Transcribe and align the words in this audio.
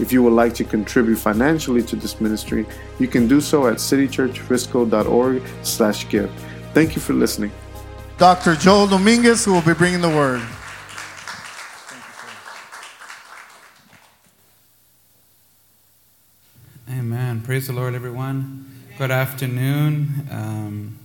If 0.00 0.12
you 0.12 0.22
would 0.22 0.32
like 0.32 0.54
to 0.54 0.64
contribute 0.64 1.16
financially 1.16 1.82
to 1.82 1.96
this 1.96 2.20
ministry, 2.20 2.66
you 2.98 3.08
can 3.08 3.28
do 3.28 3.40
so 3.40 3.66
at 3.68 3.76
citychurchfrisco.org 3.76 5.42
slash 5.62 6.08
give. 6.08 6.30
Thank 6.72 6.96
you 6.96 7.00
for 7.00 7.12
listening. 7.12 7.52
Dr. 8.18 8.54
Joel 8.56 8.86
Dominguez, 8.86 9.44
who 9.44 9.52
will 9.52 9.62
be 9.62 9.74
bringing 9.74 10.00
the 10.00 10.08
word. 10.08 10.42
Amen. 16.90 17.42
Praise 17.42 17.66
the 17.66 17.72
Lord, 17.72 17.94
everyone. 17.94 18.70
Good 18.98 19.10
afternoon. 19.10 20.28
Um, 20.30 20.98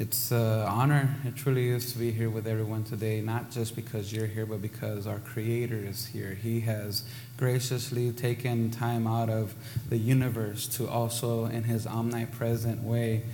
it's 0.00 0.30
an 0.30 0.60
honor, 0.62 1.14
it 1.26 1.36
truly 1.36 1.68
is 1.68 1.92
to 1.92 1.98
be 1.98 2.10
here 2.10 2.30
with 2.30 2.46
everyone 2.46 2.84
today, 2.84 3.20
not 3.20 3.50
just 3.50 3.76
because 3.76 4.10
you're 4.10 4.26
here, 4.26 4.46
but 4.46 4.62
because 4.62 5.06
our 5.06 5.18
Creator 5.18 5.76
is 5.76 6.06
here. 6.06 6.38
He 6.42 6.60
has 6.60 7.04
graciously 7.36 8.10
taken 8.12 8.70
time 8.70 9.06
out 9.06 9.28
of 9.28 9.54
the 9.90 9.98
universe 9.98 10.66
to 10.68 10.88
also, 10.88 11.44
in 11.44 11.64
His 11.64 11.86
omnipresent 11.86 12.82
way, 12.82 13.24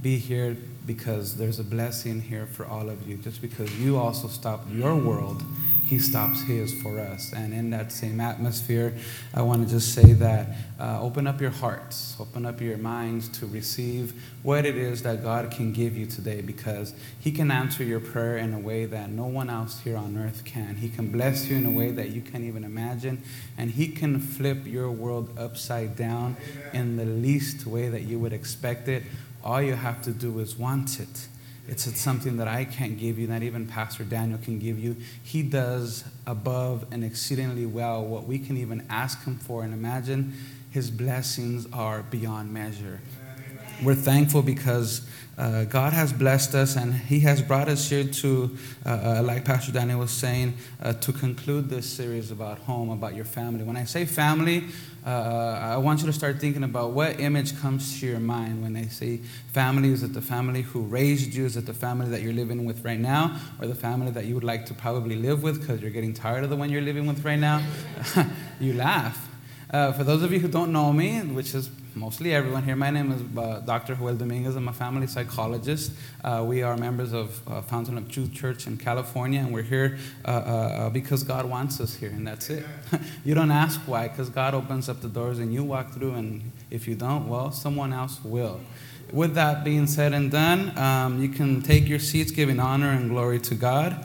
be 0.00 0.16
here 0.16 0.56
because 0.86 1.36
there's 1.36 1.58
a 1.58 1.64
blessing 1.64 2.22
here 2.22 2.46
for 2.46 2.64
all 2.64 2.88
of 2.88 3.06
you. 3.06 3.18
Just 3.18 3.42
because 3.42 3.78
you 3.78 3.98
also 3.98 4.26
stopped 4.26 4.70
your 4.70 4.96
world 4.96 5.42
he 5.84 5.98
stops 5.98 6.42
his 6.42 6.72
for 6.82 6.98
us. 6.98 7.32
And 7.32 7.52
in 7.52 7.70
that 7.70 7.92
same 7.92 8.20
atmosphere, 8.20 8.94
I 9.34 9.42
want 9.42 9.66
to 9.66 9.72
just 9.72 9.94
say 9.94 10.14
that 10.14 10.48
uh, 10.80 11.00
open 11.00 11.26
up 11.26 11.40
your 11.40 11.50
hearts, 11.50 12.16
open 12.18 12.46
up 12.46 12.60
your 12.60 12.78
minds 12.78 13.28
to 13.40 13.46
receive 13.46 14.14
what 14.42 14.64
it 14.64 14.76
is 14.76 15.02
that 15.02 15.22
God 15.22 15.50
can 15.50 15.72
give 15.72 15.96
you 15.96 16.06
today 16.06 16.40
because 16.40 16.94
He 17.20 17.30
can 17.32 17.50
answer 17.50 17.84
your 17.84 18.00
prayer 18.00 18.38
in 18.38 18.54
a 18.54 18.58
way 18.58 18.86
that 18.86 19.10
no 19.10 19.26
one 19.26 19.50
else 19.50 19.80
here 19.80 19.96
on 19.96 20.16
earth 20.16 20.44
can. 20.44 20.76
He 20.76 20.88
can 20.88 21.10
bless 21.10 21.48
you 21.48 21.56
in 21.56 21.66
a 21.66 21.70
way 21.70 21.90
that 21.90 22.10
you 22.10 22.22
can't 22.22 22.44
even 22.44 22.64
imagine, 22.64 23.22
and 23.58 23.70
He 23.70 23.88
can 23.88 24.20
flip 24.20 24.66
your 24.66 24.90
world 24.90 25.30
upside 25.38 25.96
down 25.96 26.36
in 26.72 26.96
the 26.96 27.04
least 27.04 27.66
way 27.66 27.88
that 27.88 28.02
you 28.02 28.18
would 28.18 28.32
expect 28.32 28.88
it. 28.88 29.02
All 29.42 29.60
you 29.60 29.74
have 29.74 30.00
to 30.02 30.10
do 30.10 30.38
is 30.38 30.56
want 30.56 30.98
it 30.98 31.28
it's 31.66 31.98
something 31.98 32.36
that 32.36 32.48
I 32.48 32.64
can't 32.64 32.98
give 32.98 33.18
you, 33.18 33.26
not 33.26 33.42
even 33.42 33.66
Pastor 33.66 34.04
Daniel 34.04 34.38
can 34.38 34.58
give 34.58 34.78
you. 34.78 34.96
He 35.22 35.42
does 35.42 36.04
above 36.26 36.86
and 36.90 37.02
exceedingly 37.04 37.64
well 37.64 38.04
what 38.04 38.26
we 38.26 38.38
can 38.38 38.56
even 38.56 38.86
ask 38.90 39.24
Him 39.24 39.38
for 39.38 39.64
and 39.64 39.72
imagine. 39.72 40.34
His 40.70 40.90
blessings 40.90 41.66
are 41.72 42.02
beyond 42.02 42.52
measure. 42.52 43.00
We're 43.82 43.94
thankful 43.94 44.42
because 44.42 45.08
uh, 45.36 45.64
God 45.64 45.92
has 45.92 46.12
blessed 46.12 46.54
us 46.54 46.76
and 46.76 46.94
He 46.94 47.20
has 47.20 47.42
brought 47.42 47.68
us 47.68 47.88
here 47.88 48.04
to, 48.04 48.56
uh, 48.86 48.88
uh, 48.88 49.22
like 49.24 49.44
Pastor 49.44 49.72
Daniel 49.72 49.98
was 49.98 50.10
saying, 50.10 50.54
uh, 50.82 50.92
to 50.94 51.12
conclude 51.12 51.68
this 51.68 51.88
series 51.90 52.30
about 52.30 52.58
home, 52.58 52.90
about 52.90 53.14
your 53.14 53.24
family. 53.24 53.64
When 53.64 53.76
I 53.76 53.84
say 53.84 54.04
family, 54.04 54.64
uh, 55.04 55.58
I 55.60 55.76
want 55.78 56.00
you 56.00 56.06
to 56.06 56.12
start 56.12 56.40
thinking 56.40 56.62
about 56.62 56.92
what 56.92 57.20
image 57.20 57.58
comes 57.60 58.00
to 58.00 58.06
your 58.06 58.20
mind 58.20 58.62
when 58.62 58.72
they 58.72 58.86
say 58.86 59.18
family. 59.52 59.90
Is 59.90 60.02
it 60.02 60.14
the 60.14 60.22
family 60.22 60.62
who 60.62 60.82
raised 60.82 61.34
you? 61.34 61.44
Is 61.44 61.56
it 61.56 61.66
the 61.66 61.74
family 61.74 62.08
that 62.10 62.22
you're 62.22 62.32
living 62.32 62.64
with 62.64 62.84
right 62.84 62.98
now? 62.98 63.38
Or 63.60 63.66
the 63.66 63.74
family 63.74 64.12
that 64.12 64.24
you 64.24 64.34
would 64.34 64.44
like 64.44 64.66
to 64.66 64.74
probably 64.74 65.16
live 65.16 65.42
with 65.42 65.60
because 65.60 65.82
you're 65.82 65.90
getting 65.90 66.14
tired 66.14 66.44
of 66.44 66.50
the 66.50 66.56
one 66.56 66.70
you're 66.70 66.80
living 66.80 67.06
with 67.06 67.24
right 67.24 67.38
now? 67.38 67.62
you 68.60 68.72
laugh. 68.72 69.28
Uh, 69.70 69.92
for 69.92 70.04
those 70.04 70.22
of 70.22 70.32
you 70.32 70.38
who 70.38 70.48
don't 70.48 70.72
know 70.72 70.92
me, 70.92 71.20
which 71.20 71.54
is 71.54 71.68
mostly 71.96 72.34
everyone 72.34 72.62
here. 72.64 72.76
My 72.76 72.90
name 72.90 73.12
is 73.12 73.38
uh, 73.38 73.60
Dr. 73.60 73.94
Joel 73.94 74.16
Dominguez. 74.16 74.56
I'm 74.56 74.68
a 74.68 74.72
family 74.72 75.06
psychologist. 75.06 75.92
Uh, 76.22 76.44
we 76.46 76.62
are 76.62 76.76
members 76.76 77.12
of 77.12 77.40
uh, 77.48 77.62
Fountain 77.62 77.96
of 77.96 78.10
Truth 78.10 78.34
Church 78.34 78.66
in 78.66 78.76
California, 78.76 79.40
and 79.40 79.52
we're 79.52 79.62
here 79.62 79.98
uh, 80.24 80.28
uh, 80.28 80.90
because 80.90 81.22
God 81.22 81.46
wants 81.46 81.80
us 81.80 81.94
here, 81.94 82.10
and 82.10 82.26
that's 82.26 82.50
it. 82.50 82.66
you 83.24 83.34
don't 83.34 83.50
ask 83.50 83.80
why, 83.82 84.08
because 84.08 84.28
God 84.28 84.54
opens 84.54 84.88
up 84.88 85.00
the 85.00 85.08
doors 85.08 85.38
and 85.38 85.52
you 85.52 85.62
walk 85.62 85.92
through, 85.92 86.14
and 86.14 86.50
if 86.70 86.88
you 86.88 86.94
don't, 86.94 87.28
well, 87.28 87.52
someone 87.52 87.92
else 87.92 88.22
will. 88.24 88.60
With 89.12 89.34
that 89.34 89.62
being 89.62 89.86
said 89.86 90.12
and 90.12 90.30
done, 90.30 90.76
um, 90.76 91.22
you 91.22 91.28
can 91.28 91.62
take 91.62 91.88
your 91.88 92.00
seats, 92.00 92.32
giving 92.32 92.58
honor 92.58 92.90
and 92.90 93.10
glory 93.10 93.38
to 93.40 93.54
God. 93.54 94.04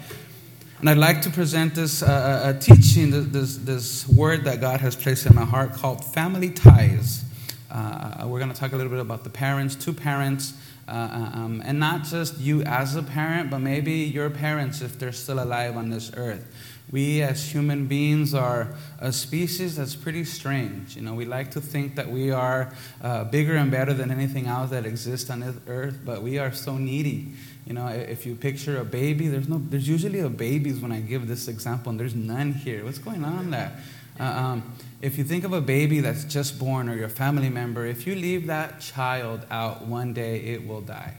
And 0.80 0.90
I'd 0.90 0.98
like 0.98 1.22
to 1.24 1.30
present 1.30 1.76
this 1.76 2.04
uh, 2.04 2.54
a 2.56 2.60
teaching, 2.60 3.32
this, 3.32 3.58
this 3.58 4.08
word 4.08 4.46
that 4.46 4.62
God 4.62 4.80
has 4.82 4.96
placed 4.96 5.26
in 5.26 5.36
my 5.36 5.44
heart 5.44 5.74
called 5.74 6.06
family 6.06 6.52
ties. 6.52 7.26
Uh, 7.72 8.26
we're 8.26 8.40
going 8.40 8.52
to 8.52 8.60
talk 8.60 8.72
a 8.72 8.76
little 8.76 8.92
bit 8.92 9.00
about 9.00 9.24
the 9.24 9.30
parents, 9.30 9.76
two 9.76 9.94
parents, 9.94 10.54
uh, 10.88 10.92
uh, 10.92 11.38
um, 11.38 11.62
and 11.64 11.80
not 11.80 12.04
just 12.04 12.40
you 12.40 12.64
as 12.64 12.96
a 12.96 13.04
parent, 13.04 13.52
but 13.52 13.60
maybe 13.60 13.94
your 13.94 14.30
parents 14.30 14.82
if 14.82 14.98
they're 14.98 15.12
still 15.12 15.42
alive 15.42 15.78
on 15.78 15.90
this 15.90 16.12
earth. 16.16 16.48
We 16.92 17.22
as 17.22 17.52
human 17.52 17.86
beings 17.86 18.34
are 18.34 18.74
a 18.98 19.12
species 19.12 19.76
that's 19.76 19.94
pretty 19.94 20.24
strange. 20.24 20.96
You 20.96 21.04
know, 21.04 21.14
we 21.14 21.26
like 21.26 21.52
to 21.52 21.62
think 21.62 21.96
that 21.98 22.10
we 22.10 22.32
are 22.32 22.74
uh, 23.04 23.26
bigger 23.26 23.56
and 23.56 23.70
better 23.70 23.94
than 23.94 24.10
anything 24.10 24.48
else 24.48 24.72
that 24.72 24.88
exists 24.88 25.30
on 25.30 25.42
this 25.42 25.56
earth, 25.68 26.00
but 26.04 26.24
we 26.24 26.40
are 26.40 26.52
so 26.52 26.78
needy. 26.78 27.34
You 27.68 27.74
know, 27.76 27.86
if 27.88 28.26
you 28.26 28.34
picture 28.34 28.80
a 28.80 28.86
baby, 28.86 29.28
there's 29.28 29.48
no, 29.48 29.62
there's 29.70 29.88
usually 29.88 30.22
a 30.22 30.30
babies 30.30 30.80
when 30.80 30.92
I 30.92 31.02
give 31.02 31.28
this 31.28 31.48
example, 31.48 31.92
and 31.92 32.00
there's 32.00 32.16
none 32.16 32.54
here. 32.54 32.84
What's 32.84 32.98
going 32.98 33.24
on 33.24 33.52
there? 33.52 33.78
Uh, 34.20 34.24
um, 34.24 34.74
if 35.02 35.18
you 35.18 35.24
think 35.24 35.44
of 35.44 35.54
a 35.54 35.62
baby 35.62 36.02
that's 36.02 36.26
just 36.26 36.60
born 36.60 36.90
or 36.90 36.96
your 36.96 37.10
family 37.10 37.50
member, 37.50 37.86
if 37.86 38.06
you 38.06 38.16
leave 38.16 38.48
that 38.48 38.82
child 38.82 39.46
out 39.50 39.84
one 39.84 40.14
day, 40.14 40.40
it 40.40 40.68
will 40.68 40.82
die. 40.82 41.14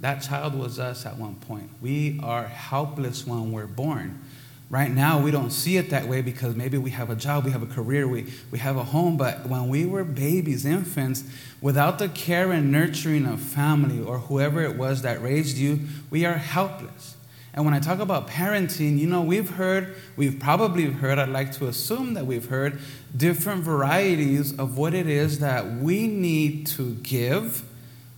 That 0.00 0.22
child 0.22 0.54
was 0.54 0.78
us 0.78 1.04
at 1.04 1.16
one 1.16 1.34
point. 1.34 1.70
We 1.82 2.18
are 2.22 2.44
helpless 2.44 3.26
when 3.26 3.52
we're 3.52 3.66
born. 3.66 4.22
Right 4.68 4.90
now, 4.90 5.20
we 5.20 5.30
don't 5.30 5.50
see 5.50 5.76
it 5.76 5.90
that 5.90 6.08
way 6.08 6.22
because 6.22 6.56
maybe 6.56 6.76
we 6.76 6.90
have 6.90 7.08
a 7.08 7.14
job, 7.14 7.44
we 7.44 7.52
have 7.52 7.62
a 7.62 7.66
career, 7.66 8.08
we, 8.08 8.32
we 8.50 8.58
have 8.58 8.76
a 8.76 8.82
home. 8.82 9.16
But 9.16 9.46
when 9.46 9.68
we 9.68 9.86
were 9.86 10.02
babies, 10.02 10.66
infants, 10.66 11.22
without 11.60 11.98
the 11.98 12.08
care 12.08 12.50
and 12.50 12.72
nurturing 12.72 13.26
of 13.26 13.40
family 13.40 14.02
or 14.02 14.18
whoever 14.18 14.62
it 14.62 14.76
was 14.76 15.02
that 15.02 15.22
raised 15.22 15.56
you, 15.56 15.80
we 16.10 16.24
are 16.24 16.34
helpless. 16.34 17.15
And 17.56 17.64
when 17.64 17.72
I 17.72 17.80
talk 17.80 18.00
about 18.00 18.28
parenting, 18.28 18.98
you 18.98 19.06
know, 19.06 19.22
we've 19.22 19.48
heard, 19.48 19.94
we've 20.14 20.38
probably 20.38 20.84
heard, 20.84 21.18
I'd 21.18 21.30
like 21.30 21.52
to 21.52 21.68
assume 21.68 22.12
that 22.12 22.26
we've 22.26 22.50
heard 22.50 22.78
different 23.16 23.64
varieties 23.64 24.56
of 24.58 24.76
what 24.76 24.92
it 24.92 25.06
is 25.06 25.38
that 25.38 25.78
we 25.78 26.06
need 26.06 26.66
to 26.68 26.96
give, 26.96 27.64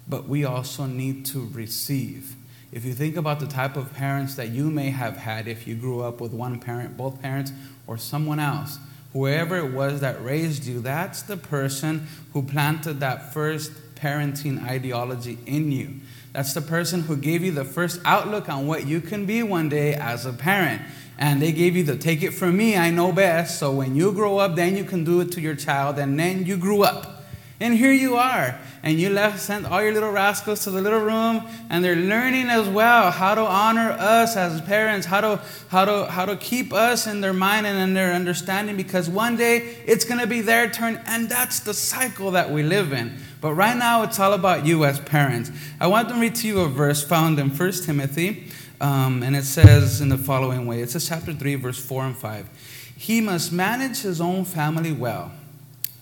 but 0.09 0.29
we 0.29 0.45
also 0.45 0.87
need 0.87 1.25
to 1.27 1.49
receive. 1.53 2.35
If 2.73 2.85
you 2.85 2.93
think 2.93 3.17
about 3.17 3.39
the 3.39 3.47
type 3.47 3.77
of 3.77 3.95
parents 3.95 4.35
that 4.35 4.49
you 4.49 4.71
may 4.71 4.91
have 4.91 5.17
had 5.17 5.47
if 5.47 5.69
you 5.69 5.77
grew 5.77 6.03
up 6.03 6.21
with 6.21 6.33
one 6.33 6.59
parent, 6.59 6.97
both 6.97 7.23
parents, 7.23 7.53
or 7.87 7.97
someone 7.97 8.41
else, 8.41 8.79
whoever 9.13 9.57
it 9.57 9.73
was 9.73 10.01
that 10.01 10.23
raised 10.23 10.67
you, 10.67 10.81
that's 10.81 11.23
the 11.23 11.37
person 11.37 12.09
who 12.33 12.43
planted 12.43 12.99
that 13.01 13.33
first 13.33 13.71
parenting 13.99 14.63
ideology 14.63 15.39
in 15.47 15.73
you. 15.73 15.95
That's 16.33 16.55
the 16.55 16.61
person 16.61 17.03
who 17.03 17.17
gave 17.17 17.43
you 17.43 17.51
the 17.51 17.65
first 17.65 18.01
outlook 18.05 18.49
on 18.49 18.67
what 18.67 18.87
you 18.87 19.01
can 19.01 19.27
be 19.27 19.43
one 19.43 19.69
day 19.69 19.95
as 19.95 20.27
a 20.27 20.33
parent. 20.33 20.83
And 21.19 21.43
they 21.43 21.51
gave 21.51 21.75
you 21.75 21.83
the 21.83 21.97
take 21.97 22.23
it 22.23 22.31
from 22.33 22.57
me, 22.57 22.77
I 22.77 22.91
know 22.91 23.11
best. 23.11 23.59
So 23.59 23.73
when 23.73 23.97
you 23.97 24.13
grow 24.13 24.39
up, 24.39 24.55
then 24.55 24.77
you 24.77 24.85
can 24.85 25.05
do 25.05 25.21
it 25.21 25.33
to 25.33 25.41
your 25.41 25.57
child. 25.57 25.99
And 25.99 26.19
then 26.19 26.47
you 26.47 26.57
grew 26.57 26.83
up. 26.83 27.25
And 27.61 27.75
here 27.75 27.93
you 27.93 28.17
are. 28.17 28.57
And 28.85 29.01
you 29.01 29.11
left, 29.11 29.41
sent 29.41 29.67
all 29.67 29.83
your 29.83 29.93
little 29.93 30.13
rascals 30.13 30.63
to 30.63 30.71
the 30.71 30.81
little 30.81 31.01
room, 31.01 31.43
and 31.69 31.85
they're 31.85 31.97
learning 31.97 32.49
as 32.49 32.69
well 32.69 33.11
how 33.11 33.35
to 33.35 33.41
honor 33.41 33.91
us 33.91 34.37
as 34.37 34.61
parents, 34.61 35.05
how 35.05 35.21
to, 35.21 35.43
how 35.69 35.85
to, 35.85 36.07
how 36.07 36.25
to 36.25 36.37
keep 36.37 36.73
us 36.73 37.09
in 37.09 37.21
their 37.21 37.33
mind 37.33 37.67
and 37.67 37.77
in 37.77 37.95
their 37.95 38.13
understanding, 38.13 38.77
because 38.77 39.11
one 39.11 39.37
day 39.37 39.79
it's 39.85 40.05
going 40.05 40.21
to 40.21 40.29
be 40.29 40.41
their 40.43 40.71
turn, 40.71 41.01
and 41.07 41.29
that's 41.29 41.59
the 41.61 41.75
cycle 41.75 42.31
that 42.31 42.53
we 42.53 42.63
live 42.63 42.93
in. 42.93 43.19
But 43.41 43.55
right 43.55 43.77
now, 43.77 44.03
it's 44.03 44.19
all 44.19 44.33
about 44.33 44.67
you 44.67 44.85
as 44.85 44.99
parents. 44.99 45.53
I 45.81 45.87
want 45.87 46.09
to 46.09 46.17
read 46.17 46.35
to 46.37 46.49
you 46.49 46.61
a 46.61 46.69
verse 46.69 47.05
found 47.05 47.39
in 47.39 47.51
1 47.51 47.73
Timothy, 47.85 48.49
um, 48.81 49.23
and 49.23 49.37
it 49.37 49.45
says 49.45 50.01
in 50.01 50.09
the 50.09 50.19
following 50.19 50.67
way 50.67 50.81
it 50.81 50.91
says, 50.91 51.09
chapter 51.09 51.33
3, 51.33 51.55
verse 51.57 51.79
4 51.79 52.07
and 52.07 52.17
5. 52.17 52.95
He 52.97 53.21
must 53.21 53.53
manage 53.53 54.03
his 54.03 54.21
own 54.21 54.45
family 54.45 54.93
well 54.93 55.31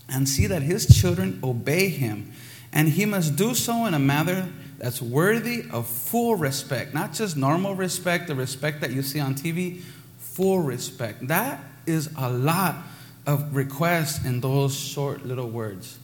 and 0.09 0.27
see 0.27 0.47
that 0.47 0.63
his 0.63 0.87
children 0.87 1.39
obey 1.45 1.89
him, 1.89 2.33
and 2.73 2.89
he 2.89 3.05
must 3.05 3.37
do 3.37 3.55
so 3.55 3.85
in 3.85 3.93
a 3.93 3.99
manner 3.99 4.49
that's 4.79 5.03
worthy 5.03 5.65
of 5.71 5.87
full 5.87 6.37
respect, 6.37 6.95
not 6.95 7.13
just 7.13 7.37
normal 7.37 7.75
respect, 7.75 8.29
the 8.29 8.35
respect 8.35 8.81
that 8.81 8.93
you 8.93 9.03
see 9.03 9.21
on 9.21 9.35
TV, 9.35 9.83
full 10.19 10.61
respect. 10.61 11.29
That 11.29 11.61
is 11.87 12.09
a 12.17 12.31
lot 12.31 12.77
of 13.27 13.55
requests 13.55 14.25
in 14.25 14.41
those 14.41 14.79
short 14.79 15.25
little 15.27 15.49
words. 15.49 15.99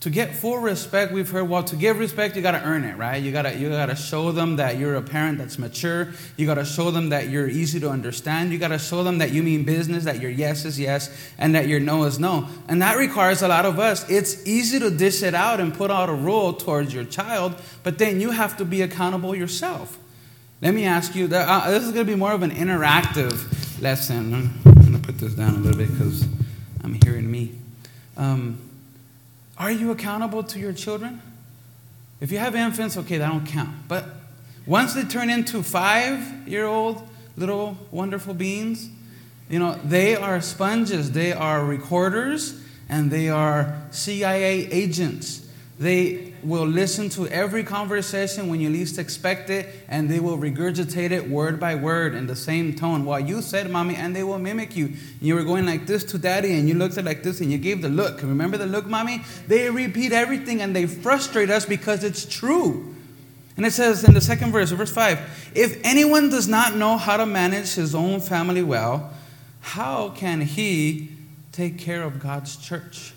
To 0.00 0.08
get 0.08 0.34
full 0.34 0.56
respect, 0.56 1.12
we've 1.12 1.28
heard, 1.28 1.46
well, 1.46 1.62
to 1.64 1.76
give 1.76 1.98
respect, 1.98 2.34
you 2.34 2.40
got 2.40 2.52
to 2.52 2.62
earn 2.64 2.84
it, 2.84 2.96
right? 2.96 3.22
You 3.22 3.32
got 3.32 3.42
to 3.42 3.54
you 3.54 3.68
got 3.68 3.86
to 3.86 3.94
show 3.94 4.32
them 4.32 4.56
that 4.56 4.78
you're 4.78 4.94
a 4.94 5.02
parent 5.02 5.36
that's 5.36 5.58
mature. 5.58 6.08
You 6.38 6.46
got 6.46 6.54
to 6.54 6.64
show 6.64 6.90
them 6.90 7.10
that 7.10 7.28
you're 7.28 7.48
easy 7.48 7.78
to 7.80 7.90
understand. 7.90 8.50
You 8.50 8.58
got 8.58 8.68
to 8.68 8.78
show 8.78 9.04
them 9.04 9.18
that 9.18 9.32
you 9.32 9.42
mean 9.42 9.64
business, 9.64 10.04
that 10.04 10.18
your 10.18 10.30
yes 10.30 10.64
is 10.64 10.80
yes, 10.80 11.14
and 11.36 11.54
that 11.54 11.68
your 11.68 11.80
no 11.80 12.04
is 12.04 12.18
no. 12.18 12.48
And 12.66 12.80
that 12.80 12.96
requires 12.96 13.42
a 13.42 13.48
lot 13.48 13.66
of 13.66 13.78
us. 13.78 14.08
It's 14.08 14.46
easy 14.46 14.78
to 14.78 14.90
dish 14.90 15.22
it 15.22 15.34
out 15.34 15.60
and 15.60 15.74
put 15.74 15.90
out 15.90 16.08
a 16.08 16.14
rule 16.14 16.54
towards 16.54 16.94
your 16.94 17.04
child, 17.04 17.54
but 17.82 17.98
then 17.98 18.22
you 18.22 18.30
have 18.30 18.56
to 18.56 18.64
be 18.64 18.80
accountable 18.80 19.36
yourself. 19.36 19.98
Let 20.62 20.72
me 20.72 20.86
ask 20.86 21.14
you, 21.14 21.26
uh, 21.26 21.70
this 21.70 21.82
is 21.82 21.92
going 21.92 22.06
to 22.06 22.10
be 22.10 22.16
more 22.16 22.32
of 22.32 22.42
an 22.42 22.52
interactive 22.52 23.82
lesson. 23.82 24.32
I'm 24.64 24.74
going 24.74 24.92
to 24.94 24.98
put 24.98 25.18
this 25.18 25.34
down 25.34 25.56
a 25.56 25.58
little 25.58 25.78
bit 25.78 25.90
because 25.90 26.26
I'm 26.82 26.94
hearing 27.04 27.30
me. 27.30 27.52
Um, 28.16 28.69
are 29.60 29.70
you 29.70 29.90
accountable 29.90 30.42
to 30.42 30.58
your 30.58 30.72
children? 30.72 31.20
If 32.18 32.32
you 32.32 32.38
have 32.38 32.54
infants, 32.56 32.96
okay, 32.96 33.18
that 33.18 33.28
don't 33.28 33.46
count. 33.46 33.88
But 33.88 34.06
once 34.64 34.94
they 34.94 35.04
turn 35.04 35.28
into 35.28 35.62
five 35.62 36.48
year 36.48 36.66
old 36.66 37.06
little 37.36 37.76
wonderful 37.90 38.32
beings, 38.32 38.88
you 39.50 39.58
know, 39.58 39.78
they 39.84 40.16
are 40.16 40.40
sponges, 40.40 41.12
they 41.12 41.34
are 41.34 41.62
recorders, 41.62 42.58
and 42.88 43.10
they 43.10 43.28
are 43.28 43.82
CIA 43.90 44.66
agents. 44.72 45.46
They 45.78 46.29
will 46.42 46.66
listen 46.66 47.08
to 47.10 47.26
every 47.28 47.64
conversation 47.64 48.48
when 48.48 48.60
you 48.60 48.70
least 48.70 48.98
expect 48.98 49.50
it, 49.50 49.68
and 49.88 50.08
they 50.08 50.20
will 50.20 50.38
regurgitate 50.38 51.10
it 51.10 51.28
word 51.28 51.58
by 51.58 51.74
word 51.74 52.14
in 52.14 52.26
the 52.26 52.36
same 52.36 52.74
tone. 52.74 53.04
While 53.04 53.20
you 53.20 53.42
said, 53.42 53.70
Mommy, 53.70 53.96
and 53.96 54.14
they 54.14 54.22
will 54.22 54.38
mimic 54.38 54.76
you. 54.76 54.92
You 55.20 55.34
were 55.34 55.44
going 55.44 55.66
like 55.66 55.86
this 55.86 56.04
to 56.04 56.18
Daddy, 56.18 56.58
and 56.58 56.68
you 56.68 56.74
looked 56.74 56.98
at 56.98 57.04
like 57.04 57.22
this, 57.22 57.40
and 57.40 57.50
you 57.50 57.58
gave 57.58 57.82
the 57.82 57.88
look. 57.88 58.22
Remember 58.22 58.56
the 58.56 58.66
look, 58.66 58.86
Mommy? 58.86 59.22
They 59.46 59.70
repeat 59.70 60.12
everything, 60.12 60.62
and 60.62 60.74
they 60.74 60.86
frustrate 60.86 61.50
us 61.50 61.66
because 61.66 62.04
it's 62.04 62.24
true. 62.24 62.94
And 63.56 63.66
it 63.66 63.72
says 63.72 64.04
in 64.04 64.14
the 64.14 64.20
second 64.20 64.52
verse, 64.52 64.70
verse 64.70 64.92
5 64.92 65.52
If 65.54 65.80
anyone 65.84 66.30
does 66.30 66.48
not 66.48 66.76
know 66.76 66.96
how 66.96 67.16
to 67.16 67.26
manage 67.26 67.74
his 67.74 67.94
own 67.94 68.20
family 68.20 68.62
well, 68.62 69.12
how 69.60 70.10
can 70.10 70.40
he 70.40 71.10
take 71.52 71.78
care 71.78 72.02
of 72.02 72.18
God's 72.20 72.56
church? 72.56 73.12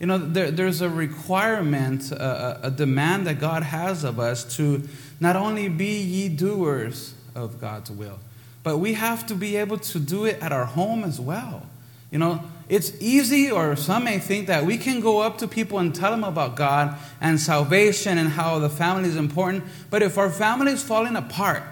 You 0.00 0.06
know, 0.06 0.16
there, 0.16 0.50
there's 0.50 0.80
a 0.80 0.88
requirement, 0.88 2.10
a, 2.10 2.68
a 2.68 2.70
demand 2.70 3.26
that 3.26 3.38
God 3.38 3.62
has 3.62 4.02
of 4.02 4.18
us 4.18 4.56
to 4.56 4.88
not 5.20 5.36
only 5.36 5.68
be 5.68 6.00
ye 6.00 6.30
doers 6.30 7.14
of 7.34 7.60
God's 7.60 7.90
will, 7.90 8.18
but 8.62 8.78
we 8.78 8.94
have 8.94 9.26
to 9.26 9.34
be 9.34 9.56
able 9.56 9.76
to 9.78 9.98
do 9.98 10.24
it 10.24 10.42
at 10.42 10.52
our 10.52 10.64
home 10.64 11.04
as 11.04 11.20
well. 11.20 11.66
You 12.10 12.18
know, 12.18 12.42
it's 12.68 12.92
easy, 13.00 13.50
or 13.50 13.76
some 13.76 14.04
may 14.04 14.18
think 14.18 14.46
that 14.46 14.64
we 14.64 14.78
can 14.78 15.00
go 15.00 15.20
up 15.20 15.38
to 15.38 15.48
people 15.48 15.78
and 15.78 15.94
tell 15.94 16.10
them 16.10 16.24
about 16.24 16.56
God 16.56 16.96
and 17.20 17.38
salvation 17.38 18.16
and 18.16 18.30
how 18.30 18.58
the 18.58 18.70
family 18.70 19.08
is 19.08 19.16
important. 19.16 19.64
But 19.90 20.02
if 20.02 20.16
our 20.16 20.30
family 20.30 20.72
is 20.72 20.82
falling 20.82 21.14
apart, 21.14 21.62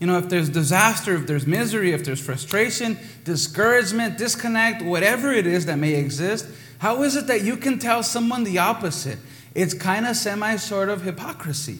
you 0.00 0.06
know, 0.08 0.18
if 0.18 0.28
there's 0.28 0.48
disaster, 0.48 1.14
if 1.14 1.28
there's 1.28 1.46
misery, 1.46 1.92
if 1.92 2.04
there's 2.04 2.20
frustration, 2.20 2.98
discouragement, 3.24 4.18
disconnect, 4.18 4.82
whatever 4.82 5.32
it 5.32 5.46
is 5.46 5.66
that 5.66 5.78
may 5.78 5.94
exist, 5.94 6.46
how 6.82 7.04
is 7.04 7.14
it 7.14 7.28
that 7.28 7.42
you 7.42 7.56
can 7.56 7.78
tell 7.78 8.02
someone 8.02 8.42
the 8.42 8.58
opposite? 8.58 9.20
It's 9.54 9.72
kind 9.72 10.04
of 10.04 10.16
semi 10.16 10.56
sort 10.56 10.88
of 10.88 11.02
hypocrisy. 11.02 11.78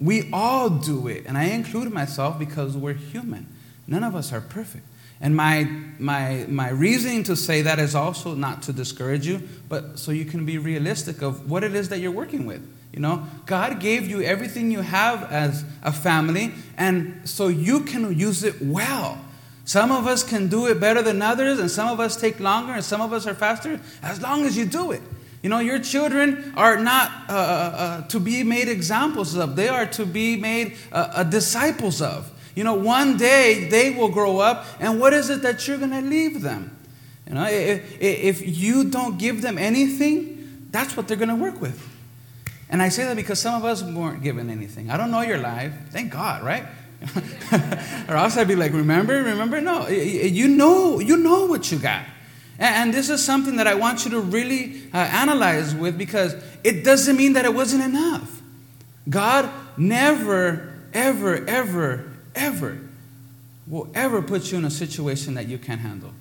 We 0.00 0.28
all 0.32 0.68
do 0.70 1.06
it, 1.06 1.22
and 1.26 1.38
I 1.38 1.44
include 1.44 1.92
myself 1.92 2.36
because 2.36 2.76
we're 2.76 2.94
human. 2.94 3.46
None 3.86 4.02
of 4.02 4.16
us 4.16 4.32
are 4.32 4.40
perfect. 4.40 4.84
And 5.20 5.36
my, 5.36 5.70
my, 6.00 6.46
my 6.48 6.70
reasoning 6.70 7.22
to 7.24 7.36
say 7.36 7.62
that 7.62 7.78
is 7.78 7.94
also 7.94 8.34
not 8.34 8.62
to 8.62 8.72
discourage 8.72 9.24
you, 9.24 9.40
but 9.68 10.00
so 10.00 10.10
you 10.10 10.24
can 10.24 10.44
be 10.44 10.58
realistic 10.58 11.22
of 11.22 11.48
what 11.48 11.62
it 11.62 11.76
is 11.76 11.90
that 11.90 12.00
you're 12.00 12.10
working 12.10 12.44
with. 12.44 12.68
You 12.92 12.98
know, 12.98 13.28
God 13.46 13.78
gave 13.78 14.08
you 14.08 14.20
everything 14.20 14.72
you 14.72 14.80
have 14.80 15.30
as 15.30 15.64
a 15.84 15.92
family, 15.92 16.50
and 16.76 17.20
so 17.24 17.46
you 17.46 17.82
can 17.82 18.18
use 18.18 18.42
it 18.42 18.60
well. 18.60 19.23
Some 19.64 19.90
of 19.90 20.06
us 20.06 20.22
can 20.22 20.48
do 20.48 20.66
it 20.66 20.78
better 20.78 21.02
than 21.02 21.22
others, 21.22 21.58
and 21.58 21.70
some 21.70 21.88
of 21.88 21.98
us 21.98 22.20
take 22.20 22.38
longer, 22.38 22.74
and 22.74 22.84
some 22.84 23.00
of 23.00 23.12
us 23.12 23.26
are 23.26 23.34
faster, 23.34 23.80
as 24.02 24.20
long 24.20 24.44
as 24.44 24.56
you 24.56 24.66
do 24.66 24.92
it. 24.92 25.02
You 25.42 25.50
know, 25.50 25.58
your 25.58 25.78
children 25.78 26.52
are 26.56 26.78
not 26.78 27.10
uh, 27.28 27.32
uh, 27.32 27.36
uh 27.36 28.02
to 28.08 28.20
be 28.20 28.42
made 28.42 28.68
examples 28.68 29.36
of, 29.36 29.56
they 29.56 29.68
are 29.68 29.86
to 29.86 30.06
be 30.06 30.36
made 30.36 30.76
uh, 30.92 31.12
uh, 31.14 31.22
disciples 31.24 32.00
of. 32.02 32.30
You 32.54 32.64
know, 32.64 32.74
one 32.74 33.16
day 33.16 33.68
they 33.68 33.90
will 33.90 34.10
grow 34.10 34.38
up, 34.38 34.66
and 34.80 35.00
what 35.00 35.12
is 35.12 35.30
it 35.30 35.42
that 35.42 35.66
you're 35.66 35.78
going 35.78 35.90
to 35.90 36.02
leave 36.02 36.42
them? 36.42 36.76
You 37.26 37.34
know, 37.34 37.46
if, 37.46 38.00
if 38.00 38.58
you 38.58 38.84
don't 38.84 39.18
give 39.18 39.40
them 39.40 39.56
anything, 39.56 40.68
that's 40.70 40.96
what 40.96 41.08
they're 41.08 41.16
going 41.16 41.30
to 41.30 41.34
work 41.34 41.60
with. 41.60 41.90
And 42.68 42.82
I 42.82 42.88
say 42.88 43.04
that 43.04 43.16
because 43.16 43.38
some 43.40 43.54
of 43.54 43.64
us 43.64 43.82
weren't 43.82 44.22
given 44.22 44.50
anything. 44.50 44.90
I 44.90 44.96
don't 44.96 45.10
know 45.10 45.22
your 45.22 45.38
life. 45.38 45.72
Thank 45.90 46.12
God, 46.12 46.42
right? 46.42 46.64
or 48.08 48.16
else 48.16 48.36
I'd 48.36 48.48
be 48.48 48.56
like, 48.56 48.72
remember, 48.72 49.14
remember? 49.22 49.60
No, 49.60 49.88
you 49.88 50.48
know, 50.48 50.98
you 51.00 51.16
know 51.16 51.46
what 51.46 51.70
you 51.70 51.78
got. 51.78 52.04
And 52.58 52.94
this 52.94 53.10
is 53.10 53.24
something 53.24 53.56
that 53.56 53.66
I 53.66 53.74
want 53.74 54.04
you 54.04 54.12
to 54.12 54.20
really 54.20 54.82
uh, 54.92 54.98
analyze 54.98 55.74
with 55.74 55.98
because 55.98 56.34
it 56.62 56.84
doesn't 56.84 57.16
mean 57.16 57.32
that 57.32 57.44
it 57.44 57.52
wasn't 57.52 57.82
enough. 57.82 58.42
God 59.08 59.50
never, 59.76 60.72
ever, 60.92 61.44
ever, 61.46 62.10
ever 62.34 62.78
will 63.66 63.88
ever 63.94 64.22
put 64.22 64.52
you 64.52 64.58
in 64.58 64.64
a 64.64 64.70
situation 64.70 65.34
that 65.34 65.48
you 65.48 65.58
can't 65.58 65.80
handle. 65.80 66.12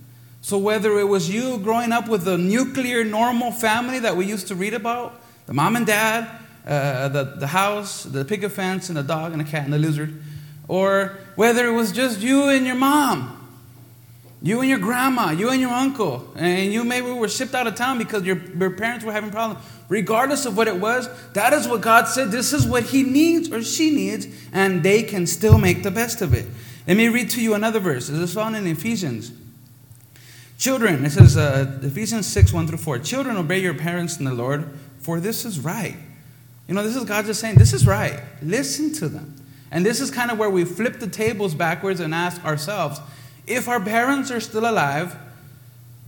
So, 0.42 0.58
whether 0.58 1.00
it 1.00 1.06
was 1.06 1.30
you 1.30 1.58
growing 1.60 1.92
up 1.92 2.10
with 2.10 2.28
a 2.28 2.38
nuclear 2.38 3.04
normal 3.04 3.52
family 3.52 4.00
that 4.00 4.18
we 4.18 4.26
used 4.26 4.48
to 4.50 4.56
read 4.56 4.74
about, 4.74 5.22
the 5.46 5.54
mom 5.54 5.76
and 5.76 5.86
dad, 5.86 6.30
uh, 6.66 7.08
the, 7.10 7.24
the 7.24 7.48
house, 7.48 8.04
the 8.04 8.26
picket 8.26 8.52
fence, 8.52 8.90
and 8.90 8.98
the 8.98 9.04
dog, 9.04 9.32
and 9.32 9.42
the 9.42 9.46
cat, 9.46 9.64
and 9.64 9.74
the 9.74 9.78
lizard, 9.78 10.22
or 10.68 11.18
whether 11.36 11.68
it 11.68 11.72
was 11.72 11.92
just 11.92 12.22
you 12.22 12.50
and 12.50 12.66
your 12.66 12.76
mom, 12.76 13.40
you 14.42 14.60
and 14.60 14.70
your 14.70 14.80
grandma, 14.80 15.32
you 15.32 15.50
and 15.50 15.62
your 15.62 15.72
uncle, 15.72 16.28
and 16.36 16.72
you 16.72 16.84
maybe 16.84 17.12
were 17.12 17.30
shipped 17.30 17.56
out 17.56 17.66
of 17.68 17.76
town 17.76 17.98
because 17.98 18.24
your, 18.24 18.38
your 18.38 18.72
parents 18.72 19.06
were 19.06 19.12
having 19.12 19.32
problems. 19.32 19.66
Regardless 19.90 20.46
of 20.46 20.58
what 20.58 20.68
it 20.68 20.76
was, 20.76 21.08
that 21.34 21.54
is 21.54 21.68
what 21.68 21.82
God 21.82 22.08
said. 22.08 22.32
This 22.32 22.52
is 22.54 22.66
what 22.66 22.84
He 22.84 23.04
needs 23.04 23.52
or 23.52 23.64
she 23.64 23.92
needs, 23.92 24.28
and 24.52 24.84
they 24.84 25.04
can 25.04 25.28
still 25.28 25.58
make 25.58 25.84
the 25.84 25.92
best 25.92 26.22
of 26.22 26.34
it. 26.34 26.46
Let 26.88 26.98
me 26.98 27.08
read 27.08 27.30
to 27.32 27.42
you 27.42 27.54
another 27.54 27.80
verse. 27.80 28.08
This 28.08 28.20
is 28.20 28.34
found 28.34 28.56
in 28.56 28.68
Ephesians. 28.68 29.32
Children, 30.58 31.06
it 31.06 31.12
says 31.12 31.36
uh, 31.38 31.80
Ephesians 31.82 32.28
6 32.28 32.54
1 32.54 32.68
through 32.68 32.78
4. 32.78 33.00
Children, 33.00 33.38
obey 33.38 33.60
your 33.60 33.74
parents 33.74 34.18
in 34.18 34.26
the 34.26 34.34
Lord, 34.34 34.70
for 35.00 35.20
this 35.20 35.46
is 35.46 35.60
right. 35.60 35.96
You 36.68 36.74
know, 36.74 36.84
this 36.84 36.96
is 36.96 37.04
God 37.04 37.26
just 37.26 37.42
saying, 37.42 37.56
this 37.56 37.74
is 37.74 37.86
right. 37.86 38.22
Listen 38.42 38.94
to 38.94 39.10
them. 39.10 39.36
And 39.74 39.84
this 39.84 40.00
is 40.00 40.12
kind 40.12 40.30
of 40.30 40.38
where 40.38 40.52
we 40.52 40.66
flip 40.66 41.00
the 41.00 41.08
tables 41.08 41.56
backwards 41.56 42.00
and 42.00 42.14
ask 42.14 42.46
ourselves 42.46 43.02
if 43.48 43.68
our 43.68 43.80
parents 43.80 44.30
are 44.30 44.40
still 44.40 44.70
alive, 44.70 45.18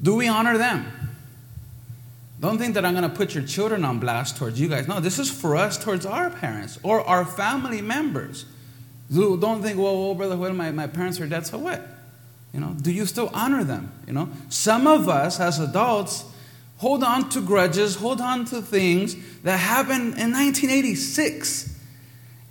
do 0.01 0.15
we 0.15 0.27
honor 0.27 0.57
them? 0.57 0.85
Don't 2.39 2.59
think 2.59 2.75
that 2.75 2.85
I'm 2.85 2.93
going 2.93 3.09
to 3.09 3.15
put 3.15 3.33
your 3.33 3.43
children 3.43 3.83
on 3.83 3.99
blast 3.99 4.37
towards 4.37 4.61
you 4.61 4.69
guys. 4.69 4.87
No, 4.87 4.99
this 4.99 5.17
is 5.17 5.31
for 5.31 5.55
us 5.55 5.83
towards 5.83 6.05
our 6.05 6.29
parents 6.29 6.77
or 6.83 7.01
our 7.01 7.25
family 7.25 7.81
members. 7.81 8.45
Don't 9.11 9.63
think, 9.63 9.79
well, 9.79 9.99
well 9.99 10.15
brother, 10.15 10.37
well, 10.37 10.53
my, 10.53 10.71
my 10.71 10.85
parents 10.85 11.19
are 11.19 11.27
dead, 11.27 11.47
so 11.47 11.57
what? 11.57 11.87
You 12.53 12.59
know, 12.59 12.75
do 12.79 12.91
you 12.91 13.07
still 13.07 13.31
honor 13.33 13.63
them? 13.63 13.91
You 14.05 14.13
know, 14.13 14.29
some 14.47 14.85
of 14.85 15.09
us 15.09 15.39
as 15.39 15.59
adults 15.59 16.23
hold 16.77 17.03
on 17.03 17.29
to 17.29 17.41
grudges, 17.41 17.95
hold 17.95 18.21
on 18.21 18.45
to 18.45 18.61
things 18.61 19.15
that 19.41 19.57
happened 19.57 20.19
in 20.19 20.31
1986 20.31 21.74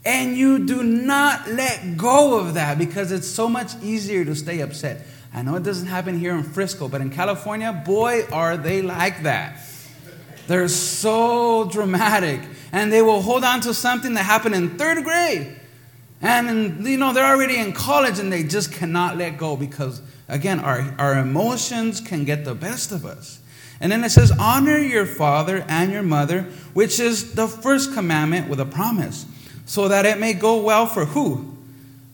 and 0.05 0.37
you 0.37 0.67
do 0.67 0.83
not 0.83 1.49
let 1.49 1.97
go 1.97 2.39
of 2.39 2.55
that 2.55 2.79
because 2.79 3.11
it's 3.11 3.27
so 3.27 3.49
much 3.49 3.73
easier 3.83 4.25
to 4.25 4.35
stay 4.35 4.61
upset. 4.61 5.07
I 5.33 5.43
know 5.43 5.57
it 5.57 5.63
doesn't 5.63 5.87
happen 5.87 6.19
here 6.19 6.35
in 6.35 6.43
Frisco, 6.43 6.89
but 6.89 7.01
in 7.01 7.11
California, 7.11 7.73
boy, 7.73 8.25
are 8.31 8.57
they 8.57 8.83
like 8.83 9.23
that. 9.23 9.59
They're 10.47 10.69
so 10.69 11.69
dramatic. 11.71 12.41
And 12.71 12.93
they 12.93 13.03
will 13.03 13.23
hold 13.23 13.45
on 13.45 13.61
to 13.63 13.73
something 13.73 14.15
that 14.15 14.25
happened 14.25 14.55
in 14.55 14.77
third 14.77 15.03
grade. 15.05 15.57
And, 16.21 16.87
you 16.87 16.97
know, 16.97 17.13
they're 17.13 17.27
already 17.27 17.57
in 17.57 17.73
college 17.73 18.19
and 18.19 18.33
they 18.33 18.45
just 18.45 18.73
cannot 18.73 19.17
let 19.17 19.39
go 19.39 19.57
because, 19.57 20.03
again, 20.29 20.61
our, 20.61 20.95
our 20.99 21.19
emotions 21.19 22.01
can 22.01 22.25
get 22.25 22.45
the 22.45 22.55
best 22.55 22.93
of 22.93 23.05
us. 23.05 23.41
And 23.81 23.91
then 23.91 24.05
it 24.05 24.11
says, 24.11 24.33
Honor 24.39 24.79
your 24.79 25.07
father 25.07 25.65
and 25.69 25.93
your 25.93 26.03
mother, 26.03 26.43
which 26.75 27.01
is 27.01 27.35
the 27.35 27.49
first 27.49 27.93
commandment 27.93 28.49
with 28.49 28.61
a 28.61 28.65
promise 28.67 29.27
so 29.65 29.89
that 29.89 30.07
it 30.07 30.19
may 30.19 30.35
go 30.35 30.63
well 30.63 30.87
for 30.87 31.05
who? 31.05 31.57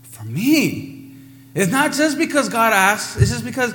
For 0.03 0.25
me. 0.25 1.15
It's 1.55 1.71
not 1.71 1.93
just 1.93 2.17
because 2.19 2.49
God 2.49 2.73
asks, 2.73 3.21
it's 3.21 3.31
just 3.31 3.45
because 3.45 3.75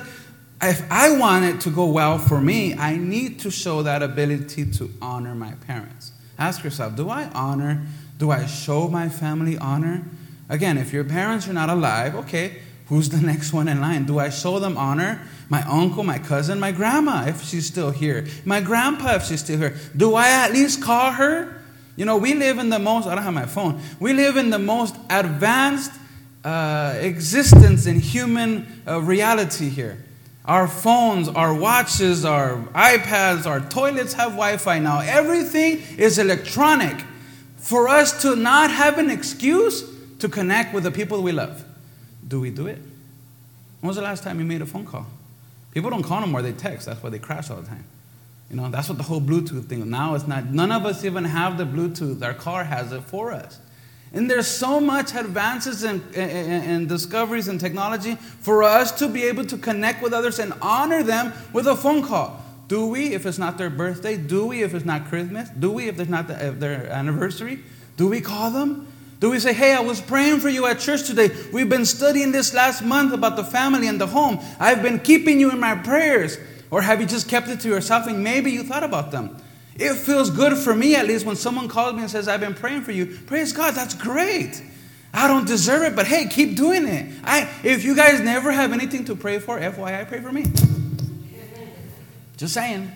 if 0.62 0.90
I 0.90 1.18
want 1.18 1.44
it 1.44 1.60
to 1.62 1.70
go 1.70 1.86
well 1.86 2.18
for 2.18 2.40
me, 2.40 2.74
I 2.74 2.96
need 2.96 3.40
to 3.40 3.50
show 3.50 3.82
that 3.82 4.02
ability 4.02 4.70
to 4.72 4.90
honor 5.02 5.34
my 5.34 5.52
parents. 5.66 6.12
Ask 6.38 6.64
yourself 6.64 6.96
do 6.96 7.10
I 7.10 7.24
honor? 7.34 7.82
Do 8.18 8.30
I 8.30 8.46
show 8.46 8.88
my 8.88 9.08
family 9.08 9.58
honor? 9.58 10.04
Again, 10.48 10.78
if 10.78 10.92
your 10.92 11.04
parents 11.04 11.48
are 11.48 11.52
not 11.52 11.68
alive, 11.68 12.14
okay, 12.14 12.60
Who's 12.88 13.08
the 13.08 13.20
next 13.26 13.52
one 13.52 13.68
in 13.68 13.80
line? 13.80 14.04
Do 14.04 14.18
I 14.18 14.30
show 14.30 14.58
them 14.58 14.76
honor? 14.76 15.20
My 15.48 15.62
uncle, 15.62 16.02
my 16.02 16.18
cousin, 16.18 16.58
my 16.58 16.72
grandma, 16.72 17.26
if 17.26 17.42
she's 17.44 17.66
still 17.66 17.90
here. 17.90 18.26
My 18.44 18.60
grandpa, 18.60 19.14
if 19.16 19.24
she's 19.24 19.40
still 19.40 19.58
here. 19.58 19.76
Do 19.96 20.14
I 20.14 20.28
at 20.28 20.52
least 20.52 20.82
call 20.82 21.12
her? 21.12 21.55
You 21.96 22.04
know, 22.04 22.18
we 22.18 22.34
live 22.34 22.58
in 22.58 22.68
the 22.68 22.78
most, 22.78 23.08
I 23.08 23.14
don't 23.14 23.24
have 23.24 23.34
my 23.34 23.46
phone, 23.46 23.80
we 23.98 24.12
live 24.12 24.36
in 24.36 24.50
the 24.50 24.58
most 24.58 24.94
advanced 25.08 25.92
uh, 26.44 26.94
existence 27.00 27.86
in 27.86 27.98
human 27.98 28.82
uh, 28.86 29.00
reality 29.00 29.68
here. 29.68 30.04
Our 30.44 30.68
phones, 30.68 31.28
our 31.28 31.52
watches, 31.52 32.24
our 32.24 32.58
iPads, 32.74 33.46
our 33.46 33.60
toilets 33.60 34.12
have 34.12 34.32
Wi 34.32 34.58
Fi 34.58 34.78
now. 34.78 35.00
Everything 35.00 35.82
is 35.98 36.18
electronic. 36.18 37.04
For 37.56 37.88
us 37.88 38.22
to 38.22 38.36
not 38.36 38.70
have 38.70 38.98
an 38.98 39.10
excuse 39.10 39.82
to 40.20 40.28
connect 40.28 40.72
with 40.72 40.84
the 40.84 40.92
people 40.92 41.20
we 41.20 41.32
love. 41.32 41.64
Do 42.26 42.40
we 42.40 42.50
do 42.50 42.68
it? 42.68 42.78
When 43.80 43.88
was 43.88 43.96
the 43.96 44.02
last 44.02 44.22
time 44.22 44.38
you 44.38 44.44
made 44.44 44.62
a 44.62 44.66
phone 44.66 44.86
call? 44.86 45.06
People 45.72 45.90
don't 45.90 46.04
call 46.04 46.20
no 46.20 46.28
more, 46.28 46.42
they 46.42 46.52
text. 46.52 46.86
That's 46.86 47.02
why 47.02 47.10
they 47.10 47.18
crash 47.18 47.50
all 47.50 47.56
the 47.56 47.66
time. 47.66 47.84
You 48.50 48.56
know, 48.56 48.68
that's 48.68 48.88
what 48.88 48.98
the 48.98 49.04
whole 49.04 49.20
Bluetooth 49.20 49.66
thing. 49.66 49.88
Now 49.90 50.14
it's 50.14 50.26
not, 50.26 50.46
none 50.46 50.70
of 50.70 50.86
us 50.86 51.04
even 51.04 51.24
have 51.24 51.58
the 51.58 51.64
Bluetooth. 51.64 52.22
Our 52.22 52.34
car 52.34 52.64
has 52.64 52.92
it 52.92 53.02
for 53.02 53.32
us. 53.32 53.58
And 54.12 54.30
there's 54.30 54.46
so 54.46 54.80
much 54.80 55.14
advances 55.14 55.82
and, 55.82 56.88
discoveries 56.88 57.48
in 57.48 57.58
technology 57.58 58.14
for 58.14 58.62
us 58.62 58.92
to 59.00 59.08
be 59.08 59.24
able 59.24 59.44
to 59.46 59.58
connect 59.58 60.02
with 60.02 60.12
others 60.12 60.38
and 60.38 60.54
honor 60.62 61.02
them 61.02 61.32
with 61.52 61.66
a 61.66 61.76
phone 61.76 62.02
call. 62.02 62.42
Do 62.68 62.86
we, 62.86 63.14
if 63.14 63.26
it's 63.26 63.38
not 63.38 63.58
their 63.58 63.70
birthday? 63.70 64.16
Do 64.16 64.46
we, 64.46 64.62
if 64.62 64.74
it's 64.74 64.84
not 64.84 65.06
Christmas? 65.06 65.48
Do 65.50 65.70
we, 65.70 65.88
if 65.88 66.00
it's 66.00 66.10
not 66.10 66.28
the, 66.28 66.46
if 66.46 66.60
their 66.60 66.88
anniversary? 66.88 67.60
Do 67.96 68.08
we 68.08 68.20
call 68.20 68.50
them? 68.50 68.86
Do 69.20 69.30
we 69.30 69.38
say, 69.38 69.52
hey, 69.52 69.74
I 69.74 69.80
was 69.80 70.00
praying 70.00 70.40
for 70.40 70.48
you 70.48 70.66
at 70.66 70.78
church 70.78 71.06
today. 71.06 71.30
We've 71.52 71.68
been 71.68 71.86
studying 71.86 72.32
this 72.32 72.54
last 72.54 72.82
month 72.82 73.12
about 73.12 73.36
the 73.36 73.44
family 73.44 73.88
and 73.88 74.00
the 74.00 74.06
home. 74.06 74.40
I've 74.60 74.82
been 74.82 74.98
keeping 74.98 75.40
you 75.40 75.50
in 75.50 75.58
my 75.60 75.74
prayers. 75.74 76.38
Or 76.70 76.82
have 76.82 77.00
you 77.00 77.06
just 77.06 77.28
kept 77.28 77.48
it 77.48 77.60
to 77.60 77.68
yourself 77.68 78.06
and 78.06 78.22
maybe 78.22 78.50
you 78.50 78.62
thought 78.62 78.82
about 78.82 79.10
them? 79.10 79.36
It 79.76 79.94
feels 79.94 80.30
good 80.30 80.56
for 80.56 80.74
me, 80.74 80.96
at 80.96 81.06
least, 81.06 81.26
when 81.26 81.36
someone 81.36 81.68
calls 81.68 81.94
me 81.94 82.02
and 82.02 82.10
says, 82.10 82.28
I've 82.28 82.40
been 82.40 82.54
praying 82.54 82.82
for 82.82 82.92
you. 82.92 83.06
Praise 83.26 83.52
God, 83.52 83.74
that's 83.74 83.94
great. 83.94 84.62
I 85.12 85.28
don't 85.28 85.46
deserve 85.46 85.82
it, 85.82 85.96
but 85.96 86.06
hey, 86.06 86.26
keep 86.28 86.56
doing 86.56 86.86
it. 86.86 87.12
I, 87.24 87.48
if 87.62 87.84
you 87.84 87.94
guys 87.94 88.20
never 88.20 88.52
have 88.52 88.72
anything 88.72 89.04
to 89.06 89.16
pray 89.16 89.38
for, 89.38 89.58
FYI, 89.58 90.08
pray 90.08 90.20
for 90.20 90.32
me. 90.32 90.44
Just 92.36 92.54
saying. 92.54 92.90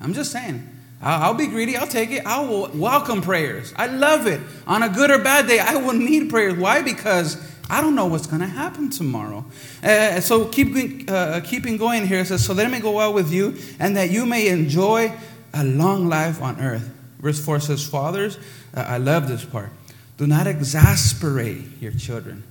I'm 0.00 0.14
just 0.14 0.30
saying. 0.30 0.68
I'll, 1.02 1.22
I'll 1.22 1.34
be 1.34 1.46
greedy. 1.46 1.76
I'll 1.76 1.86
take 1.86 2.10
it. 2.10 2.24
I 2.24 2.40
will 2.40 2.70
welcome 2.74 3.20
prayers. 3.20 3.72
I 3.76 3.86
love 3.86 4.26
it. 4.26 4.40
On 4.66 4.82
a 4.82 4.88
good 4.88 5.10
or 5.10 5.18
bad 5.18 5.46
day, 5.46 5.58
I 5.58 5.76
will 5.76 5.94
need 5.94 6.30
prayers. 6.30 6.56
Why? 6.56 6.82
Because 6.82 7.36
I 7.68 7.80
don't 7.80 7.94
know 7.94 8.06
what's 8.06 8.26
going 8.26 8.40
to 8.40 8.48
happen 8.48 8.90
tomorrow. 8.90 9.44
Uh, 9.82 10.20
so 10.20 10.44
keep 10.46 11.08
uh, 11.10 11.40
keeping 11.40 11.76
going 11.76 12.06
here. 12.06 12.20
It 12.20 12.26
says, 12.26 12.44
"So 12.44 12.54
let 12.54 12.70
me 12.70 12.80
go 12.80 12.92
well 12.92 13.12
with 13.12 13.32
you, 13.32 13.56
and 13.78 13.96
that 13.96 14.10
you 14.10 14.24
may 14.26 14.48
enjoy 14.48 15.12
a 15.52 15.64
long 15.64 16.08
life 16.08 16.40
on 16.40 16.60
earth." 16.60 16.88
Verse 17.18 17.44
four 17.44 17.58
says, 17.60 17.86
"Fathers, 17.86 18.38
uh, 18.74 18.84
I 18.86 18.98
love 18.98 19.28
this 19.28 19.44
part. 19.44 19.70
Do 20.16 20.26
not 20.26 20.46
exasperate 20.46 21.64
your 21.80 21.92
children. 21.92 22.44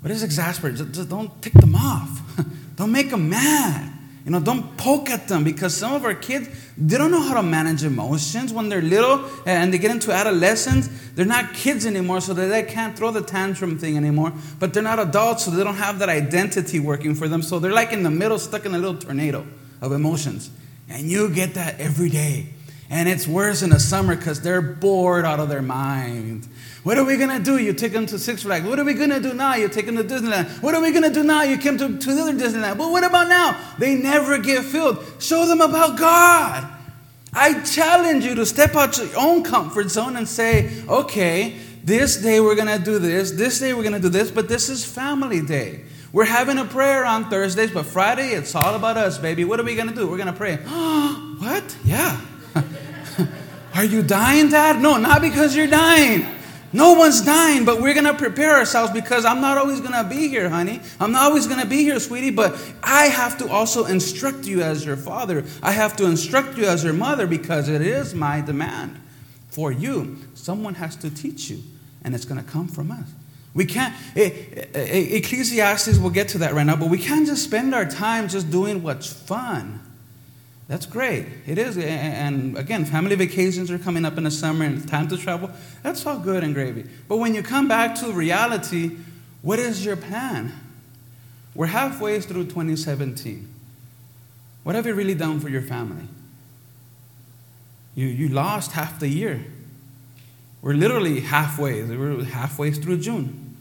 What 0.00 0.10
is 0.10 0.22
exasperate? 0.22 0.76
Just, 0.76 0.92
just 0.92 1.08
don't 1.08 1.40
tick 1.40 1.54
them 1.54 1.74
off. 1.74 2.20
don't 2.76 2.92
make 2.92 3.10
them 3.10 3.28
mad. 3.28 3.92
You 4.24 4.30
know, 4.30 4.38
don't 4.38 4.76
poke 4.76 5.10
at 5.10 5.26
them 5.26 5.42
because 5.42 5.76
some 5.76 5.94
of 5.94 6.04
our 6.04 6.14
kids, 6.14 6.48
they 6.78 6.96
don't 6.96 7.10
know 7.10 7.20
how 7.20 7.34
to 7.34 7.42
manage 7.42 7.82
emotions 7.82 8.52
when 8.52 8.68
they're 8.68 8.80
little 8.80 9.24
eh, 9.46 9.52
and 9.52 9.74
they 9.74 9.78
get 9.78 9.90
into 9.90 10.12
adolescence. 10.12 10.88
They're 11.14 11.26
not 11.26 11.54
kids 11.54 11.86
anymore, 11.86 12.20
so 12.20 12.32
they 12.32 12.62
can't 12.62 12.96
throw 12.96 13.10
the 13.10 13.22
tantrum 13.22 13.78
thing 13.78 13.96
anymore. 13.96 14.32
But 14.60 14.74
they're 14.74 14.82
not 14.82 15.00
adults, 15.00 15.44
so 15.44 15.50
they 15.50 15.64
don't 15.64 15.74
have 15.74 15.98
that 15.98 16.08
identity 16.08 16.78
working 16.78 17.16
for 17.16 17.26
them. 17.26 17.42
So 17.42 17.58
they're 17.58 17.72
like 17.72 17.92
in 17.92 18.04
the 18.04 18.10
middle, 18.10 18.38
stuck 18.38 18.64
in 18.64 18.74
a 18.74 18.78
little 18.78 18.96
tornado 18.96 19.44
of 19.80 19.90
emotions. 19.90 20.50
And 20.88 21.10
you 21.10 21.28
get 21.28 21.54
that 21.54 21.80
every 21.80 22.08
day. 22.08 22.50
And 22.90 23.08
it's 23.08 23.26
worse 23.26 23.62
in 23.62 23.70
the 23.70 23.80
summer 23.80 24.14
because 24.14 24.40
they're 24.42 24.62
bored 24.62 25.24
out 25.24 25.40
of 25.40 25.48
their 25.48 25.62
mind. 25.62 26.46
What 26.82 26.98
are 26.98 27.04
we 27.04 27.16
going 27.16 27.30
to 27.30 27.42
do? 27.42 27.58
You 27.58 27.72
take 27.72 27.92
them 27.92 28.06
to 28.06 28.18
Six 28.18 28.42
Flags. 28.42 28.66
What 28.66 28.78
are 28.78 28.84
we 28.84 28.94
going 28.94 29.10
to 29.10 29.20
do 29.20 29.34
now? 29.34 29.54
You 29.54 29.68
take 29.68 29.86
them 29.86 29.96
to 29.96 30.02
Disneyland. 30.02 30.62
What 30.62 30.74
are 30.74 30.82
we 30.82 30.90
going 30.90 31.04
to 31.04 31.10
do 31.10 31.22
now? 31.22 31.42
You 31.42 31.56
come 31.56 31.78
to, 31.78 31.96
to 31.96 32.14
the 32.14 32.22
other 32.22 32.32
Disneyland. 32.32 32.76
But 32.76 32.90
what 32.90 33.04
about 33.04 33.28
now? 33.28 33.56
They 33.78 33.94
never 33.94 34.38
get 34.38 34.64
filled. 34.64 35.04
Show 35.20 35.46
them 35.46 35.60
about 35.60 35.96
God. 35.96 36.68
I 37.32 37.62
challenge 37.62 38.24
you 38.24 38.34
to 38.34 38.44
step 38.44 38.74
out 38.74 38.98
your 38.98 39.08
own 39.16 39.44
comfort 39.44 39.90
zone 39.90 40.16
and 40.16 40.28
say, 40.28 40.82
okay, 40.88 41.56
this 41.84 42.16
day 42.16 42.40
we're 42.40 42.56
going 42.56 42.76
to 42.76 42.84
do 42.84 42.98
this. 42.98 43.30
This 43.30 43.60
day 43.60 43.72
we're 43.74 43.82
going 43.82 43.94
to 43.94 44.00
do 44.00 44.08
this. 44.08 44.32
But 44.32 44.48
this 44.48 44.68
is 44.68 44.84
family 44.84 45.40
day. 45.40 45.84
We're 46.12 46.24
having 46.24 46.58
a 46.58 46.64
prayer 46.64 47.06
on 47.06 47.30
Thursdays, 47.30 47.70
but 47.70 47.86
Friday 47.86 48.30
it's 48.30 48.54
all 48.56 48.74
about 48.74 48.96
us, 48.96 49.18
baby. 49.18 49.44
What 49.44 49.60
are 49.60 49.64
we 49.64 49.76
going 49.76 49.88
to 49.88 49.94
do? 49.94 50.08
We're 50.08 50.18
going 50.18 50.26
to 50.26 50.32
pray. 50.32 50.56
what? 51.38 51.76
Yeah. 51.84 52.20
are 53.74 53.84
you 53.84 54.02
dying, 54.02 54.50
Dad? 54.50 54.82
No, 54.82 54.96
not 54.96 55.22
because 55.22 55.56
you're 55.56 55.68
dying. 55.68 56.26
No 56.72 56.94
one's 56.94 57.20
dying, 57.20 57.64
but 57.64 57.82
we're 57.82 57.92
going 57.92 58.06
to 58.06 58.14
prepare 58.14 58.56
ourselves 58.56 58.92
because 58.92 59.26
I'm 59.26 59.42
not 59.42 59.58
always 59.58 59.80
going 59.80 59.92
to 59.92 60.04
be 60.08 60.28
here, 60.28 60.48
honey. 60.48 60.80
I'm 60.98 61.12
not 61.12 61.24
always 61.24 61.46
going 61.46 61.60
to 61.60 61.66
be 61.66 61.82
here, 61.82 62.00
sweetie, 62.00 62.30
but 62.30 62.58
I 62.82 63.04
have 63.04 63.36
to 63.38 63.50
also 63.50 63.84
instruct 63.84 64.46
you 64.46 64.62
as 64.62 64.84
your 64.84 64.96
father. 64.96 65.44
I 65.62 65.72
have 65.72 65.96
to 65.98 66.06
instruct 66.06 66.56
you 66.56 66.64
as 66.64 66.82
your 66.82 66.94
mother 66.94 67.26
because 67.26 67.68
it 67.68 67.82
is 67.82 68.14
my 68.14 68.40
demand 68.40 68.98
for 69.50 69.70
you. 69.70 70.16
Someone 70.34 70.74
has 70.74 70.96
to 70.96 71.10
teach 71.10 71.50
you, 71.50 71.62
and 72.04 72.14
it's 72.14 72.24
going 72.24 72.42
to 72.42 72.50
come 72.50 72.68
from 72.68 72.90
us. 72.90 73.06
We 73.54 73.66
can't, 73.66 73.94
Ecclesiastes, 74.16 75.98
we'll 75.98 76.08
get 76.08 76.28
to 76.28 76.38
that 76.38 76.54
right 76.54 76.64
now, 76.64 76.76
but 76.76 76.88
we 76.88 76.96
can't 76.96 77.26
just 77.26 77.44
spend 77.44 77.74
our 77.74 77.84
time 77.84 78.28
just 78.28 78.50
doing 78.50 78.82
what's 78.82 79.12
fun. 79.12 79.80
That's 80.68 80.86
great. 80.86 81.26
It 81.46 81.58
is. 81.58 81.76
And 81.76 82.56
again, 82.56 82.84
family 82.84 83.16
vacations 83.16 83.70
are 83.70 83.78
coming 83.78 84.04
up 84.04 84.16
in 84.16 84.24
the 84.24 84.30
summer 84.30 84.64
and 84.64 84.78
it's 84.78 84.90
time 84.90 85.08
to 85.08 85.16
travel. 85.16 85.50
That's 85.82 86.06
all 86.06 86.18
good 86.18 86.44
and 86.44 86.54
gravy. 86.54 86.84
But 87.08 87.16
when 87.16 87.34
you 87.34 87.42
come 87.42 87.68
back 87.68 87.94
to 87.96 88.12
reality, 88.12 88.96
what 89.42 89.58
is 89.58 89.84
your 89.84 89.96
plan? 89.96 90.52
We're 91.54 91.66
halfway 91.66 92.20
through 92.20 92.44
2017. 92.44 93.48
What 94.62 94.74
have 94.74 94.86
you 94.86 94.94
really 94.94 95.14
done 95.14 95.40
for 95.40 95.48
your 95.48 95.62
family? 95.62 96.06
You, 97.94 98.06
you 98.06 98.28
lost 98.28 98.72
half 98.72 99.00
the 99.00 99.08
year. 99.08 99.44
We're 100.62 100.74
literally 100.74 101.20
halfway. 101.20 101.82
We're 101.82 102.24
halfway 102.24 102.70
through 102.70 102.98
June. 102.98 103.56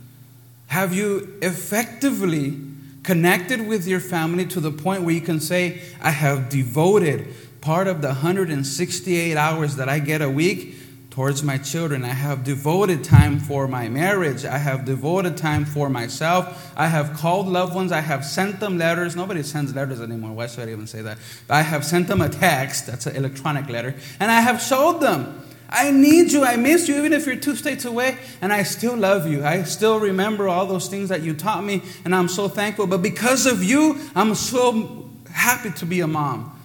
Have 0.67 0.93
you 0.93 1.38
effectively 1.41 2.58
connected 3.03 3.67
with 3.67 3.88
your 3.88 4.00
family 4.00 4.46
to 4.48 4.60
the 4.60 4.72
point 4.72 5.03
where 5.03 5.13
you 5.13 5.22
can 5.22 5.39
say, 5.39 5.81
I 6.01 6.12
have 6.12 6.50
devoted 6.50 7.27
part 7.62 7.88
of 7.88 8.01
the 8.01 8.10
168 8.10 9.38
hours 9.38 9.75
that 9.75 9.89
I 9.89 10.00
get 10.00 10.22
a 10.22 10.29
week 10.29 10.75
towards 11.12 11.43
my 11.43 11.58
children. 11.58 12.03
I 12.05 12.10
have 12.10 12.43
devoted 12.43 13.03
time 13.03 13.39
for 13.39 13.67
my 13.67 13.89
marriage. 13.89 14.46
I 14.46 14.58
have 14.58 14.86
devoted 14.86 15.38
time 15.38 15.65
for 15.65 15.89
myself. 15.89 16.72
I 16.75 16.88
have 16.88 17.13
called 17.17 17.48
loved 17.48 17.75
ones. 17.75 17.91
I 17.91 18.00
have 18.00 18.25
sent 18.25 18.60
them 18.60 18.77
letters. 18.77 19.15
Nobody 19.15 19.43
sends 19.43 19.75
letters 19.75 20.01
anymore. 20.01 20.31
Why 20.31 20.48
should 20.48 20.67
I 20.67 20.72
even 20.72 20.88
say 20.88 21.01
that? 21.01 21.17
I 21.50 21.62
have 21.62 21.86
sent 21.86 22.08
them 22.08 22.22
a 22.22 22.29
text. 22.29 22.88
That's 22.88 23.05
an 23.05 23.15
electronic 23.15 23.70
letter. 23.70 23.93
And 24.20 24.31
I 24.31 24.41
have 24.41 24.62
showed 24.62 25.01
them 25.01 25.43
I 25.72 25.92
need 25.92 26.32
you. 26.32 26.44
I 26.44 26.58
miss 26.58 26.88
you, 26.88 26.98
even 26.98 27.13
if 27.13 27.25
you're 27.25 27.38
two 27.38 27.56
states 27.56 27.86
away. 27.86 28.18
And 28.42 28.51
I 28.51 28.63
still 28.63 28.98
love 28.98 29.25
you. 29.25 29.46
I 29.46 29.63
still 29.63 30.00
remember 30.00 30.50
all 30.50 30.66
those 30.66 30.88
things 30.88 31.10
that 31.10 31.22
you 31.22 31.34
taught 31.34 31.63
me. 31.63 31.82
And 32.04 32.13
I'm 32.13 32.28
so 32.28 32.50
thankful. 32.50 32.88
But 32.88 33.01
because 33.01 33.46
of 33.46 33.63
you, 33.63 33.98
I'm 34.13 34.36
so 34.36 35.10
happy 35.32 35.72
to 35.72 35.86
be 35.86 36.01
a 36.01 36.08
mom. 36.08 36.60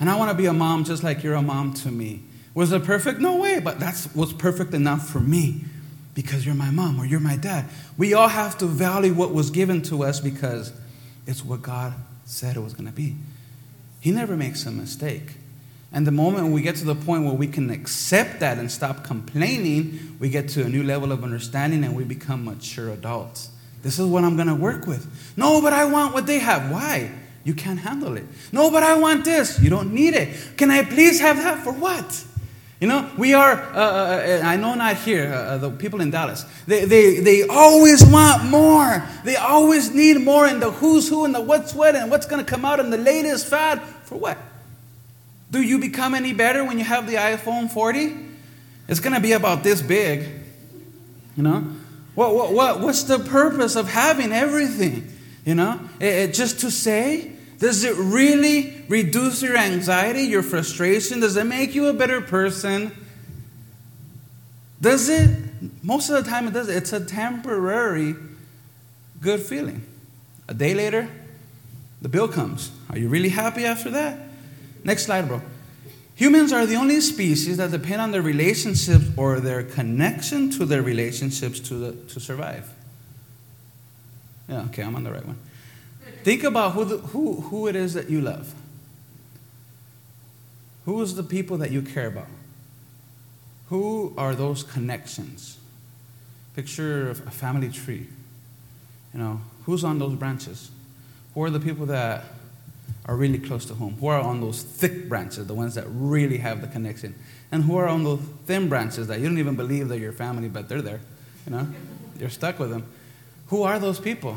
And 0.00 0.08
I 0.08 0.16
want 0.16 0.30
to 0.30 0.36
be 0.36 0.46
a 0.46 0.52
mom 0.52 0.84
just 0.84 1.02
like 1.02 1.22
you're 1.22 1.34
a 1.34 1.42
mom 1.42 1.74
to 1.74 1.90
me. 1.90 2.22
Was 2.54 2.72
it 2.72 2.84
perfect? 2.84 3.20
No 3.20 3.36
way. 3.36 3.60
But 3.60 3.78
that's 3.78 4.06
what's 4.14 4.32
perfect 4.32 4.72
enough 4.72 5.08
for 5.08 5.20
me 5.20 5.64
because 6.14 6.46
you're 6.46 6.54
my 6.54 6.70
mom 6.70 6.98
or 6.98 7.04
you're 7.04 7.20
my 7.20 7.36
dad. 7.36 7.66
We 7.96 8.14
all 8.14 8.28
have 8.28 8.58
to 8.58 8.66
value 8.66 9.12
what 9.12 9.32
was 9.32 9.50
given 9.50 9.82
to 9.82 10.04
us 10.04 10.20
because 10.20 10.72
it's 11.26 11.44
what 11.44 11.62
God 11.62 11.94
said 12.24 12.56
it 12.56 12.60
was 12.60 12.72
going 12.72 12.86
to 12.86 12.92
be. 12.92 13.14
He 14.00 14.10
never 14.10 14.36
makes 14.36 14.64
a 14.66 14.70
mistake. 14.70 15.37
And 15.92 16.06
the 16.06 16.12
moment 16.12 16.52
we 16.52 16.60
get 16.60 16.76
to 16.76 16.84
the 16.84 16.94
point 16.94 17.24
where 17.24 17.34
we 17.34 17.46
can 17.46 17.70
accept 17.70 18.40
that 18.40 18.58
and 18.58 18.70
stop 18.70 19.04
complaining, 19.04 20.16
we 20.18 20.28
get 20.28 20.48
to 20.50 20.64
a 20.64 20.68
new 20.68 20.82
level 20.82 21.12
of 21.12 21.24
understanding 21.24 21.82
and 21.82 21.96
we 21.96 22.04
become 22.04 22.44
mature 22.44 22.90
adults. 22.90 23.50
This 23.82 23.98
is 23.98 24.06
what 24.06 24.24
I'm 24.24 24.36
going 24.36 24.48
to 24.48 24.54
work 24.54 24.86
with. 24.86 25.32
No, 25.36 25.62
but 25.62 25.72
I 25.72 25.86
want 25.86 26.12
what 26.12 26.26
they 26.26 26.40
have. 26.40 26.70
Why? 26.70 27.10
You 27.44 27.54
can't 27.54 27.78
handle 27.78 28.16
it. 28.16 28.26
No, 28.52 28.70
but 28.70 28.82
I 28.82 28.98
want 28.98 29.24
this. 29.24 29.58
You 29.60 29.70
don't 29.70 29.94
need 29.94 30.14
it. 30.14 30.56
Can 30.58 30.70
I 30.70 30.84
please 30.84 31.20
have 31.20 31.36
that? 31.38 31.64
For 31.64 31.72
what? 31.72 32.24
You 32.80 32.86
know, 32.86 33.10
we 33.16 33.34
are, 33.34 33.54
uh, 33.54 33.76
uh, 33.76 34.40
uh 34.42 34.46
I 34.46 34.56
know 34.56 34.74
not 34.74 34.96
here, 34.98 35.32
uh, 35.32 35.36
uh, 35.36 35.58
the 35.58 35.70
people 35.70 36.00
in 36.00 36.10
Dallas, 36.10 36.44
they, 36.66 36.84
they, 36.84 37.18
they 37.18 37.46
always 37.48 38.04
want 38.04 38.44
more. 38.44 39.02
They 39.24 39.36
always 39.36 39.92
need 39.92 40.20
more 40.20 40.46
in 40.46 40.60
the 40.60 40.70
who's 40.70 41.08
who 41.08 41.24
and 41.24 41.34
the 41.34 41.40
what's 41.40 41.74
what 41.74 41.96
and 41.96 42.10
what's 42.10 42.26
going 42.26 42.44
to 42.44 42.48
come 42.48 42.64
out 42.64 42.78
in 42.78 42.90
the 42.90 42.98
latest 42.98 43.48
fad. 43.48 43.82
For 44.04 44.16
what? 44.16 44.38
Do 45.50 45.62
you 45.62 45.78
become 45.78 46.14
any 46.14 46.32
better 46.32 46.64
when 46.64 46.78
you 46.78 46.84
have 46.84 47.06
the 47.06 47.14
iPhone 47.14 47.70
40? 47.70 48.14
It's 48.88 49.00
going 49.00 49.14
to 49.14 49.20
be 49.20 49.32
about 49.32 49.62
this 49.62 49.80
big. 49.82 50.28
You 51.36 51.42
know? 51.42 51.66
What, 52.14 52.34
what, 52.34 52.52
what, 52.52 52.80
what's 52.80 53.04
the 53.04 53.18
purpose 53.18 53.76
of 53.76 53.88
having 53.88 54.32
everything? 54.32 55.12
You 55.44 55.54
know, 55.54 55.80
it, 56.00 56.04
it, 56.06 56.34
just 56.34 56.60
to 56.60 56.70
say? 56.70 57.32
Does 57.58 57.84
it 57.84 57.96
really 57.96 58.84
reduce 58.88 59.42
your 59.42 59.56
anxiety, 59.56 60.22
your 60.22 60.42
frustration? 60.42 61.20
Does 61.20 61.36
it 61.36 61.44
make 61.44 61.74
you 61.74 61.86
a 61.86 61.92
better 61.92 62.20
person? 62.20 62.92
Does 64.80 65.08
it? 65.08 65.30
Most 65.82 66.10
of 66.10 66.22
the 66.22 66.30
time, 66.30 66.46
it 66.48 66.52
does. 66.52 66.68
It's 66.68 66.92
a 66.92 67.04
temporary 67.04 68.14
good 69.20 69.40
feeling. 69.40 69.82
A 70.48 70.54
day 70.54 70.74
later, 70.74 71.08
the 72.00 72.08
bill 72.08 72.28
comes. 72.28 72.70
Are 72.90 72.98
you 72.98 73.08
really 73.08 73.30
happy 73.30 73.64
after 73.64 73.90
that? 73.90 74.27
Next 74.84 75.04
slide, 75.04 75.28
bro. 75.28 75.42
Humans 76.14 76.52
are 76.52 76.66
the 76.66 76.74
only 76.74 77.00
species 77.00 77.58
that 77.58 77.70
depend 77.70 78.00
on 78.00 78.10
their 78.10 78.22
relationships 78.22 79.04
or 79.16 79.38
their 79.38 79.62
connection 79.62 80.50
to 80.50 80.64
their 80.64 80.82
relationships 80.82 81.60
to, 81.60 81.74
the, 81.74 81.92
to 82.12 82.18
survive. 82.18 82.68
Yeah, 84.48 84.62
okay, 84.62 84.82
I'm 84.82 84.96
on 84.96 85.04
the 85.04 85.12
right 85.12 85.24
one. 85.24 85.38
Think 86.24 86.42
about 86.42 86.72
who, 86.72 86.84
the, 86.84 86.96
who, 86.98 87.40
who 87.42 87.68
it 87.68 87.76
is 87.76 87.94
that 87.94 88.10
you 88.10 88.20
love. 88.20 88.52
Who 90.86 91.00
is 91.02 91.14
the 91.14 91.22
people 91.22 91.58
that 91.58 91.70
you 91.70 91.82
care 91.82 92.08
about? 92.08 92.26
Who 93.68 94.14
are 94.16 94.34
those 94.34 94.62
connections? 94.62 95.58
Picture 96.56 97.10
of 97.10 97.24
a 97.26 97.30
family 97.30 97.68
tree. 97.68 98.08
You 99.12 99.20
know, 99.20 99.40
who's 99.66 99.84
on 99.84 99.98
those 99.98 100.14
branches? 100.14 100.70
Who 101.34 101.44
are 101.44 101.50
the 101.50 101.60
people 101.60 101.86
that 101.86 102.24
are 103.06 103.16
really 103.16 103.38
close 103.38 103.64
to 103.66 103.74
home? 103.74 103.96
Who 104.00 104.06
are 104.08 104.20
on 104.20 104.40
those 104.40 104.62
thick 104.62 105.08
branches, 105.08 105.46
the 105.46 105.54
ones 105.54 105.74
that 105.74 105.86
really 105.88 106.38
have 106.38 106.60
the 106.60 106.66
connection? 106.66 107.14
And 107.50 107.64
who 107.64 107.76
are 107.76 107.88
on 107.88 108.04
those 108.04 108.20
thin 108.46 108.68
branches 108.68 109.06
that 109.06 109.20
you 109.20 109.28
don't 109.28 109.38
even 109.38 109.56
believe 109.56 109.88
they're 109.88 109.98
your 109.98 110.12
family, 110.12 110.48
but 110.48 110.68
they're 110.68 110.82
there? 110.82 111.00
You 111.46 111.52
know, 111.52 111.68
you're 112.18 112.28
stuck 112.28 112.58
with 112.58 112.70
them. 112.70 112.86
Who 113.46 113.62
are 113.62 113.78
those 113.78 113.98
people? 113.98 114.36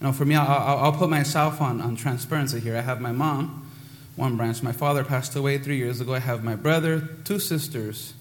You 0.00 0.08
know, 0.08 0.12
for 0.12 0.24
me, 0.24 0.34
I'll, 0.34 0.78
I'll 0.78 0.92
put 0.92 1.08
myself 1.08 1.60
on, 1.60 1.80
on 1.80 1.94
transparency 1.94 2.58
here. 2.58 2.76
I 2.76 2.80
have 2.80 3.00
my 3.00 3.12
mom, 3.12 3.70
one 4.16 4.36
branch. 4.36 4.60
My 4.62 4.72
father 4.72 5.04
passed 5.04 5.36
away 5.36 5.58
three 5.58 5.76
years 5.76 6.00
ago. 6.00 6.14
I 6.14 6.18
have 6.18 6.42
my 6.42 6.56
brother, 6.56 7.08
two 7.24 7.38
sisters, 7.38 8.14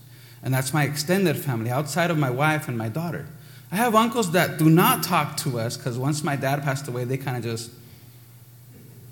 and 0.44 0.54
that's 0.54 0.76
my 0.76 0.84
extended 0.84 1.38
family 1.38 1.72
outside 1.72 2.12
of 2.12 2.20
my 2.20 2.30
wife 2.30 2.68
and 2.68 2.78
my 2.78 2.88
daughter. 2.88 3.26
I 3.72 3.78
have 3.78 3.96
uncles 3.96 4.32
that 4.34 4.60
do 4.60 4.70
not 4.70 5.02
talk 5.02 5.38
to 5.38 5.58
us 5.60 5.78
because 5.78 5.98
once 5.98 6.24
my 6.24 6.36
dad 6.36 6.62
passed 6.62 6.88
away, 6.88 7.06
they 7.06 7.18
kind 7.18 7.38
of 7.38 7.44
just, 7.44 7.72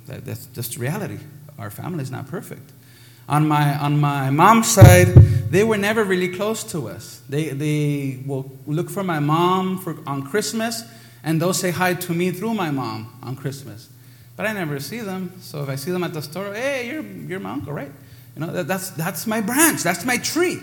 that, 0.10 0.26
that's 0.26 0.46
just 0.48 0.78
reality. 0.78 1.20
Our 1.58 1.70
family 1.70 2.04
is 2.04 2.12
not 2.12 2.28
perfect. 2.28 2.72
On 3.28 3.48
my, 3.48 3.78
on 3.78 4.00
my 4.00 4.30
mom's 4.30 4.72
side, 4.72 5.08
they 5.50 5.64
were 5.64 5.78
never 5.78 6.04
really 6.04 6.30
close 6.30 6.64
to 6.72 6.90
us. 6.90 7.22
They, 7.30 7.50
they 7.50 8.24
will 8.26 8.52
look 8.66 8.90
for 8.90 9.04
my 9.04 9.20
mom 9.20 9.78
for, 9.78 9.98
on 10.08 10.24
Christmas, 10.24 10.84
and 11.24 11.40
they'll 11.40 11.54
say 11.54 11.72
hi 11.72 11.94
to 11.94 12.14
me 12.14 12.32
through 12.32 12.56
my 12.56 12.72
mom 12.72 13.20
on 13.22 13.36
Christmas. 13.36 13.90
But 14.36 14.48
I 14.48 14.54
never 14.54 14.80
see 14.80 15.00
them, 15.00 15.34
so 15.42 15.62
if 15.64 15.70
I 15.70 15.76
see 15.76 15.92
them 15.92 16.04
at 16.04 16.14
the 16.14 16.22
store, 16.22 16.54
hey, 16.54 16.88
you're, 16.90 17.04
you're 17.04 17.40
my 17.40 17.52
uncle, 17.52 17.74
right? 17.74 17.92
You 18.36 18.46
know, 18.46 18.52
that, 18.52 18.68
that's, 18.68 18.92
that's 18.92 19.28
my 19.28 19.42
branch, 19.42 19.84
that's 19.84 20.06
my 20.06 20.18
tree. 20.18 20.60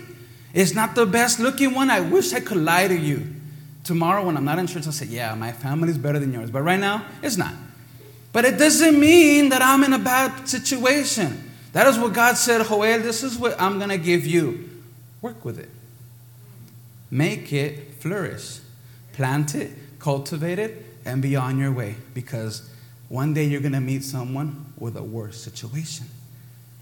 It's 0.53 0.73
not 0.73 0.95
the 0.95 1.05
best 1.05 1.39
looking 1.39 1.73
one. 1.73 1.89
I 1.89 2.01
wish 2.01 2.33
I 2.33 2.39
could 2.39 2.57
lie 2.57 2.87
to 2.87 2.95
you. 2.95 3.27
Tomorrow, 3.83 4.25
when 4.25 4.35
I'm 4.35 4.43
not 4.45 4.59
in 4.59 4.67
church, 4.67 4.85
I'll 4.85 4.91
say, 4.91 5.05
Yeah, 5.05 5.35
my 5.35 5.51
family's 5.51 5.97
better 5.97 6.19
than 6.19 6.33
yours. 6.33 6.49
But 6.49 6.63
right 6.63 6.79
now, 6.79 7.05
it's 7.21 7.37
not. 7.37 7.53
But 8.31 8.45
it 8.45 8.57
doesn't 8.57 8.99
mean 8.99 9.49
that 9.49 9.61
I'm 9.61 9.83
in 9.83 9.93
a 9.93 9.99
bad 9.99 10.47
situation. 10.47 11.51
That 11.73 11.87
is 11.87 11.97
what 11.97 12.13
God 12.13 12.35
said, 12.37 12.65
Joel, 12.65 12.99
this 12.99 13.23
is 13.23 13.37
what 13.37 13.59
I'm 13.59 13.77
going 13.77 13.89
to 13.89 13.97
give 13.97 14.25
you. 14.25 14.69
Work 15.21 15.43
with 15.43 15.59
it, 15.59 15.69
make 17.09 17.51
it 17.51 17.95
flourish, 17.95 18.59
plant 19.13 19.55
it, 19.55 19.71
cultivate 19.99 20.59
it, 20.59 20.85
and 21.05 21.21
be 21.21 21.35
on 21.35 21.57
your 21.57 21.71
way 21.71 21.95
because 22.13 22.69
one 23.09 23.33
day 23.33 23.45
you're 23.45 23.61
going 23.61 23.73
to 23.73 23.79
meet 23.79 24.03
someone 24.03 24.73
with 24.77 24.95
a 24.95 25.03
worse 25.03 25.41
situation. 25.41 26.07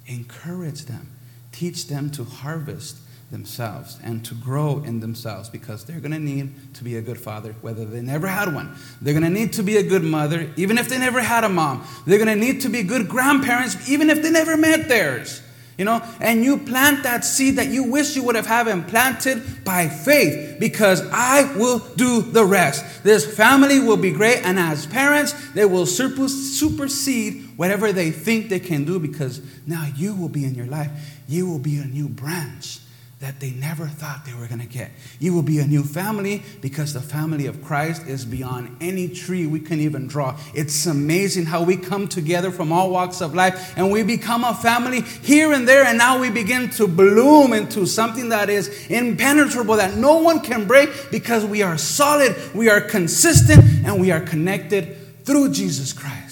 Encourage 0.07 0.85
them, 0.85 1.11
teach 1.51 1.87
them 1.87 2.09
to 2.11 2.23
harvest 2.23 2.97
themselves 3.31 3.97
and 4.03 4.23
to 4.25 4.35
grow 4.35 4.83
in 4.83 4.99
themselves 4.99 5.49
because 5.49 5.83
they're 5.83 5.99
going 5.99 6.11
to 6.11 6.19
need 6.19 6.73
to 6.75 6.83
be 6.83 6.97
a 6.97 7.01
good 7.01 7.19
father, 7.19 7.55
whether 7.61 7.85
they 7.85 8.01
never 8.01 8.27
had 8.27 8.53
one. 8.53 8.75
They're 9.01 9.13
going 9.13 9.23
to 9.23 9.29
need 9.29 9.53
to 9.53 9.63
be 9.63 9.77
a 9.77 9.83
good 9.83 10.03
mother, 10.03 10.49
even 10.55 10.77
if 10.77 10.89
they 10.89 10.97
never 10.97 11.21
had 11.21 11.43
a 11.43 11.49
mom. 11.49 11.85
They're 12.05 12.23
going 12.23 12.27
to 12.27 12.35
need 12.35 12.61
to 12.61 12.69
be 12.69 12.83
good 12.83 13.09
grandparents, 13.09 13.89
even 13.89 14.09
if 14.09 14.21
they 14.21 14.31
never 14.31 14.55
met 14.55 14.87
theirs. 14.87 15.41
You 15.77 15.83
know, 15.83 16.01
and 16.21 16.41
you 16.41 16.57
plant 16.57 17.03
that 17.03 17.25
seed 17.25 17.57
that 17.57 17.67
you 17.67 17.83
wish 17.83 18.15
you 18.15 18.23
would 18.23 18.35
have 18.35 18.45
had 18.45 18.69
and 18.69 18.87
planted 18.87 19.65
by 19.65 19.89
faith 19.89 20.57
because 20.57 21.05
I 21.11 21.53
will 21.57 21.79
do 21.79 22.21
the 22.21 22.45
rest. 22.45 23.03
This 23.03 23.35
family 23.35 23.79
will 23.79 23.97
be 23.97 24.11
great, 24.11 24.37
and 24.45 24.57
as 24.57 24.85
parents, 24.85 25.33
they 25.51 25.65
will 25.65 25.85
supersede 25.85 27.49
whatever 27.57 27.91
they 27.91 28.11
think 28.11 28.47
they 28.47 28.59
can 28.59 28.85
do 28.85 28.99
because 28.99 29.41
now 29.67 29.85
you 29.97 30.15
will 30.15 30.29
be 30.29 30.45
in 30.45 30.55
your 30.55 30.67
life. 30.67 30.91
You 31.27 31.49
will 31.49 31.59
be 31.59 31.77
a 31.77 31.85
new 31.85 32.07
branch 32.07 32.79
that 33.25 33.39
they 33.39 33.49
never 33.49 33.87
thought 33.87 34.23
they 34.23 34.35
were 34.35 34.45
going 34.45 34.59
to 34.59 34.67
get. 34.67 34.91
You 35.19 35.33
will 35.33 35.41
be 35.41 35.57
a 35.57 35.65
new 35.65 35.81
family 35.81 36.43
because 36.61 36.93
the 36.93 37.01
family 37.01 37.47
of 37.47 37.63
Christ 37.63 38.05
is 38.05 38.23
beyond 38.23 38.77
any 38.79 39.07
tree 39.07 39.47
we 39.47 39.59
can 39.59 39.79
even 39.79 40.05
draw. 40.05 40.37
It's 40.53 40.85
amazing 40.85 41.45
how 41.45 41.63
we 41.63 41.75
come 41.75 42.07
together 42.07 42.51
from 42.51 42.71
all 42.71 42.91
walks 42.91 43.21
of 43.21 43.33
life 43.33 43.73
and 43.77 43.91
we 43.91 44.03
become 44.03 44.43
a 44.43 44.53
family 44.53 45.01
here 45.01 45.53
and 45.53 45.67
there, 45.67 45.85
and 45.85 45.97
now 45.97 46.19
we 46.19 46.29
begin 46.29 46.69
to 46.71 46.87
bloom 46.87 47.51
into 47.53 47.87
something 47.87 48.29
that 48.29 48.51
is 48.51 48.85
impenetrable, 48.91 49.77
that 49.77 49.97
no 49.97 50.19
one 50.19 50.39
can 50.39 50.67
break 50.67 50.91
because 51.09 51.43
we 51.43 51.63
are 51.63 51.79
solid, 51.79 52.35
we 52.53 52.69
are 52.69 52.79
consistent, 52.79 53.63
and 53.87 53.99
we 53.99 54.11
are 54.11 54.21
connected 54.21 55.25
through 55.25 55.51
Jesus 55.51 55.93
Christ. 55.93 56.24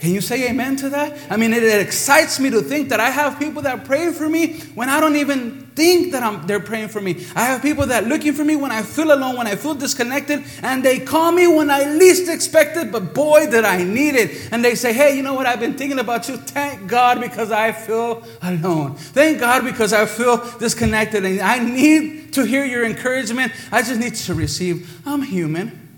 Can 0.00 0.14
you 0.14 0.22
say 0.22 0.48
amen 0.48 0.76
to 0.76 0.88
that? 0.88 1.30
I 1.30 1.36
mean, 1.36 1.52
it, 1.52 1.62
it, 1.62 1.78
excites 1.78 2.40
me 2.40 2.48
to 2.48 2.62
think 2.62 2.88
that 2.88 3.00
I 3.00 3.10
have 3.10 3.38
people 3.38 3.60
that 3.62 3.84
pray 3.84 4.10
for 4.12 4.30
me 4.30 4.60
when 4.74 4.88
I 4.88 4.98
don't 4.98 5.16
even 5.16 5.66
think 5.76 6.12
that 6.12 6.22
I'm, 6.22 6.46
they're 6.46 6.58
praying 6.58 6.88
for 6.88 7.02
me. 7.02 7.26
I 7.36 7.44
have 7.44 7.60
people 7.60 7.84
that 7.84 8.06
looking 8.06 8.32
for 8.32 8.42
me 8.42 8.56
when 8.56 8.72
I 8.72 8.82
feel 8.82 9.12
alone, 9.12 9.36
when 9.36 9.46
I 9.46 9.56
feel 9.56 9.74
disconnected, 9.74 10.42
and 10.62 10.82
they 10.82 11.00
call 11.00 11.32
me 11.32 11.46
when 11.46 11.70
I 11.70 11.84
least 11.84 12.30
expect 12.30 12.78
it, 12.78 12.90
but 12.90 13.12
boy, 13.12 13.50
did 13.50 13.66
I 13.66 13.84
need 13.84 14.14
it. 14.14 14.50
And 14.50 14.64
they 14.64 14.74
say, 14.74 14.94
hey, 14.94 15.14
you 15.14 15.22
know 15.22 15.34
what? 15.34 15.44
I've 15.44 15.60
been 15.60 15.74
thinking 15.74 15.98
about 15.98 16.30
you. 16.30 16.38
Thank 16.38 16.88
God 16.88 17.20
because 17.20 17.50
I 17.50 17.72
feel 17.72 18.26
alone. 18.40 18.94
Thank 18.94 19.38
God 19.38 19.64
because 19.64 19.92
I 19.92 20.06
feel 20.06 20.38
disconnected, 20.58 21.26
and 21.26 21.42
I 21.42 21.58
need 21.58 22.32
to 22.32 22.44
hear 22.46 22.64
your 22.64 22.86
encouragement. 22.86 23.52
I 23.70 23.82
just 23.82 24.00
need 24.00 24.14
to 24.14 24.32
receive. 24.32 25.06
I'm 25.06 25.20
human. 25.20 25.88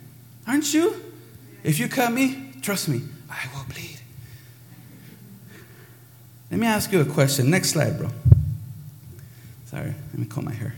Aren't 0.45 0.75
you? 0.75 1.01
If 1.63 1.79
you 1.79 1.87
cut 1.87 2.13
me, 2.13 2.51
trust 2.63 2.89
me, 2.89 3.03
I 3.31 3.47
will 3.55 3.65
bleed. 3.73 3.93
Let 6.53 6.61
me 6.61 6.67
ask 6.67 6.93
you 6.93 7.01
a 7.01 7.07
question. 7.07 7.49
Next 7.49 7.71
slide, 7.71 7.97
bro. 7.97 8.11
Sorry, 9.65 9.87
let 9.87 10.19
me 10.19 10.27
comb 10.27 10.45
my 10.45 10.53
hair. 10.53 10.75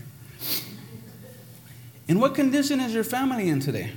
In 2.07 2.21
what 2.21 2.33
condition 2.33 2.79
is 2.79 2.93
your 2.93 3.03
family 3.03 3.49
in 3.49 3.59
today? 3.59 3.91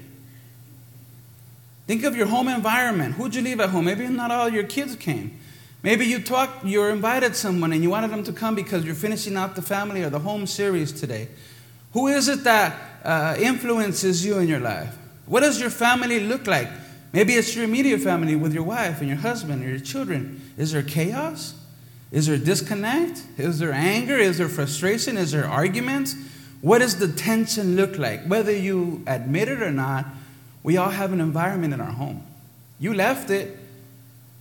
Think 1.86 2.02
of 2.02 2.16
your 2.16 2.26
home 2.26 2.48
environment. 2.48 3.14
Who'd 3.14 3.36
you 3.36 3.42
leave 3.42 3.60
at 3.60 3.70
home? 3.70 3.84
Maybe 3.84 4.08
not 4.08 4.32
all 4.32 4.48
your 4.48 4.64
kids 4.64 4.96
came. 4.96 5.38
Maybe 5.84 6.04
you 6.04 6.20
talked, 6.20 6.64
you 6.64 6.84
invited 6.86 7.36
someone 7.36 7.72
and 7.72 7.80
you 7.80 7.90
wanted 7.90 8.10
them 8.10 8.24
to 8.24 8.32
come 8.32 8.56
because 8.56 8.84
you're 8.84 8.96
finishing 8.96 9.36
out 9.36 9.54
the 9.54 9.62
family 9.62 10.02
or 10.02 10.10
the 10.10 10.18
home 10.18 10.48
series 10.48 10.90
today. 10.90 11.28
Who 11.92 12.08
is 12.08 12.26
it 12.26 12.42
that 12.42 12.76
uh, 13.04 13.36
influences 13.38 14.26
you 14.26 14.38
in 14.38 14.48
your 14.48 14.58
life? 14.58 14.98
What 15.26 15.40
does 15.42 15.60
your 15.60 15.70
family 15.70 16.18
look 16.18 16.48
like? 16.48 16.68
Maybe 17.12 17.34
it's 17.34 17.54
your 17.54 17.62
immediate 17.62 18.00
family 18.00 18.34
with 18.34 18.52
your 18.52 18.64
wife 18.64 18.98
and 18.98 19.08
your 19.08 19.18
husband 19.18 19.64
or 19.64 19.68
your 19.68 19.78
children. 19.78 20.42
Is 20.56 20.72
there 20.72 20.82
chaos? 20.82 21.54
Is 22.10 22.26
there 22.26 22.38
disconnect? 22.38 23.22
Is 23.36 23.58
there 23.58 23.72
anger? 23.72 24.16
Is 24.16 24.38
there 24.38 24.48
frustration? 24.48 25.16
Is 25.16 25.32
there 25.32 25.46
arguments? 25.46 26.16
What 26.62 26.78
does 26.78 26.98
the 26.98 27.08
tension 27.08 27.76
look 27.76 27.98
like? 27.98 28.24
Whether 28.24 28.52
you 28.52 29.02
admit 29.06 29.48
it 29.48 29.62
or 29.62 29.70
not, 29.70 30.06
we 30.62 30.76
all 30.76 30.90
have 30.90 31.12
an 31.12 31.20
environment 31.20 31.74
in 31.74 31.80
our 31.80 31.92
home. 31.92 32.24
You 32.80 32.94
left 32.94 33.30
it. 33.30 33.58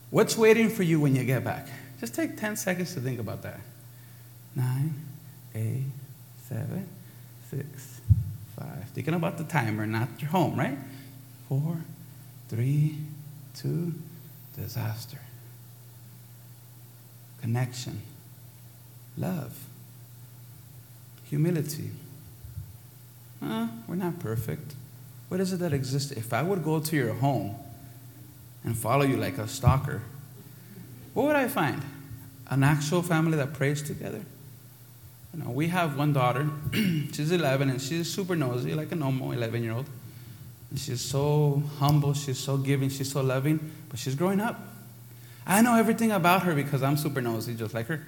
What's 0.09 0.37
waiting 0.37 0.69
for 0.69 0.83
you 0.83 0.99
when 0.99 1.15
you 1.15 1.25
get 1.25 1.43
back? 1.43 1.67
Just 1.99 2.15
take 2.15 2.37
10 2.37 2.55
seconds 2.55 2.93
to 2.93 3.01
think 3.01 3.19
about 3.19 3.41
that. 3.43 3.59
Nine, 4.55 4.93
eight, 5.53 5.83
seven, 6.47 6.87
six, 7.51 8.01
five. 8.55 8.85
Thinking 8.93 9.13
about 9.13 9.37
the 9.37 9.43
timer, 9.43 9.85
not 9.85 10.07
your 10.19 10.29
home, 10.29 10.57
right? 10.57 10.77
Four, 11.49 11.77
three, 12.49 12.97
two, 13.53 13.93
disaster 14.55 15.19
connection, 17.41 18.01
love, 19.17 19.57
humility. 21.29 21.91
We're 23.41 23.95
not 23.95 24.19
perfect. 24.19 24.75
What 25.29 25.39
is 25.39 25.53
it 25.53 25.57
that 25.57 25.73
exists? 25.73 26.11
If 26.11 26.33
I 26.33 26.41
would 26.41 26.63
go 26.63 26.79
to 26.79 26.95
your 26.95 27.13
home 27.13 27.55
and 28.63 28.77
follow 28.77 29.03
you 29.03 29.17
like 29.17 29.37
a 29.37 29.47
stalker, 29.47 30.01
what 31.13 31.27
would 31.27 31.35
I 31.35 31.47
find? 31.47 31.81
An 32.49 32.63
actual 32.63 33.01
family 33.01 33.37
that 33.37 33.53
prays 33.53 33.81
together? 33.81 34.21
You 35.33 35.43
know, 35.43 35.51
we 35.51 35.67
have 35.67 35.97
one 35.97 36.13
daughter, 36.13 36.49
she's 36.73 37.31
11, 37.31 37.69
and 37.69 37.81
she's 37.81 38.11
super 38.11 38.35
nosy, 38.35 38.73
like 38.73 38.91
a 38.91 38.95
normal 38.95 39.31
11 39.33 39.63
year 39.63 39.73
old. 39.73 39.85
And 40.69 40.79
she's 40.79 41.01
so 41.01 41.61
humble, 41.77 42.13
she's 42.13 42.39
so 42.39 42.57
giving, 42.57 42.89
she's 42.89 43.11
so 43.11 43.21
loving, 43.21 43.71
but 43.89 43.99
she's 43.99 44.15
growing 44.15 44.39
up. 44.39 44.59
I 45.47 45.61
know 45.61 45.75
everything 45.75 46.11
about 46.11 46.43
her 46.43 46.53
because 46.53 46.83
I'm 46.83 46.97
super 46.97 47.21
nosy, 47.21 47.55
just 47.55 47.73
like 47.73 47.87
her. 47.87 48.01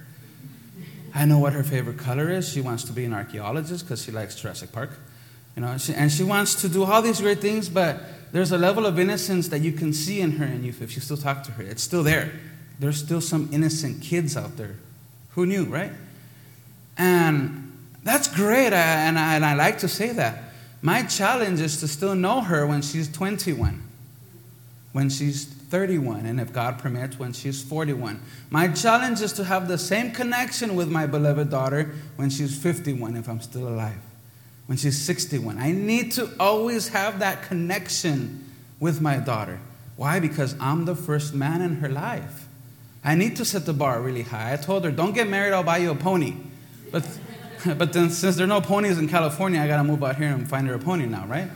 I 1.14 1.24
know 1.24 1.38
what 1.38 1.54
her 1.54 1.62
favorite 1.62 1.98
color 1.98 2.30
is. 2.30 2.52
She 2.52 2.60
wants 2.60 2.84
to 2.84 2.92
be 2.92 3.06
an 3.06 3.14
archaeologist 3.14 3.84
because 3.84 4.04
she 4.04 4.12
likes 4.12 4.38
Jurassic 4.38 4.70
Park. 4.72 4.90
You 5.56 5.62
know, 5.62 5.78
she, 5.78 5.94
and 5.94 6.12
she 6.12 6.22
wants 6.22 6.54
to 6.60 6.68
do 6.68 6.84
all 6.84 7.00
these 7.00 7.20
great 7.20 7.40
things, 7.40 7.68
but 7.68 7.98
there's 8.30 8.52
a 8.52 8.58
level 8.58 8.84
of 8.86 8.98
innocence 8.98 9.48
that 9.48 9.60
you 9.60 9.72
can 9.72 9.92
see 9.92 10.20
in 10.20 10.32
her, 10.32 10.44
and 10.44 10.64
you, 10.64 10.74
if 10.80 10.94
you 10.94 11.00
still 11.00 11.16
talk 11.16 11.42
to 11.44 11.52
her, 11.52 11.62
it's 11.62 11.82
still 11.82 12.02
there. 12.02 12.30
There's 12.78 12.98
still 12.98 13.20
some 13.20 13.48
innocent 13.52 14.02
kids 14.02 14.36
out 14.36 14.56
there. 14.56 14.76
Who 15.30 15.46
knew, 15.46 15.64
right? 15.64 15.92
And 16.96 17.72
that's 18.04 18.28
great, 18.28 18.72
and 18.72 19.18
I, 19.18 19.34
and 19.34 19.44
I 19.44 19.54
like 19.54 19.78
to 19.78 19.88
say 19.88 20.10
that. 20.12 20.44
My 20.82 21.02
challenge 21.02 21.60
is 21.60 21.80
to 21.80 21.88
still 21.88 22.14
know 22.14 22.42
her 22.42 22.66
when 22.66 22.82
she's 22.82 23.10
21, 23.10 23.82
when 24.92 25.08
she's 25.10 25.54
31, 25.70 26.26
and 26.26 26.40
if 26.40 26.52
God 26.52 26.78
permits, 26.78 27.18
when 27.18 27.32
she's 27.32 27.62
41. 27.62 28.20
My 28.50 28.68
challenge 28.68 29.20
is 29.20 29.32
to 29.34 29.44
have 29.44 29.68
the 29.68 29.78
same 29.78 30.10
connection 30.12 30.74
with 30.74 30.90
my 30.90 31.06
beloved 31.06 31.48
daughter 31.48 31.94
when 32.16 32.28
she's 32.28 32.56
51, 32.56 33.16
if 33.16 33.28
I'm 33.28 33.40
still 33.40 33.68
alive, 33.68 34.00
when 34.66 34.76
she's 34.76 35.00
61. 35.00 35.58
I 35.58 35.72
need 35.72 36.12
to 36.12 36.30
always 36.38 36.88
have 36.88 37.20
that 37.20 37.42
connection 37.44 38.44
with 38.80 39.00
my 39.00 39.16
daughter. 39.16 39.60
Why? 39.96 40.20
Because 40.20 40.56
I'm 40.60 40.84
the 40.84 40.96
first 40.96 41.34
man 41.34 41.62
in 41.62 41.76
her 41.76 41.88
life. 41.88 42.48
I 43.02 43.14
need 43.14 43.36
to 43.36 43.44
set 43.44 43.64
the 43.64 43.72
bar 43.72 44.00
really 44.00 44.22
high. 44.22 44.52
I 44.52 44.56
told 44.56 44.84
her, 44.84 44.90
don't 44.90 45.14
get 45.14 45.28
married, 45.28 45.52
I'll 45.52 45.62
buy 45.62 45.78
you 45.78 45.92
a 45.92 45.94
pony. 45.94 46.34
But 46.90 47.06
but 47.78 47.92
then 47.92 48.10
since 48.10 48.36
there 48.36 48.44
are 48.44 48.48
no 48.48 48.60
ponies 48.60 48.98
in 48.98 49.08
California, 49.08 49.60
I 49.60 49.66
got 49.66 49.78
to 49.78 49.84
move 49.84 50.02
out 50.02 50.16
here 50.16 50.28
and 50.28 50.48
find 50.48 50.66
her 50.68 50.74
a 50.74 50.78
pony 50.78 51.06
now, 51.06 51.26
right? 51.26 51.50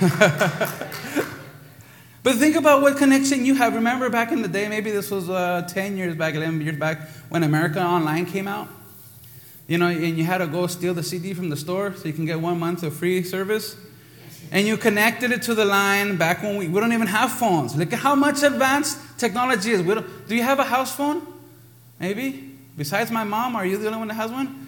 but 2.26 2.34
think 2.38 2.56
about 2.56 2.82
what 2.82 2.96
connection 2.96 3.46
you 3.46 3.54
have. 3.54 3.76
Remember 3.76 4.10
back 4.10 4.32
in 4.32 4.42
the 4.42 4.48
day, 4.48 4.66
maybe 4.66 4.90
this 4.90 5.12
was 5.12 5.30
uh, 5.30 5.62
10 5.70 5.96
years 5.96 6.16
back, 6.16 6.34
11 6.34 6.60
years 6.60 6.76
back, 6.76 7.08
when 7.28 7.44
America 7.44 7.80
Online 7.80 8.26
came 8.26 8.48
out? 8.48 8.66
You 9.68 9.78
know, 9.78 9.86
and 9.86 10.18
you 10.18 10.24
had 10.24 10.38
to 10.38 10.48
go 10.48 10.66
steal 10.66 10.92
the 10.92 11.04
CD 11.04 11.34
from 11.34 11.50
the 11.50 11.56
store 11.56 11.94
so 11.94 12.08
you 12.08 12.12
can 12.12 12.26
get 12.26 12.40
one 12.40 12.58
month 12.58 12.82
of 12.82 12.96
free 12.96 13.22
service. 13.22 13.76
And 14.50 14.66
you 14.66 14.76
connected 14.76 15.30
it 15.30 15.42
to 15.42 15.54
the 15.54 15.64
line 15.64 16.16
back 16.16 16.42
when 16.42 16.56
we, 16.56 16.66
we 16.66 16.80
don't 16.80 16.92
even 16.92 17.06
have 17.06 17.30
phones. 17.30 17.76
Look 17.76 17.92
at 17.92 18.00
how 18.00 18.16
much 18.16 18.42
advanced 18.42 18.98
technology 19.20 19.70
is. 19.70 19.82
do 19.82 20.34
you 20.34 20.42
have 20.42 20.58
a 20.58 20.64
house 20.64 20.96
phone? 20.96 21.24
Maybe? 22.00 22.58
Besides 22.76 23.12
my 23.12 23.22
mom, 23.22 23.54
are 23.54 23.64
you 23.64 23.76
the 23.76 23.86
only 23.86 24.00
one 24.00 24.08
that 24.08 24.14
has 24.14 24.32
one? 24.32 24.65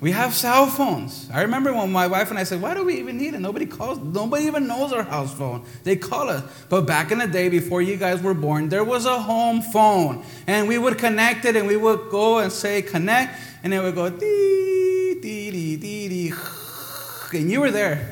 We 0.00 0.12
have 0.12 0.34
cell 0.34 0.66
phones. 0.66 1.28
I 1.30 1.42
remember 1.42 1.74
when 1.74 1.92
my 1.92 2.06
wife 2.06 2.30
and 2.30 2.38
I 2.38 2.44
said, 2.44 2.62
Why 2.62 2.72
do 2.72 2.84
we 2.84 2.98
even 2.98 3.18
need 3.18 3.34
it? 3.34 3.40
Nobody 3.40 3.66
calls, 3.66 3.98
nobody 3.98 4.44
even 4.44 4.66
knows 4.66 4.92
our 4.94 5.02
house 5.02 5.34
phone. 5.34 5.62
They 5.84 5.96
call 5.96 6.30
us. 6.30 6.42
But 6.70 6.86
back 6.86 7.12
in 7.12 7.18
the 7.18 7.26
day, 7.26 7.50
before 7.50 7.82
you 7.82 7.98
guys 7.98 8.22
were 8.22 8.32
born, 8.32 8.70
there 8.70 8.82
was 8.82 9.04
a 9.04 9.20
home 9.20 9.60
phone. 9.60 10.24
And 10.46 10.68
we 10.68 10.78
would 10.78 10.96
connect 10.96 11.44
it 11.44 11.54
and 11.54 11.66
we 11.66 11.76
would 11.76 12.08
go 12.10 12.38
and 12.38 12.50
say, 12.50 12.80
Connect. 12.80 13.38
And 13.62 13.74
it 13.74 13.82
would 13.82 13.94
go, 13.94 14.08
dee, 14.08 15.18
dee, 15.20 15.50
dee, 15.50 15.76
dee, 15.76 16.08
dee. 16.08 16.32
And 17.34 17.50
you 17.50 17.60
were 17.60 17.70
there. 17.70 18.10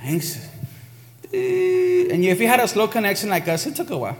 Anxious. 0.00 0.48
And 1.30 2.24
if 2.24 2.40
you 2.40 2.48
had 2.48 2.60
a 2.60 2.68
slow 2.68 2.88
connection 2.88 3.28
like 3.28 3.46
us, 3.48 3.66
it 3.66 3.76
took 3.76 3.90
a 3.90 3.98
while. 3.98 4.16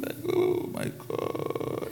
Like, 0.00 0.16
Oh 0.32 0.70
my 0.72 0.92
God. 1.08 1.43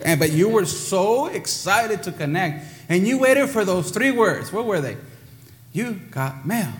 And, 0.04 0.18
but 0.18 0.32
you 0.32 0.48
were 0.48 0.66
so 0.66 1.26
excited 1.26 2.02
to 2.04 2.12
connect. 2.12 2.64
And 2.88 3.06
you 3.06 3.18
waited 3.18 3.48
for 3.48 3.64
those 3.64 3.90
three 3.90 4.10
words. 4.10 4.52
What 4.52 4.66
were 4.66 4.80
they? 4.80 4.96
You 5.72 5.94
got 6.10 6.46
mail. 6.46 6.72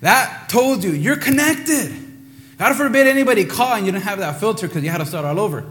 That 0.00 0.48
told 0.48 0.82
you 0.82 0.90
you're 0.90 1.16
connected. 1.16 1.92
God 2.58 2.74
forbid 2.74 3.06
anybody 3.06 3.44
call 3.44 3.74
and 3.74 3.86
you 3.86 3.92
didn't 3.92 4.04
have 4.04 4.18
that 4.18 4.40
filter 4.40 4.68
because 4.68 4.82
you 4.82 4.90
had 4.90 4.98
to 4.98 5.06
start 5.06 5.24
all 5.24 5.40
over. 5.40 5.64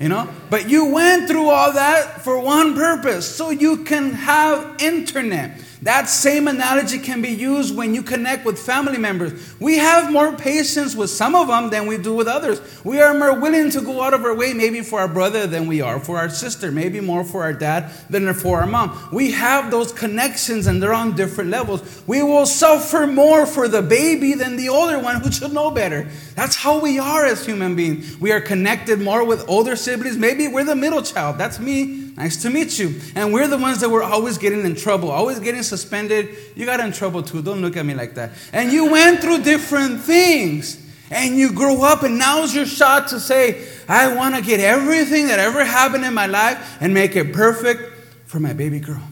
You 0.00 0.08
know? 0.08 0.28
But 0.50 0.68
you 0.68 0.92
went 0.92 1.28
through 1.28 1.48
all 1.48 1.72
that 1.72 2.22
for 2.22 2.40
one 2.40 2.74
purpose 2.74 3.34
so 3.34 3.50
you 3.50 3.84
can 3.84 4.12
have 4.12 4.80
internet. 4.80 5.60
That 5.82 6.08
same 6.08 6.48
analogy 6.48 6.98
can 6.98 7.22
be 7.22 7.28
used 7.28 7.76
when 7.76 7.94
you 7.94 8.02
connect 8.02 8.44
with 8.44 8.58
family 8.58 8.98
members. 8.98 9.54
We 9.60 9.78
have 9.78 10.12
more 10.12 10.36
patience 10.36 10.96
with 10.96 11.10
some 11.10 11.34
of 11.34 11.48
them 11.48 11.70
than 11.70 11.86
we 11.86 11.98
do 11.98 12.14
with 12.14 12.26
others. 12.26 12.60
We 12.84 13.00
are 13.00 13.14
more 13.14 13.38
willing 13.38 13.70
to 13.70 13.80
go 13.80 14.02
out 14.02 14.12
of 14.12 14.24
our 14.24 14.34
way, 14.34 14.52
maybe 14.54 14.80
for 14.80 15.00
our 15.00 15.08
brother 15.08 15.46
than 15.46 15.68
we 15.68 15.80
are 15.80 16.00
for 16.00 16.18
our 16.18 16.28
sister, 16.28 16.72
maybe 16.72 17.00
more 17.00 17.22
for 17.22 17.42
our 17.42 17.52
dad 17.52 17.92
than 18.10 18.32
for 18.34 18.60
our 18.60 18.66
mom. 18.66 19.08
We 19.12 19.30
have 19.32 19.70
those 19.70 19.92
connections 19.92 20.66
and 20.66 20.82
they're 20.82 20.92
on 20.92 21.14
different 21.14 21.50
levels. 21.50 22.02
We 22.06 22.22
will 22.22 22.46
suffer 22.46 23.06
more 23.06 23.46
for 23.46 23.68
the 23.68 23.82
baby 23.82 24.34
than 24.34 24.56
the 24.56 24.68
older 24.70 24.98
one 24.98 25.20
who 25.20 25.30
should 25.30 25.52
know 25.52 25.70
better. 25.70 26.08
That's 26.34 26.56
how 26.56 26.80
we 26.80 26.98
are 26.98 27.24
as 27.24 27.46
human 27.46 27.76
beings. 27.76 28.18
We 28.18 28.32
are 28.32 28.40
connected 28.40 29.00
more 29.00 29.24
with 29.24 29.48
older 29.48 29.76
siblings. 29.76 30.16
Maybe 30.16 30.48
we're 30.48 30.64
the 30.64 30.76
middle 30.76 31.02
child. 31.02 31.38
That's 31.38 31.60
me. 31.60 32.07
Nice 32.18 32.42
to 32.42 32.50
meet 32.50 32.80
you. 32.80 33.00
And 33.14 33.32
we're 33.32 33.46
the 33.46 33.56
ones 33.56 33.78
that 33.78 33.90
were 33.90 34.02
always 34.02 34.38
getting 34.38 34.64
in 34.64 34.74
trouble, 34.74 35.08
always 35.08 35.38
getting 35.38 35.62
suspended. 35.62 36.36
You 36.56 36.66
got 36.66 36.80
in 36.80 36.90
trouble 36.90 37.22
too. 37.22 37.42
Don't 37.42 37.62
look 37.62 37.76
at 37.76 37.86
me 37.86 37.94
like 37.94 38.14
that. 38.16 38.32
And 38.52 38.72
you 38.72 38.90
went 38.90 39.20
through 39.20 39.44
different 39.44 40.00
things. 40.00 40.84
And 41.10 41.38
you 41.38 41.52
grow 41.52 41.84
up, 41.84 42.02
and 42.02 42.18
now's 42.18 42.54
your 42.54 42.66
shot 42.66 43.08
to 43.08 43.20
say, 43.20 43.66
I 43.88 44.14
want 44.14 44.34
to 44.34 44.42
get 44.42 44.60
everything 44.60 45.28
that 45.28 45.38
ever 45.38 45.64
happened 45.64 46.04
in 46.04 46.12
my 46.12 46.26
life 46.26 46.76
and 46.82 46.92
make 46.92 47.16
it 47.16 47.32
perfect 47.32 47.80
for 48.26 48.40
my 48.40 48.52
baby 48.52 48.80
girl. 48.80 49.02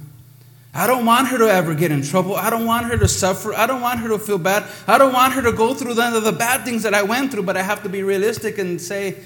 I 0.75 0.87
don't 0.87 1.07
want 1.07 1.29
her 1.29 1.39
to 1.39 1.49
ever 1.49 1.75
get 1.75 1.93
in 1.93 2.03
trouble. 2.03 2.35
I 2.35 2.51
don't 2.51 2.67
want 2.67 2.87
her 2.87 2.99
to 2.99 3.09
suffer. 3.09 3.55
I 3.55 3.67
don't 3.67 3.81
want 3.81 4.01
her 4.01 4.09
to 4.09 4.19
feel 4.19 4.37
bad. 4.37 4.65
I 4.87 4.99
don't 4.99 5.13
want 5.13 5.33
her 5.35 5.43
to 5.43 5.53
go 5.53 5.73
through 5.73 5.95
the, 5.95 6.21
the 6.21 6.33
bad 6.33 6.65
things 6.65 6.83
that 6.83 6.93
I 6.93 7.03
went 7.03 7.33
through, 7.33 7.45
but 7.45 7.57
I 7.57 7.63
have 7.63 7.85
to 7.85 7.89
be 7.89 8.03
realistic 8.03 8.59
and 8.59 8.79
say, 8.79 9.17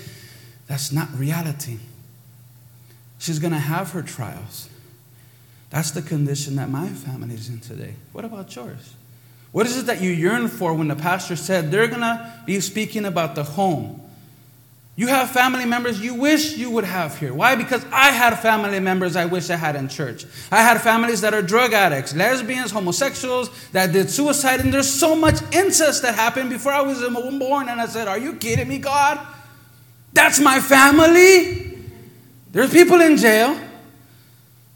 that's 0.68 0.92
not 0.92 1.08
reality. 1.18 1.78
She's 3.20 3.38
going 3.38 3.52
to 3.52 3.58
have 3.58 3.92
her 3.92 4.00
trials. 4.00 4.68
That's 5.68 5.90
the 5.92 6.02
condition 6.02 6.56
that 6.56 6.70
my 6.70 6.88
family 6.88 7.34
is 7.34 7.50
in 7.50 7.60
today. 7.60 7.94
What 8.12 8.24
about 8.24 8.56
yours? 8.56 8.94
What 9.52 9.66
is 9.66 9.76
it 9.76 9.86
that 9.86 10.00
you 10.00 10.10
yearn 10.10 10.48
for 10.48 10.72
when 10.72 10.88
the 10.88 10.96
pastor 10.96 11.36
said 11.36 11.70
they're 11.70 11.86
going 11.86 12.00
to 12.00 12.42
be 12.46 12.58
speaking 12.60 13.04
about 13.04 13.34
the 13.34 13.44
home? 13.44 14.00
You 14.96 15.08
have 15.08 15.30
family 15.30 15.66
members 15.66 16.00
you 16.00 16.14
wish 16.14 16.56
you 16.56 16.70
would 16.70 16.84
have 16.84 17.18
here. 17.18 17.34
Why? 17.34 17.56
Because 17.56 17.84
I 17.92 18.10
had 18.10 18.38
family 18.40 18.80
members 18.80 19.16
I 19.16 19.26
wish 19.26 19.50
I 19.50 19.56
had 19.56 19.76
in 19.76 19.88
church. 19.88 20.24
I 20.50 20.62
had 20.62 20.80
families 20.80 21.20
that 21.20 21.34
are 21.34 21.42
drug 21.42 21.74
addicts, 21.74 22.14
lesbians, 22.14 22.70
homosexuals 22.70 23.50
that 23.72 23.92
did 23.92 24.08
suicide, 24.08 24.60
and 24.60 24.72
there's 24.72 24.90
so 24.90 25.14
much 25.14 25.40
incest 25.52 26.02
that 26.02 26.14
happened 26.14 26.48
before 26.48 26.72
I 26.72 26.80
was 26.80 27.00
born. 27.38 27.68
And 27.68 27.80
I 27.80 27.86
said, 27.86 28.08
Are 28.08 28.18
you 28.18 28.34
kidding 28.36 28.68
me, 28.68 28.78
God? 28.78 29.20
That's 30.14 30.40
my 30.40 30.58
family? 30.58 31.69
There's 32.52 32.72
people 32.72 33.00
in 33.00 33.16
jail. 33.16 33.58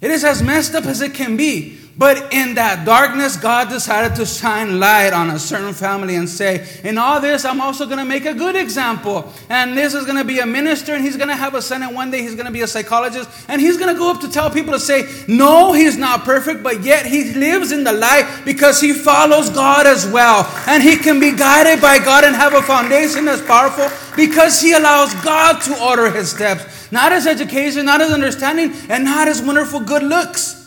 It 0.01 0.11
is 0.11 0.25
as 0.25 0.43
messed 0.43 0.75
up 0.75 0.85
as 0.85 1.01
it 1.01 1.15
can 1.15 1.37
be. 1.37 1.79
But 1.97 2.33
in 2.33 2.55
that 2.57 2.85
darkness, 2.85 3.37
God 3.37 3.69
decided 3.69 4.17
to 4.17 4.27
shine 4.27 4.81
light 4.81 5.13
on 5.13 5.31
a 5.31 5.39
certain 5.39 5.73
family 5.73 6.17
and 6.17 6.29
say, 6.29 6.67
In 6.83 6.99
all 6.99 7.21
this, 7.21 7.45
I'm 7.45 7.61
also 7.61 7.87
going 7.87 7.99
to 7.99 8.05
make 8.05 8.25
a 8.25 8.35
good 8.35 8.57
example. 8.57 9.33
And 9.49 9.79
this 9.79 9.95
is 9.95 10.05
going 10.05 10.19
to 10.19 10.25
be 10.25 10.41
a 10.41 10.47
minister, 10.47 10.93
and 10.93 11.05
he's 11.05 11.17
going 11.17 11.29
to 11.29 11.37
have 11.37 11.55
a 11.55 11.63
son, 11.63 11.85
and 11.85 11.95
one 11.95 12.11
day 12.11 12.21
he's 12.21 12.35
going 12.35 12.47
to 12.47 12.53
be 12.53 12.63
a 12.63 12.67
psychologist. 12.67 13.31
And 13.47 13.61
he's 13.61 13.77
going 13.77 13.95
to 13.95 13.99
go 13.99 14.11
up 14.11 14.21
to 14.23 14.29
tell 14.29 14.51
people 14.51 14.73
to 14.73 14.81
say, 14.81 15.09
No, 15.29 15.73
he's 15.73 15.97
not 15.97 16.25
perfect, 16.25 16.65
but 16.65 16.83
yet 16.83 17.07
he 17.07 17.33
lives 17.33 17.71
in 17.71 17.85
the 17.85 17.93
light 17.93 18.43
because 18.45 18.81
he 18.81 18.93
follows 18.93 19.49
God 19.51 19.87
as 19.87 20.05
well. 20.09 20.51
And 20.67 20.83
he 20.83 20.97
can 20.97 21.21
be 21.21 21.31
guided 21.31 21.81
by 21.81 21.99
God 21.99 22.25
and 22.25 22.35
have 22.35 22.55
a 22.55 22.63
foundation 22.63 23.25
that's 23.25 23.43
powerful 23.43 23.89
because 24.17 24.61
he 24.61 24.73
allows 24.73 25.15
God 25.23 25.61
to 25.63 25.81
order 25.81 26.11
his 26.11 26.29
steps. 26.29 26.91
Not 26.91 27.13
his 27.13 27.29
education, 27.29 27.87
not 27.87 28.01
his 28.01 28.11
understanding, 28.11 28.73
and 28.89 29.05
not 29.05 29.29
his 29.29 29.41
wonderful 29.41 29.79
good 29.79 30.03
looks. 30.03 30.64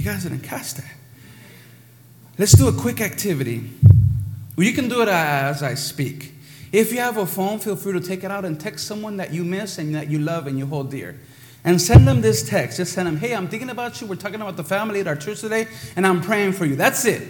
You 0.00 0.06
guys 0.06 0.22
didn't 0.22 0.40
catch 0.40 0.72
that. 0.76 0.94
Let's 2.38 2.52
do 2.52 2.68
a 2.68 2.72
quick 2.72 3.02
activity. 3.02 3.68
You 4.56 4.72
can 4.72 4.88
do 4.88 5.02
it 5.02 5.08
as 5.08 5.62
I 5.62 5.74
speak. 5.74 6.32
If 6.72 6.90
you 6.90 7.00
have 7.00 7.18
a 7.18 7.26
phone, 7.26 7.58
feel 7.58 7.76
free 7.76 7.92
to 7.92 8.00
take 8.00 8.24
it 8.24 8.30
out 8.30 8.46
and 8.46 8.58
text 8.58 8.86
someone 8.86 9.18
that 9.18 9.34
you 9.34 9.44
miss 9.44 9.76
and 9.76 9.94
that 9.94 10.08
you 10.08 10.18
love 10.18 10.46
and 10.46 10.58
you 10.58 10.64
hold 10.64 10.90
dear. 10.90 11.20
And 11.64 11.78
send 11.78 12.08
them 12.08 12.22
this 12.22 12.48
text. 12.48 12.78
Just 12.78 12.94
send 12.94 13.08
them, 13.08 13.18
hey, 13.18 13.34
I'm 13.34 13.46
thinking 13.46 13.68
about 13.68 14.00
you. 14.00 14.06
We're 14.06 14.14
talking 14.14 14.40
about 14.40 14.56
the 14.56 14.64
family 14.64 15.00
at 15.00 15.06
our 15.06 15.16
church 15.16 15.42
today, 15.42 15.68
and 15.96 16.06
I'm 16.06 16.22
praying 16.22 16.52
for 16.52 16.64
you. 16.64 16.76
That's 16.76 17.04
it. 17.04 17.28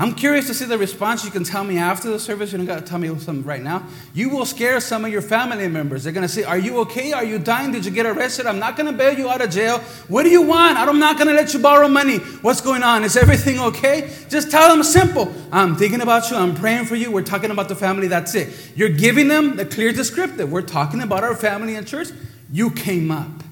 I'm 0.00 0.14
curious 0.14 0.46
to 0.46 0.54
see 0.54 0.64
the 0.64 0.78
response. 0.78 1.24
You 1.24 1.32
can 1.32 1.42
tell 1.42 1.64
me 1.64 1.76
after 1.76 2.08
the 2.08 2.20
service. 2.20 2.52
You 2.52 2.58
don't 2.58 2.68
got 2.68 2.78
to 2.78 2.84
tell 2.84 3.00
me 3.00 3.08
something 3.18 3.42
right 3.42 3.60
now. 3.60 3.84
You 4.14 4.28
will 4.30 4.46
scare 4.46 4.78
some 4.78 5.04
of 5.04 5.10
your 5.10 5.22
family 5.22 5.66
members. 5.66 6.04
They're 6.04 6.12
going 6.12 6.26
to 6.26 6.32
say, 6.32 6.44
Are 6.44 6.56
you 6.56 6.78
okay? 6.82 7.12
Are 7.12 7.24
you 7.24 7.40
dying? 7.40 7.72
Did 7.72 7.84
you 7.84 7.90
get 7.90 8.06
arrested? 8.06 8.46
I'm 8.46 8.60
not 8.60 8.76
going 8.76 8.86
to 8.86 8.96
bail 8.96 9.18
you 9.18 9.28
out 9.28 9.40
of 9.40 9.50
jail. 9.50 9.78
What 10.06 10.22
do 10.22 10.28
you 10.28 10.42
want? 10.42 10.78
I'm 10.78 11.00
not 11.00 11.16
going 11.16 11.26
to 11.26 11.34
let 11.34 11.52
you 11.52 11.58
borrow 11.58 11.88
money. 11.88 12.18
What's 12.18 12.60
going 12.60 12.84
on? 12.84 13.02
Is 13.02 13.16
everything 13.16 13.58
okay? 13.58 14.08
Just 14.28 14.52
tell 14.52 14.68
them 14.72 14.84
simple. 14.84 15.34
I'm 15.50 15.74
thinking 15.74 16.00
about 16.00 16.30
you. 16.30 16.36
I'm 16.36 16.54
praying 16.54 16.84
for 16.84 16.94
you. 16.94 17.10
We're 17.10 17.22
talking 17.22 17.50
about 17.50 17.68
the 17.68 17.74
family. 17.74 18.06
That's 18.06 18.36
it. 18.36 18.72
You're 18.76 18.90
giving 18.90 19.26
them 19.26 19.56
the 19.56 19.66
clear 19.66 19.92
descriptive. 19.92 20.52
We're 20.52 20.62
talking 20.62 21.02
about 21.02 21.24
our 21.24 21.34
family 21.34 21.74
and 21.74 21.84
church. 21.84 22.10
You 22.52 22.70
came 22.70 23.10
up. 23.10 23.42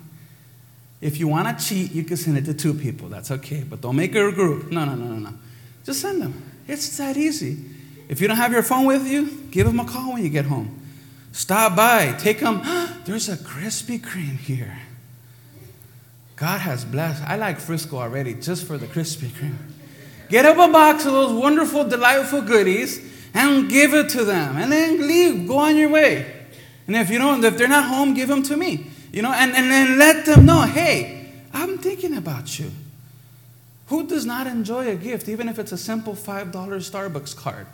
If 1.01 1.19
you 1.19 1.27
want 1.27 1.59
to 1.59 1.65
cheat, 1.65 1.91
you 1.91 2.05
can 2.05 2.17
send 2.17 2.39
it 2.39 2.45
to 2.45 2.55
two 2.55 2.73
people. 2.73 3.09
That's 3.09 3.33
okay. 3.33 3.65
But 3.69 3.81
don't 3.81 3.97
make 3.97 4.15
it 4.15 4.25
a 4.25 4.31
group. 4.31 4.71
No, 4.71 4.85
no, 4.85 4.95
no, 4.95 5.07
no, 5.07 5.31
no. 5.31 5.35
Just 5.87 6.01
send 6.01 6.21
them. 6.21 6.43
It's 6.67 6.97
that 6.99 7.17
easy. 7.17 7.59
If 8.09 8.21
you 8.21 8.27
don't 8.27 8.37
have 8.37 8.53
your 8.53 8.65
phone 8.65 8.87
with 8.87 9.07
you, 9.07 9.31
give 9.53 9.67
them 9.67 9.79
a 9.79 9.85
call 9.85 10.15
when 10.15 10.23
you 10.25 10.29
get 10.29 10.47
home. 10.47 10.81
Stop 11.31 11.77
by, 11.77 12.13
take 12.19 12.41
them. 12.41 12.61
There's 13.05 13.29
a 13.29 13.37
Krispy 13.37 14.01
Kreme 14.01 14.37
here. 14.37 14.79
God 16.35 16.61
has 16.61 16.85
blessed. 16.85 17.23
I 17.23 17.37
like 17.37 17.61
Frisco 17.61 17.99
already 17.99 18.35
just 18.35 18.67
for 18.67 18.77
the 18.77 18.87
Krispy 18.87 19.29
Kreme. 19.29 19.57
Get 20.29 20.45
up 20.45 20.59
a 20.59 20.71
box 20.71 21.07
of 21.07 21.13
those 21.13 21.33
wonderful, 21.33 21.85
delightful 21.85 22.43
goodies 22.43 23.01
and 23.33 23.71
give 23.71 23.95
it 23.95 24.09
to 24.11 24.25
them. 24.25 24.57
And 24.57 24.73
then 24.73 25.07
leave, 25.07 25.47
go 25.47 25.59
on 25.59 25.77
your 25.77 25.91
way. 25.91 26.47
And 26.89 26.97
if 26.97 27.11
you 27.11 27.19
don't, 27.19 27.45
if 27.45 27.57
they're 27.57 27.69
not 27.69 27.85
home, 27.85 28.13
give 28.13 28.29
them 28.29 28.43
to 28.45 28.57
me. 28.57 28.91
You 29.13 29.23
know, 29.23 29.33
and, 29.33 29.53
and 29.53 29.71
then 29.71 29.99
let 29.99 30.27
them 30.27 30.47
know, 30.47 30.63
hey, 30.63 31.33
I'm 31.53 31.79
thinking 31.79 32.17
about 32.17 32.59
you. 32.59 32.73
Who 33.87 34.07
does 34.07 34.27
not 34.27 34.47
enjoy 34.47 34.89
a 34.89 34.97
gift, 34.97 35.29
even 35.29 35.49
if 35.49 35.59
it's 35.59 35.73
a 35.73 35.79
simple 35.79 36.15
$5 36.15 36.53
Starbucks 36.53 37.37
card? 37.37 37.67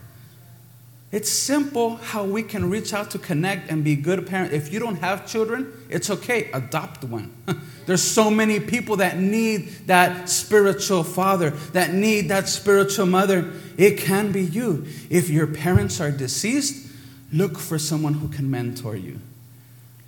It's 1.11 1.31
simple 1.31 1.96
how 1.96 2.25
we 2.25 2.42
can 2.42 2.70
reach 2.70 2.94
out 2.94 3.11
to 3.11 3.18
connect 3.18 3.70
and 3.70 3.85
be 3.85 3.96
good 3.96 4.27
parents. 4.27 4.55
If 4.55 4.72
you 4.72 4.79
don't 4.79 4.96
have 4.96 5.27
children, 5.27 5.70
it's 5.90 6.09
okay, 6.09 6.51
adopt 6.53 7.05
one. 7.05 7.35
There's 7.87 8.03
so 8.03 8.31
many 8.31 8.61
people 8.61 8.96
that 8.96 9.18
need 9.18 9.68
that 9.88 10.31
spiritual 10.31 11.05
father, 11.05 11.51
that 11.72 11.92
need 11.92 12.29
that 12.31 12.48
spiritual 12.48 13.05
mother. 13.05 13.53
It 13.77 13.98
can 13.98 14.33
be 14.33 14.42
you. 14.42 14.87
If 15.11 15.29
your 15.29 15.46
parents 15.46 16.01
are 16.01 16.11
deceased, 16.11 16.90
look 17.31 17.59
for 17.59 17.79
someone 17.79 18.14
who 18.14 18.29
can 18.29 18.51
mentor 18.51 18.96
you. 18.96 19.20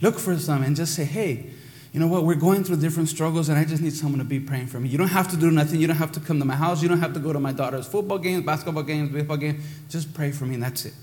Look 0.01 0.19
for 0.19 0.39
some 0.39 0.63
and 0.63 0.75
just 0.75 0.95
say, 0.95 1.05
hey, 1.05 1.51
you 1.95 2.01
know 2.01 2.09
what, 2.09 2.25
we're 2.25 2.35
going 2.35 2.65
through 2.65 2.79
different 2.79 3.09
struggles 3.09 3.49
and 3.49 3.57
I 3.57 3.65
just 3.65 3.81
need 3.81 3.93
someone 3.93 4.19
to 4.19 4.25
be 4.25 4.41
praying 4.41 4.67
for 4.67 4.81
me. 4.81 4.89
You 4.89 4.99
don't 4.99 5.07
have 5.07 5.31
to 5.31 5.37
do 5.37 5.53
nothing. 5.53 5.81
You 5.81 5.87
don't 5.87 5.95
have 5.95 6.11
to 6.13 6.21
come 6.21 6.41
to 6.41 6.45
my 6.45 6.57
house. 6.57 6.83
You 6.83 6.89
don't 6.89 6.99
have 6.99 7.15
to 7.15 7.21
go 7.21 7.33
to 7.33 7.39
my 7.39 7.53
daughter's 7.53 7.87
football 7.87 8.19
games, 8.19 8.45
basketball 8.45 8.83
games, 8.83 9.13
baseball 9.13 9.37
games. 9.37 9.65
Just 9.89 10.13
pray 10.13 10.33
for 10.33 10.45
me 10.45 10.55
and 10.55 10.65
that's 10.65 10.87
it. 10.87 10.95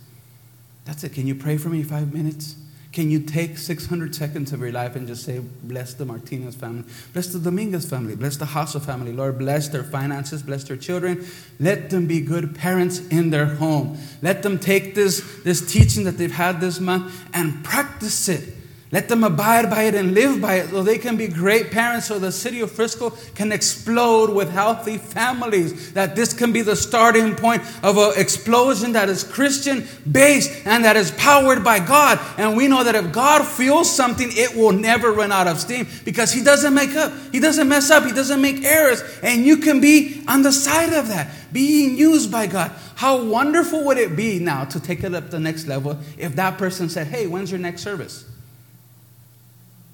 That's 0.83 1.05
it. 1.05 1.13
Can 1.13 1.27
you 1.27 1.35
pray 1.35 1.55
for 1.55 1.69
me 1.69 1.81
five 1.83 2.13
minutes? 2.13 2.57
Can 2.91 3.09
you 3.09 3.21
take 3.21 3.57
600 3.57 4.13
seconds 4.13 4.51
of 4.51 4.59
your 4.59 4.73
life 4.73 4.97
and 4.97 5.07
just 5.07 5.23
say, 5.23 5.39
Bless 5.39 5.93
the 5.93 6.03
Martinez 6.03 6.55
family, 6.55 6.83
bless 7.13 7.27
the 7.27 7.39
Dominguez 7.39 7.89
family, 7.89 8.17
bless 8.17 8.35
the 8.35 8.43
Hasso 8.43 8.81
family, 8.81 9.13
Lord, 9.13 9.39
bless 9.39 9.69
their 9.69 9.83
finances, 9.83 10.43
bless 10.43 10.65
their 10.65 10.75
children. 10.75 11.25
Let 11.57 11.89
them 11.89 12.05
be 12.05 12.19
good 12.19 12.53
parents 12.53 12.99
in 13.07 13.29
their 13.29 13.45
home. 13.45 13.97
Let 14.21 14.43
them 14.43 14.59
take 14.59 14.93
this, 14.93 15.41
this 15.43 15.71
teaching 15.71 16.03
that 16.03 16.17
they've 16.17 16.29
had 16.29 16.59
this 16.59 16.81
month 16.81 17.17
and 17.33 17.63
practice 17.63 18.27
it 18.27 18.60
let 18.91 19.07
them 19.07 19.23
abide 19.23 19.69
by 19.69 19.83
it 19.83 19.95
and 19.95 20.13
live 20.13 20.41
by 20.41 20.55
it 20.55 20.69
so 20.69 20.83
they 20.83 20.97
can 20.97 21.15
be 21.15 21.29
great 21.29 21.71
parents 21.71 22.07
so 22.07 22.19
the 22.19 22.31
city 22.31 22.59
of 22.59 22.69
Frisco 22.69 23.11
can 23.35 23.53
explode 23.53 24.29
with 24.29 24.49
healthy 24.49 24.97
families. 24.97 25.93
That 25.93 26.17
this 26.17 26.33
can 26.33 26.51
be 26.51 26.61
the 26.61 26.75
starting 26.75 27.35
point 27.35 27.63
of 27.83 27.97
an 27.97 28.13
explosion 28.17 28.91
that 28.91 29.07
is 29.07 29.23
Christian 29.23 29.87
based 30.11 30.65
and 30.65 30.83
that 30.83 30.97
is 30.97 31.11
powered 31.11 31.63
by 31.63 31.79
God. 31.79 32.19
And 32.37 32.57
we 32.57 32.67
know 32.67 32.83
that 32.83 32.95
if 32.95 33.13
God 33.13 33.47
feels 33.47 33.89
something, 33.89 34.27
it 34.29 34.57
will 34.57 34.73
never 34.73 35.13
run 35.13 35.31
out 35.31 35.47
of 35.47 35.57
steam 35.57 35.87
because 36.03 36.33
He 36.33 36.43
doesn't 36.43 36.73
make 36.73 36.93
up, 36.95 37.13
He 37.31 37.39
doesn't 37.39 37.69
mess 37.69 37.89
up, 37.89 38.03
He 38.03 38.11
doesn't 38.11 38.41
make 38.41 38.61
errors. 38.65 39.01
And 39.23 39.45
you 39.45 39.57
can 39.57 39.79
be 39.79 40.21
on 40.27 40.41
the 40.41 40.51
side 40.51 40.91
of 40.91 41.07
that, 41.07 41.31
being 41.53 41.97
used 41.97 42.29
by 42.29 42.47
God. 42.47 42.71
How 42.95 43.23
wonderful 43.23 43.85
would 43.85 43.97
it 43.97 44.17
be 44.17 44.39
now 44.39 44.65
to 44.65 44.81
take 44.81 45.05
it 45.05 45.15
up 45.15 45.29
the 45.29 45.39
next 45.39 45.67
level 45.67 45.97
if 46.17 46.35
that 46.35 46.57
person 46.57 46.89
said, 46.89 47.07
Hey, 47.07 47.25
when's 47.25 47.51
your 47.51 47.59
next 47.59 47.83
service? 47.83 48.25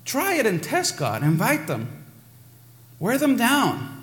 Try 0.07 0.35
it 0.35 0.45
and 0.45 0.63
test 0.63 0.97
God. 0.97 1.21
Invite 1.21 1.67
them. 1.67 1.89
Wear 2.97 3.17
them 3.17 3.35
down. 3.35 3.93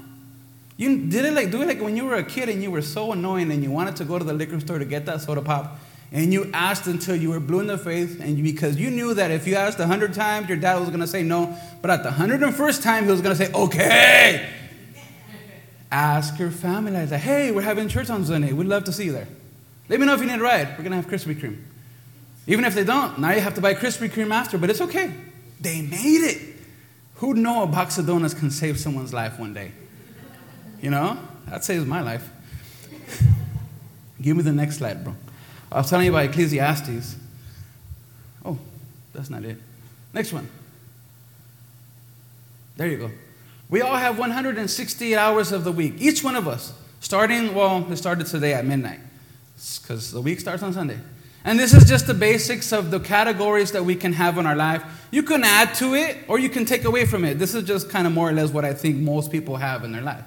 You 0.76 1.06
did 1.06 1.24
it 1.24 1.32
like 1.32 1.50
do 1.50 1.62
it 1.62 1.66
like 1.66 1.80
when 1.80 1.96
you 1.96 2.04
were 2.04 2.16
a 2.16 2.22
kid 2.22 2.50
and 2.50 2.62
you 2.62 2.70
were 2.70 2.82
so 2.82 3.12
annoying 3.12 3.50
and 3.50 3.62
you 3.62 3.70
wanted 3.70 3.96
to 3.96 4.04
go 4.04 4.18
to 4.18 4.24
the 4.24 4.34
liquor 4.34 4.60
store 4.60 4.78
to 4.78 4.84
get 4.84 5.06
that 5.06 5.22
soda 5.22 5.40
pop 5.40 5.78
and 6.12 6.32
you 6.32 6.50
asked 6.52 6.86
until 6.86 7.16
you 7.16 7.30
were 7.30 7.40
blue 7.40 7.60
in 7.60 7.68
the 7.68 7.78
face 7.78 8.20
and 8.20 8.36
you, 8.36 8.44
because 8.44 8.76
you 8.76 8.90
knew 8.90 9.14
that 9.14 9.30
if 9.30 9.46
you 9.46 9.54
asked 9.54 9.78
a 9.78 9.86
hundred 9.86 10.14
times 10.14 10.48
your 10.48 10.58
dad 10.58 10.78
was 10.78 10.88
going 10.88 11.00
to 11.00 11.06
say 11.06 11.22
no 11.22 11.56
but 11.80 11.90
at 11.90 12.02
the 12.02 12.10
hundred 12.10 12.42
and 12.42 12.54
first 12.54 12.82
time 12.82 13.04
he 13.04 13.10
was 13.10 13.22
going 13.22 13.36
to 13.36 13.44
say 13.44 13.52
okay. 13.52 14.50
Ask 15.90 16.38
your 16.40 16.50
family. 16.50 16.90
Like 16.90 17.08
hey 17.20 17.50
we're 17.50 17.62
having 17.62 17.88
church 17.88 18.10
on 18.10 18.24
sunday. 18.24 18.52
We'd 18.52 18.66
love 18.66 18.84
to 18.84 18.92
see 18.92 19.04
you 19.04 19.12
there. 19.12 19.28
Let 19.88 20.00
me 20.00 20.06
know 20.06 20.14
if 20.14 20.20
you 20.20 20.26
need 20.26 20.40
a 20.40 20.42
ride. 20.42 20.70
We're 20.70 20.84
going 20.84 20.90
to 20.90 20.96
have 20.96 21.06
krispy 21.06 21.36
kreme. 21.36 21.62
Even 22.48 22.64
if 22.64 22.74
they 22.74 22.84
don't 22.84 23.20
now 23.20 23.30
you 23.30 23.40
have 23.40 23.54
to 23.54 23.60
buy 23.60 23.74
krispy 23.74 24.10
kreme 24.10 24.32
after 24.32 24.58
but 24.58 24.70
it's 24.70 24.80
okay 24.80 25.12
they 25.60 25.82
made 25.82 26.22
it. 26.22 26.54
Who'd 27.16 27.36
know 27.36 27.62
a 27.62 27.66
box 27.66 27.98
of 27.98 28.06
donuts 28.06 28.34
can 28.34 28.50
save 28.50 28.78
someone's 28.78 29.14
life 29.14 29.38
one 29.38 29.54
day? 29.54 29.72
You 30.80 30.90
know? 30.90 31.18
That 31.48 31.64
saves 31.64 31.84
my 31.86 32.00
life. 32.00 32.28
Give 34.20 34.36
me 34.36 34.42
the 34.42 34.52
next 34.52 34.78
slide, 34.78 35.04
bro. 35.04 35.14
I 35.70 35.78
was 35.78 35.90
telling 35.90 36.06
you 36.06 36.12
about 36.12 36.26
Ecclesiastes. 36.26 37.16
Oh, 38.44 38.58
that's 39.12 39.30
not 39.30 39.44
it. 39.44 39.58
Next 40.12 40.32
one. 40.32 40.48
There 42.76 42.88
you 42.88 42.96
go. 42.96 43.10
We 43.68 43.80
all 43.80 43.96
have 43.96 44.18
168 44.18 45.16
hours 45.16 45.52
of 45.52 45.64
the 45.64 45.72
week, 45.72 45.94
each 45.98 46.22
one 46.22 46.36
of 46.36 46.46
us. 46.46 46.72
Starting, 47.00 47.54
well, 47.54 47.90
it 47.90 47.96
started 47.96 48.26
today 48.26 48.54
at 48.54 48.64
midnight, 48.64 49.00
because 49.82 50.10
the 50.10 50.20
week 50.20 50.40
starts 50.40 50.62
on 50.62 50.72
Sunday. 50.72 50.98
And 51.44 51.58
this 51.58 51.74
is 51.74 51.84
just 51.84 52.06
the 52.06 52.14
basics 52.14 52.72
of 52.72 52.90
the 52.90 52.98
categories 52.98 53.72
that 53.72 53.84
we 53.84 53.94
can 53.94 54.14
have 54.14 54.38
in 54.38 54.46
our 54.46 54.56
life. 54.56 54.82
You 55.10 55.22
can 55.22 55.44
add 55.44 55.74
to 55.74 55.94
it 55.94 56.18
or 56.26 56.38
you 56.38 56.48
can 56.48 56.64
take 56.64 56.84
away 56.84 57.04
from 57.04 57.24
it. 57.24 57.38
This 57.38 57.54
is 57.54 57.64
just 57.64 57.90
kind 57.90 58.06
of 58.06 58.14
more 58.14 58.28
or 58.28 58.32
less 58.32 58.50
what 58.50 58.64
I 58.64 58.72
think 58.72 58.96
most 58.96 59.30
people 59.30 59.56
have 59.56 59.84
in 59.84 59.92
their 59.92 60.02
life. 60.02 60.24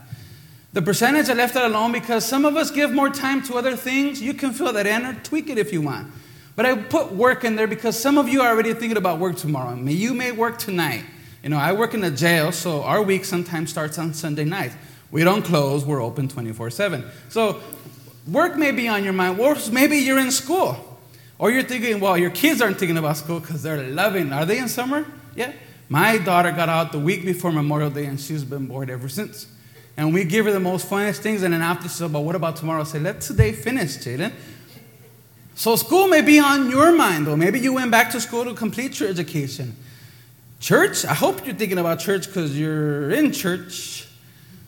The 0.73 0.81
percentage 0.83 1.27
I 1.29 1.33
left 1.33 1.55
it 1.55 1.63
alone 1.63 1.91
because 1.91 2.23
some 2.23 2.45
of 2.45 2.55
us 2.55 2.69
give 2.69 2.91
more 2.91 3.09
time 3.09 3.41
to 3.43 3.55
other 3.55 3.75
things. 3.75 4.21
You 4.21 4.35
can 4.35 4.53
fill 4.53 4.71
that 4.73 4.85
in 4.85 5.05
or 5.05 5.13
tweak 5.15 5.49
it 5.49 5.57
if 5.57 5.73
you 5.73 5.81
want. 5.81 6.11
But 6.55 6.67
I 6.67 6.75
put 6.75 7.11
work 7.11 7.43
in 7.43 7.55
there 7.55 7.67
because 7.67 7.99
some 7.99 8.19
of 8.19 8.27
you 8.27 8.41
are 8.41 8.49
already 8.49 8.73
thinking 8.73 8.97
about 8.97 9.17
work 9.17 9.37
tomorrow. 9.37 9.75
You 9.75 10.13
may 10.13 10.31
work 10.31 10.59
tonight. 10.59 11.03
You 11.41 11.49
know, 11.49 11.57
I 11.57 11.73
work 11.73 11.93
in 11.93 12.03
a 12.03 12.11
jail, 12.11 12.51
so 12.51 12.83
our 12.83 13.01
week 13.01 13.25
sometimes 13.25 13.69
starts 13.69 13.97
on 13.97 14.13
Sunday 14.13 14.43
night. 14.43 14.73
We 15.09 15.23
don't 15.23 15.43
close, 15.43 15.85
we're 15.85 16.01
open 16.01 16.27
24 16.27 16.69
7. 16.71 17.05
So 17.29 17.61
work 18.27 18.57
may 18.57 18.71
be 18.71 18.87
on 18.87 19.03
your 19.03 19.13
mind, 19.13 19.39
or 19.39 19.55
maybe 19.71 19.97
you're 19.97 20.19
in 20.19 20.31
school. 20.31 20.96
Or 21.39 21.51
you're 21.51 21.63
thinking, 21.63 21.99
well, 21.99 22.17
your 22.17 22.31
kids 22.31 22.61
aren't 22.61 22.79
thinking 22.79 22.97
about 22.97 23.17
school 23.17 23.39
because 23.39 23.61
they're 23.61 23.83
loving. 23.83 24.33
Are 24.33 24.45
they 24.45 24.57
in 24.57 24.67
summer? 24.67 25.05
Yeah. 25.35 25.53
My 25.89 26.17
daughter 26.17 26.51
got 26.51 26.67
out 26.67 26.91
the 26.91 26.99
week 26.99 27.23
before 27.23 27.51
Memorial 27.51 27.89
Day 27.89 28.05
and 28.05 28.19
she's 28.19 28.43
been 28.43 28.65
bored 28.65 28.89
ever 28.89 29.07
since. 29.07 29.47
And 29.95 30.13
we 30.13 30.25
give 30.25 30.45
her 30.45 30.51
the 30.51 30.59
most 30.59 30.87
funnest 30.87 31.17
things, 31.17 31.41
and 31.41 31.55
then 31.55 31.63
after 31.63 31.83
she 31.83 31.95
said, 31.95 32.13
but 32.13 32.19
what 32.19 32.35
about 32.35 32.55
tomorrow? 32.55 32.81
I 32.81 32.83
say, 32.83 32.99
let 32.99 33.19
today 33.19 33.51
finish, 33.51 33.97
Jaden. 33.97 34.31
So 35.55 35.75
school 35.75 36.07
may 36.07 36.21
be 36.21 36.39
on 36.39 36.69
your 36.69 36.95
mind, 36.95 37.25
though. 37.25 37.35
Maybe 37.35 37.59
you 37.59 37.73
went 37.73 37.89
back 37.89 38.11
to 38.11 38.21
school 38.21 38.45
to 38.45 38.53
complete 38.53 38.99
your 38.99 39.09
education. 39.09 39.75
Church, 40.59 41.03
I 41.03 41.15
hope 41.15 41.43
you're 41.47 41.55
thinking 41.55 41.79
about 41.79 41.99
church 41.99 42.27
because 42.27 42.57
you're 42.57 43.09
in 43.09 43.31
church. 43.31 44.07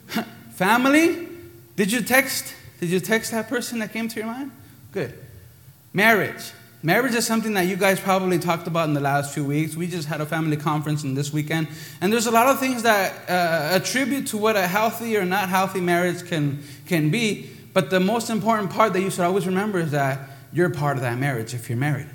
Family, 0.54 1.28
did 1.76 1.92
you 1.92 2.02
text? 2.02 2.56
Did 2.80 2.90
you 2.90 3.00
text 3.00 3.30
that 3.32 3.50
person 3.50 3.80
that 3.80 3.94
came 3.94 4.08
to 4.08 4.16
your 4.16 4.26
mind? 4.26 4.52
Good. 4.92 5.14
Marriage. 5.94 6.52
Marriage 6.82 7.14
is 7.14 7.28
something 7.28 7.56
that 7.56 7.68
you 7.68 7.76
guys 7.76 8.00
probably 8.00 8.40
talked 8.40 8.66
about 8.66 8.88
in 8.88 8.94
the 8.94 9.02
last 9.02 9.34
few 9.34 9.44
weeks. 9.44 9.76
We 9.76 9.86
just 9.86 10.08
had 10.08 10.22
a 10.22 10.26
family 10.26 10.56
conference 10.56 11.04
in 11.04 11.14
this 11.14 11.34
weekend, 11.34 11.68
and 12.00 12.12
there's 12.12 12.28
a 12.28 12.32
lot 12.32 12.48
of 12.48 12.58
things 12.58 12.84
that 12.84 13.30
uh, 13.30 13.76
attribute 13.76 14.28
to 14.28 14.38
what 14.38 14.56
a 14.56 14.66
healthy 14.66 15.18
or 15.18 15.26
not 15.26 15.50
healthy 15.50 15.82
marriage 15.82 16.26
can, 16.26 16.64
can 16.88 17.10
be. 17.10 17.50
But 17.74 17.90
the 17.90 18.00
most 18.00 18.30
important 18.30 18.72
part 18.72 18.94
that 18.94 19.02
you 19.02 19.12
should 19.12 19.26
always 19.26 19.46
remember 19.46 19.80
is 19.80 19.92
that 19.92 20.30
you're 20.54 20.70
part 20.70 20.96
of 20.96 21.04
that 21.04 21.18
marriage 21.18 21.54
if 21.54 21.70
you're 21.70 21.78
married. 21.78 22.08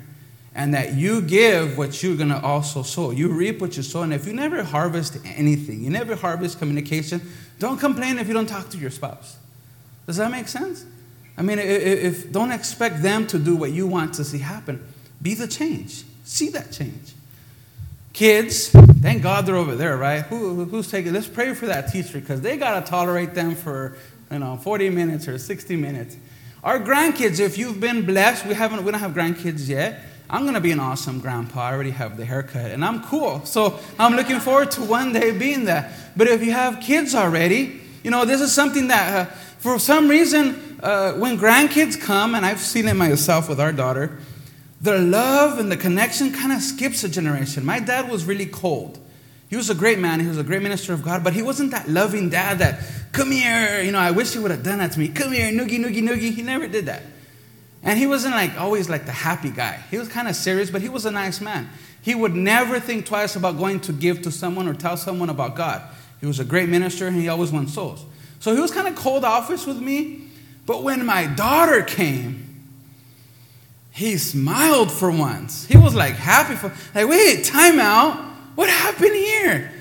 And 0.55 0.73
that 0.73 0.93
you 0.93 1.21
give 1.21 1.77
what 1.77 2.01
you're 2.01 2.15
going 2.15 2.29
to 2.29 2.41
also 2.41 2.81
sow. 2.81 3.11
You 3.11 3.27
reap 3.29 3.61
what 3.61 3.77
you 3.77 3.83
sow. 3.83 4.01
And 4.01 4.13
if 4.13 4.25
you 4.25 4.33
never 4.33 4.63
harvest 4.63 5.17
anything, 5.25 5.83
you 5.83 5.89
never 5.89 6.15
harvest 6.15 6.59
communication, 6.59 7.21
don't 7.59 7.77
complain 7.77 8.17
if 8.17 8.27
you 8.27 8.33
don't 8.33 8.47
talk 8.47 8.69
to 8.69 8.77
your 8.77 8.89
spouse. 8.89 9.37
Does 10.07 10.17
that 10.17 10.31
make 10.31 10.47
sense? 10.47 10.85
I 11.37 11.41
mean, 11.41 11.59
if, 11.59 12.31
don't 12.31 12.51
expect 12.51 13.01
them 13.01 13.27
to 13.27 13.39
do 13.39 13.55
what 13.55 13.71
you 13.71 13.87
want 13.87 14.13
to 14.15 14.23
see 14.23 14.37
happen. 14.37 14.85
Be 15.21 15.33
the 15.33 15.47
change. 15.47 16.03
See 16.23 16.49
that 16.49 16.71
change. 16.71 17.13
Kids, 18.13 18.69
thank 18.69 19.21
God 19.21 19.45
they're 19.45 19.57
over 19.57 19.75
there, 19.75 19.97
right? 19.97 20.21
Who, 20.27 20.63
who's 20.65 20.89
taking? 20.89 21.11
Let's 21.11 21.27
pray 21.27 21.53
for 21.53 21.65
that 21.65 21.91
teacher 21.91 22.21
because 22.21 22.39
they 22.39 22.55
gotta 22.55 22.85
tolerate 22.85 23.33
them 23.33 23.55
for 23.55 23.97
you 24.31 24.39
know 24.39 24.55
40 24.55 24.89
minutes 24.89 25.27
or 25.27 25.37
60 25.37 25.75
minutes. 25.75 26.15
Our 26.63 26.79
grandkids, 26.79 27.41
if 27.41 27.57
you've 27.57 27.81
been 27.81 28.05
blessed, 28.05 28.45
we 28.45 28.53
haven't 28.53 28.85
we 28.85 28.91
don't 28.91 29.01
have 29.01 29.11
grandkids 29.11 29.67
yet. 29.67 29.99
I'm 30.29 30.45
gonna 30.45 30.61
be 30.61 30.71
an 30.71 30.79
awesome 30.79 31.19
grandpa. 31.19 31.63
I 31.63 31.73
already 31.73 31.91
have 31.91 32.15
the 32.15 32.23
haircut, 32.23 32.71
and 32.71 32.85
I'm 32.85 33.03
cool. 33.03 33.45
So 33.45 33.79
I'm 33.99 34.15
looking 34.15 34.39
forward 34.39 34.71
to 34.71 34.81
one 34.81 35.11
day 35.11 35.37
being 35.37 35.65
that. 35.65 35.91
But 36.15 36.27
if 36.27 36.41
you 36.41 36.53
have 36.53 36.79
kids 36.79 37.13
already, 37.13 37.81
you 38.01 38.11
know 38.11 38.23
this 38.23 38.39
is 38.39 38.53
something 38.53 38.87
that 38.87 39.27
uh, 39.27 39.31
for 39.59 39.77
some 39.77 40.07
reason 40.07 40.64
uh, 40.81 41.13
when 41.13 41.37
grandkids 41.37 41.99
come, 41.99 42.35
and 42.35 42.45
I've 42.45 42.59
seen 42.59 42.87
it 42.87 42.95
myself 42.95 43.49
with 43.49 43.59
our 43.59 43.71
daughter, 43.71 44.17
the 44.81 44.99
love 44.99 45.59
and 45.59 45.71
the 45.71 45.77
connection 45.77 46.31
kind 46.31 46.51
of 46.51 46.61
skips 46.61 47.03
a 47.03 47.09
generation. 47.09 47.65
My 47.65 47.79
dad 47.79 48.09
was 48.09 48.25
really 48.25 48.45
cold. 48.45 48.99
He 49.49 49.55
was 49.55 49.69
a 49.69 49.75
great 49.75 49.99
man, 49.99 50.19
he 50.19 50.27
was 50.27 50.37
a 50.37 50.43
great 50.43 50.61
minister 50.61 50.93
of 50.93 51.03
God, 51.03 51.23
but 51.23 51.33
he 51.33 51.41
wasn't 51.41 51.71
that 51.71 51.89
loving 51.89 52.29
dad 52.29 52.59
that 52.59 52.81
come 53.11 53.31
here. 53.31 53.81
You 53.81 53.91
know, 53.91 53.99
I 53.99 54.11
wish 54.11 54.33
he 54.33 54.39
would 54.39 54.51
have 54.51 54.63
done 54.63 54.79
that 54.79 54.91
to 54.93 54.99
me. 54.99 55.07
Come 55.07 55.31
here, 55.31 55.51
noogie, 55.51 55.79
noogie, 55.79 56.01
noogie. 56.01 56.33
He 56.33 56.41
never 56.41 56.67
did 56.67 56.87
that. 56.87 57.03
And 57.83 57.99
he 57.99 58.07
wasn't 58.07 58.33
like 58.33 58.59
always 58.59 58.89
like 58.89 59.05
the 59.05 59.11
happy 59.11 59.51
guy. 59.51 59.83
He 59.91 59.97
was 59.97 60.07
kind 60.07 60.27
of 60.27 60.35
serious, 60.35 60.71
but 60.71 60.81
he 60.81 60.89
was 60.89 61.05
a 61.05 61.11
nice 61.11 61.39
man. 61.39 61.69
He 62.01 62.15
would 62.15 62.35
never 62.35 62.79
think 62.79 63.05
twice 63.05 63.35
about 63.35 63.57
going 63.57 63.79
to 63.81 63.93
give 63.93 64.23
to 64.23 64.31
someone 64.31 64.67
or 64.67 64.73
tell 64.73 64.97
someone 64.97 65.29
about 65.29 65.55
God. 65.55 65.81
He 66.19 66.25
was 66.25 66.39
a 66.39 66.45
great 66.45 66.69
minister 66.69 67.07
and 67.07 67.15
he 67.15 67.29
always 67.29 67.51
won 67.51 67.67
souls. 67.67 68.03
So 68.39 68.53
he 68.53 68.61
was 68.61 68.71
kind 68.71 68.87
of 68.87 68.95
cold 68.95 69.23
office 69.23 69.65
with 69.65 69.79
me. 69.79 70.24
But 70.65 70.83
when 70.83 71.05
my 71.05 71.27
daughter 71.27 71.83
came, 71.83 72.45
he 73.91 74.17
smiled 74.17 74.91
for 74.91 75.09
once. 75.09 75.65
He 75.67 75.77
was 75.77 75.95
like 75.95 76.15
happy 76.15 76.55
for 76.55 76.73
like, 76.93 77.07
wait, 77.07 77.45
time 77.45 77.79
out. 77.79 78.17
What 78.55 78.69
happened 78.69 79.15
here? 79.15 79.71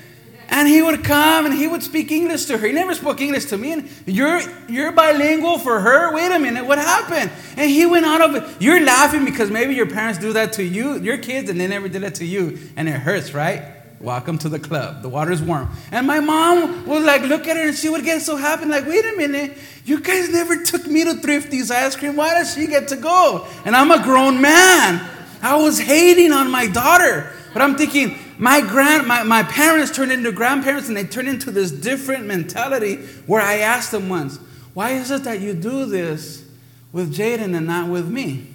And 0.48 0.68
he 0.68 0.82
would 0.82 1.02
come 1.02 1.46
and 1.46 1.54
he 1.54 1.66
would 1.66 1.82
speak 1.82 2.12
English 2.12 2.44
to 2.46 2.58
her. 2.58 2.66
He 2.66 2.72
never 2.72 2.94
spoke 2.94 3.20
English 3.20 3.46
to 3.46 3.58
me. 3.58 3.72
And 3.72 3.88
you're, 4.06 4.40
you're 4.68 4.92
bilingual 4.92 5.58
for 5.58 5.80
her? 5.80 6.14
Wait 6.14 6.30
a 6.30 6.38
minute, 6.38 6.64
what 6.64 6.78
happened? 6.78 7.32
And 7.56 7.70
he 7.70 7.86
went 7.86 8.06
out 8.06 8.20
of 8.20 8.34
it. 8.36 8.62
You're 8.62 8.84
laughing 8.84 9.24
because 9.24 9.50
maybe 9.50 9.74
your 9.74 9.86
parents 9.86 10.18
do 10.18 10.32
that 10.34 10.52
to 10.54 10.62
you, 10.62 11.00
your 11.00 11.18
kids, 11.18 11.50
and 11.50 11.58
they 11.58 11.66
never 11.66 11.88
did 11.88 12.02
it 12.02 12.16
to 12.16 12.24
you. 12.24 12.58
And 12.76 12.88
it 12.88 12.92
hurts, 12.92 13.34
right? 13.34 13.73
Welcome 14.04 14.36
to 14.40 14.50
the 14.50 14.58
club. 14.58 15.00
The 15.00 15.08
water's 15.08 15.40
warm. 15.40 15.70
And 15.90 16.06
my 16.06 16.20
mom 16.20 16.86
would 16.86 17.04
like 17.04 17.22
look 17.22 17.48
at 17.48 17.56
her 17.56 17.68
and 17.68 17.74
she 17.74 17.88
would 17.88 18.04
get 18.04 18.20
so 18.20 18.36
happy, 18.36 18.66
like, 18.66 18.86
wait 18.86 19.02
a 19.02 19.16
minute, 19.16 19.56
you 19.86 19.98
guys 19.98 20.28
never 20.28 20.62
took 20.62 20.86
me 20.86 21.04
to 21.04 21.14
Thrifty's 21.14 21.70
ice 21.70 21.96
cream. 21.96 22.14
Why 22.14 22.34
does 22.34 22.54
she 22.54 22.66
get 22.66 22.88
to 22.88 22.96
go? 22.96 23.46
And 23.64 23.74
I'm 23.74 23.90
a 23.90 24.02
grown 24.02 24.42
man. 24.42 25.08
I 25.40 25.56
was 25.56 25.78
hating 25.78 26.32
on 26.32 26.50
my 26.50 26.66
daughter. 26.66 27.32
But 27.54 27.62
I'm 27.62 27.76
thinking, 27.76 28.18
my, 28.36 28.60
grand, 28.60 29.06
my, 29.06 29.22
my 29.22 29.42
parents 29.42 29.90
turned 29.90 30.12
into 30.12 30.32
grandparents 30.32 30.88
and 30.88 30.96
they 30.98 31.04
turned 31.04 31.28
into 31.28 31.50
this 31.50 31.70
different 31.70 32.26
mentality 32.26 32.96
where 33.26 33.40
I 33.40 33.60
asked 33.60 33.90
them 33.90 34.10
once, 34.10 34.36
why 34.74 34.90
is 34.90 35.10
it 35.10 35.24
that 35.24 35.40
you 35.40 35.54
do 35.54 35.86
this 35.86 36.46
with 36.92 37.14
Jaden 37.16 37.56
and 37.56 37.66
not 37.66 37.88
with 37.88 38.10
me? 38.10 38.48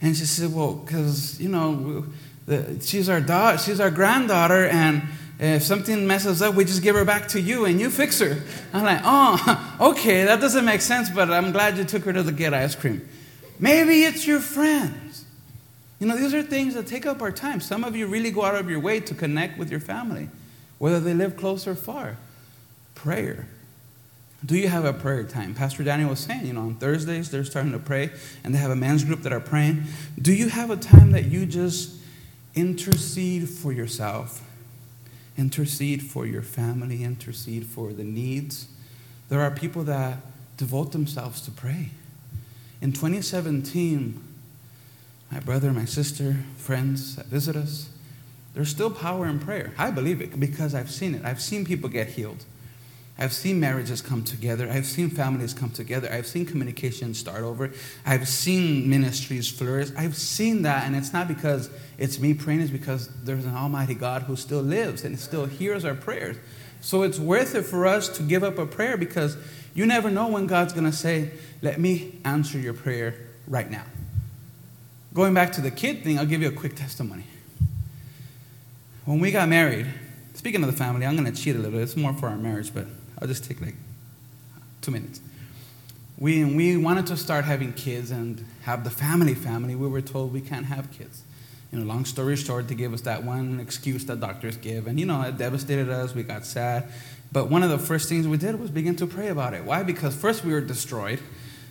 And 0.00 0.16
she 0.16 0.26
said, 0.26 0.54
well, 0.54 0.74
because, 0.74 1.40
you 1.40 1.48
know, 1.48 2.04
she's 2.80 3.08
our 3.08 3.20
daughter, 3.20 3.58
she's 3.58 3.80
our 3.80 3.90
granddaughter, 3.90 4.66
and 4.66 5.02
if 5.38 5.62
something 5.62 6.06
messes 6.06 6.42
up, 6.42 6.54
we 6.54 6.64
just 6.64 6.82
give 6.82 6.94
her 6.94 7.04
back 7.04 7.28
to 7.28 7.40
you 7.40 7.64
and 7.64 7.80
you 7.80 7.90
fix 7.90 8.20
her. 8.20 8.40
I'm 8.72 8.84
like, 8.84 9.00
oh, 9.04 9.76
okay, 9.92 10.24
that 10.24 10.40
doesn't 10.40 10.64
make 10.64 10.80
sense, 10.80 11.10
but 11.10 11.30
I'm 11.30 11.52
glad 11.52 11.76
you 11.76 11.84
took 11.84 12.04
her 12.04 12.12
to 12.12 12.22
the 12.22 12.32
get 12.32 12.54
ice 12.54 12.74
cream. 12.74 13.06
Maybe 13.58 14.04
it's 14.04 14.26
your 14.26 14.40
friends. 14.40 15.24
You 15.98 16.06
know, 16.06 16.16
these 16.16 16.34
are 16.34 16.42
things 16.42 16.74
that 16.74 16.86
take 16.86 17.06
up 17.06 17.22
our 17.22 17.32
time. 17.32 17.60
Some 17.60 17.84
of 17.84 17.96
you 17.96 18.06
really 18.06 18.30
go 18.30 18.44
out 18.44 18.54
of 18.56 18.68
your 18.68 18.80
way 18.80 19.00
to 19.00 19.14
connect 19.14 19.58
with 19.58 19.70
your 19.70 19.80
family, 19.80 20.28
whether 20.78 21.00
they 21.00 21.14
live 21.14 21.36
close 21.36 21.66
or 21.66 21.74
far. 21.74 22.16
Prayer. 22.94 23.46
Do 24.44 24.56
you 24.56 24.68
have 24.68 24.84
a 24.84 24.92
prayer 24.92 25.24
time? 25.24 25.54
Pastor 25.54 25.82
Daniel 25.82 26.10
was 26.10 26.20
saying, 26.20 26.46
you 26.46 26.52
know, 26.52 26.60
on 26.60 26.74
Thursdays 26.74 27.30
they're 27.30 27.44
starting 27.44 27.72
to 27.72 27.78
pray 27.78 28.10
and 28.44 28.54
they 28.54 28.58
have 28.58 28.70
a 28.70 28.76
men's 28.76 29.02
group 29.02 29.22
that 29.22 29.32
are 29.32 29.40
praying. 29.40 29.84
Do 30.20 30.32
you 30.32 30.48
have 30.48 30.70
a 30.70 30.76
time 30.76 31.12
that 31.12 31.24
you 31.24 31.46
just 31.46 31.96
intercede 32.54 33.48
for 33.48 33.72
yourself? 33.72 34.42
Intercede 35.36 36.02
for 36.02 36.26
your 36.26 36.42
family, 36.42 37.02
intercede 37.02 37.66
for 37.66 37.92
the 37.92 38.04
needs. 38.04 38.68
There 39.28 39.40
are 39.40 39.50
people 39.50 39.82
that 39.84 40.18
devote 40.56 40.92
themselves 40.92 41.40
to 41.42 41.50
pray. 41.50 41.90
In 42.80 42.92
2017, 42.92 44.22
my 45.32 45.40
brother, 45.40 45.72
my 45.72 45.84
sister, 45.84 46.36
friends 46.56 47.16
that 47.16 47.26
visit 47.26 47.56
us, 47.56 47.88
there's 48.54 48.68
still 48.68 48.90
power 48.90 49.26
in 49.26 49.40
prayer. 49.40 49.72
I 49.76 49.90
believe 49.90 50.20
it 50.20 50.38
because 50.38 50.74
I've 50.74 50.90
seen 50.90 51.14
it. 51.14 51.24
I've 51.24 51.40
seen 51.40 51.64
people 51.64 51.88
get 51.88 52.10
healed. 52.10 52.44
I've 53.16 53.32
seen 53.32 53.60
marriages 53.60 54.02
come 54.02 54.24
together. 54.24 54.68
I've 54.68 54.86
seen 54.86 55.08
families 55.08 55.54
come 55.54 55.70
together. 55.70 56.10
I've 56.12 56.26
seen 56.26 56.44
communication 56.46 57.14
start 57.14 57.42
over. 57.42 57.70
I've 58.04 58.26
seen 58.26 58.90
ministries 58.90 59.48
flourish. 59.48 59.90
I've 59.96 60.16
seen 60.16 60.62
that, 60.62 60.84
and 60.84 60.96
it's 60.96 61.12
not 61.12 61.28
because 61.28 61.70
it's 61.96 62.18
me 62.18 62.34
praying, 62.34 62.62
it's 62.62 62.72
because 62.72 63.08
there's 63.22 63.44
an 63.44 63.54
Almighty 63.54 63.94
God 63.94 64.22
who 64.22 64.34
still 64.34 64.62
lives 64.62 65.04
and 65.04 65.18
still 65.18 65.46
hears 65.46 65.84
our 65.84 65.94
prayers. 65.94 66.36
So 66.80 67.02
it's 67.02 67.18
worth 67.18 67.54
it 67.54 67.62
for 67.62 67.86
us 67.86 68.08
to 68.16 68.22
give 68.22 68.42
up 68.42 68.58
a 68.58 68.66
prayer 68.66 68.96
because 68.96 69.36
you 69.74 69.86
never 69.86 70.10
know 70.10 70.28
when 70.28 70.46
God's 70.48 70.72
going 70.72 70.84
to 70.84 70.96
say, 70.96 71.30
Let 71.62 71.78
me 71.78 72.18
answer 72.24 72.58
your 72.58 72.74
prayer 72.74 73.14
right 73.46 73.70
now. 73.70 73.84
Going 75.14 75.34
back 75.34 75.52
to 75.52 75.60
the 75.60 75.70
kid 75.70 76.02
thing, 76.02 76.18
I'll 76.18 76.26
give 76.26 76.42
you 76.42 76.48
a 76.48 76.52
quick 76.52 76.74
testimony. 76.74 77.24
When 79.04 79.20
we 79.20 79.30
got 79.30 79.48
married, 79.48 79.86
speaking 80.34 80.64
of 80.64 80.70
the 80.70 80.76
family, 80.76 81.06
I'm 81.06 81.16
going 81.16 81.32
to 81.32 81.40
cheat 81.40 81.54
a 81.54 81.58
little. 81.60 81.78
It's 81.78 81.96
more 81.96 82.12
for 82.12 82.28
our 82.28 82.36
marriage, 82.36 82.74
but 82.74 82.86
I'll 83.20 83.28
just 83.28 83.44
take 83.44 83.60
like 83.60 83.76
two 84.80 84.90
minutes. 84.90 85.20
We, 86.18 86.44
we 86.44 86.76
wanted 86.76 87.06
to 87.08 87.16
start 87.16 87.44
having 87.44 87.72
kids 87.72 88.10
and 88.10 88.44
have 88.62 88.84
the 88.84 88.90
family 88.90 89.34
family. 89.34 89.74
We 89.74 89.88
were 89.88 90.00
told 90.00 90.32
we 90.32 90.40
can't 90.40 90.66
have 90.66 90.90
kids. 90.92 91.22
You 91.72 91.80
know, 91.80 91.86
long 91.86 92.04
story 92.04 92.36
short, 92.36 92.68
they 92.68 92.76
gave 92.76 92.92
us 92.92 93.00
that 93.00 93.24
one 93.24 93.58
excuse 93.58 94.04
that 94.06 94.20
doctors 94.20 94.56
give. 94.56 94.86
And, 94.86 95.00
you 95.00 95.06
know, 95.06 95.22
it 95.22 95.36
devastated 95.36 95.88
us. 95.88 96.14
We 96.14 96.22
got 96.22 96.44
sad. 96.44 96.88
But 97.32 97.50
one 97.50 97.64
of 97.64 97.70
the 97.70 97.78
first 97.78 98.08
things 98.08 98.28
we 98.28 98.36
did 98.36 98.60
was 98.60 98.70
begin 98.70 98.94
to 98.96 99.08
pray 99.08 99.28
about 99.28 99.54
it. 99.54 99.64
Why? 99.64 99.82
Because 99.82 100.14
first 100.14 100.44
we 100.44 100.52
were 100.52 100.60
destroyed. 100.60 101.18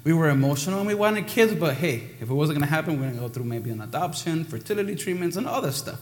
We 0.04 0.12
were 0.12 0.30
emotional 0.30 0.80
and 0.80 0.88
we 0.88 0.96
wanted 0.96 1.28
kids, 1.28 1.54
but 1.54 1.76
hey, 1.76 2.10
if 2.20 2.30
it 2.30 2.34
wasn't 2.34 2.60
going 2.60 2.68
to 2.68 2.76
happen, 2.76 2.96
we 2.96 3.00
we're 3.00 3.04
going 3.06 3.16
to 3.16 3.22
go 3.22 3.30
through 3.30 3.46
maybe 3.46 3.70
an 3.70 3.80
adoption, 3.80 4.44
fertility 4.44 4.96
treatments, 4.96 5.38
and 5.38 5.48
this 5.48 5.78
stuff. 5.78 6.02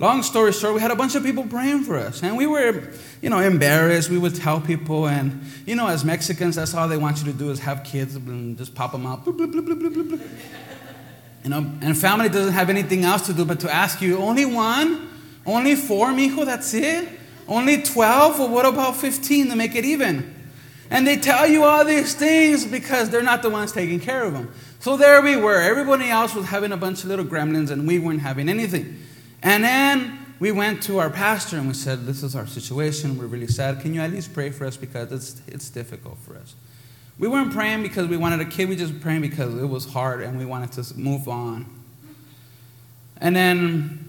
Long 0.00 0.22
story 0.22 0.52
short, 0.52 0.74
we 0.74 0.80
had 0.80 0.92
a 0.92 0.96
bunch 0.96 1.16
of 1.16 1.24
people 1.24 1.44
praying 1.44 1.82
for 1.82 1.96
us. 1.96 2.22
And 2.22 2.36
we 2.36 2.46
were, 2.46 2.88
you 3.20 3.30
know, 3.30 3.40
embarrassed. 3.40 4.08
We 4.08 4.18
would 4.18 4.36
tell 4.36 4.60
people, 4.60 5.08
and, 5.08 5.42
you 5.66 5.74
know, 5.74 5.88
as 5.88 6.04
Mexicans, 6.04 6.54
that's 6.54 6.72
all 6.72 6.86
they 6.86 6.96
want 6.96 7.18
you 7.18 7.24
to 7.32 7.36
do 7.36 7.50
is 7.50 7.58
have 7.60 7.82
kids 7.82 8.14
and 8.14 8.56
just 8.56 8.76
pop 8.76 8.92
them 8.92 9.06
out. 9.06 9.26
You 11.44 11.50
know, 11.50 11.58
and 11.80 11.98
family 11.98 12.28
doesn't 12.28 12.52
have 12.52 12.70
anything 12.70 13.04
else 13.04 13.26
to 13.26 13.32
do 13.32 13.44
but 13.44 13.60
to 13.60 13.74
ask 13.74 14.00
you, 14.00 14.18
only 14.18 14.44
one? 14.44 15.08
Only 15.44 15.74
four, 15.74 16.08
mijo, 16.08 16.44
that's 16.44 16.74
it? 16.74 17.08
Only 17.48 17.82
12? 17.82 18.38
Well, 18.38 18.48
what 18.48 18.66
about 18.66 18.96
15 18.96 19.48
to 19.48 19.56
make 19.56 19.74
it 19.74 19.84
even? 19.84 20.34
And 20.90 21.06
they 21.06 21.16
tell 21.16 21.46
you 21.46 21.64
all 21.64 21.84
these 21.84 22.14
things 22.14 22.64
because 22.64 23.10
they're 23.10 23.22
not 23.22 23.42
the 23.42 23.50
ones 23.50 23.72
taking 23.72 23.98
care 23.98 24.22
of 24.24 24.32
them. 24.32 24.52
So 24.80 24.96
there 24.96 25.20
we 25.22 25.36
were. 25.36 25.60
Everybody 25.60 26.08
else 26.08 26.34
was 26.34 26.46
having 26.46 26.70
a 26.70 26.76
bunch 26.76 27.02
of 27.02 27.08
little 27.08 27.24
gremlins, 27.24 27.70
and 27.70 27.86
we 27.86 27.98
weren't 27.98 28.20
having 28.20 28.48
anything. 28.48 28.96
And 29.42 29.62
then 29.62 30.18
we 30.40 30.52
went 30.52 30.82
to 30.84 30.98
our 30.98 31.10
pastor 31.10 31.56
and 31.56 31.68
we 31.68 31.74
said, 31.74 32.06
This 32.06 32.22
is 32.22 32.34
our 32.34 32.46
situation. 32.46 33.18
We're 33.18 33.26
really 33.26 33.46
sad. 33.46 33.80
Can 33.80 33.94
you 33.94 34.00
at 34.00 34.10
least 34.10 34.32
pray 34.32 34.50
for 34.50 34.66
us 34.66 34.76
because 34.76 35.12
it's, 35.12 35.42
it's 35.46 35.70
difficult 35.70 36.18
for 36.18 36.36
us? 36.36 36.54
We 37.18 37.26
weren't 37.26 37.52
praying 37.52 37.82
because 37.82 38.06
we 38.06 38.16
wanted 38.16 38.40
a 38.40 38.44
kid, 38.44 38.68
we 38.68 38.76
just 38.76 39.00
praying 39.00 39.22
because 39.22 39.54
it 39.54 39.66
was 39.66 39.92
hard 39.92 40.22
and 40.22 40.38
we 40.38 40.44
wanted 40.44 40.72
to 40.72 40.98
move 40.98 41.28
on. 41.28 41.66
And 43.20 43.34
then 43.34 44.08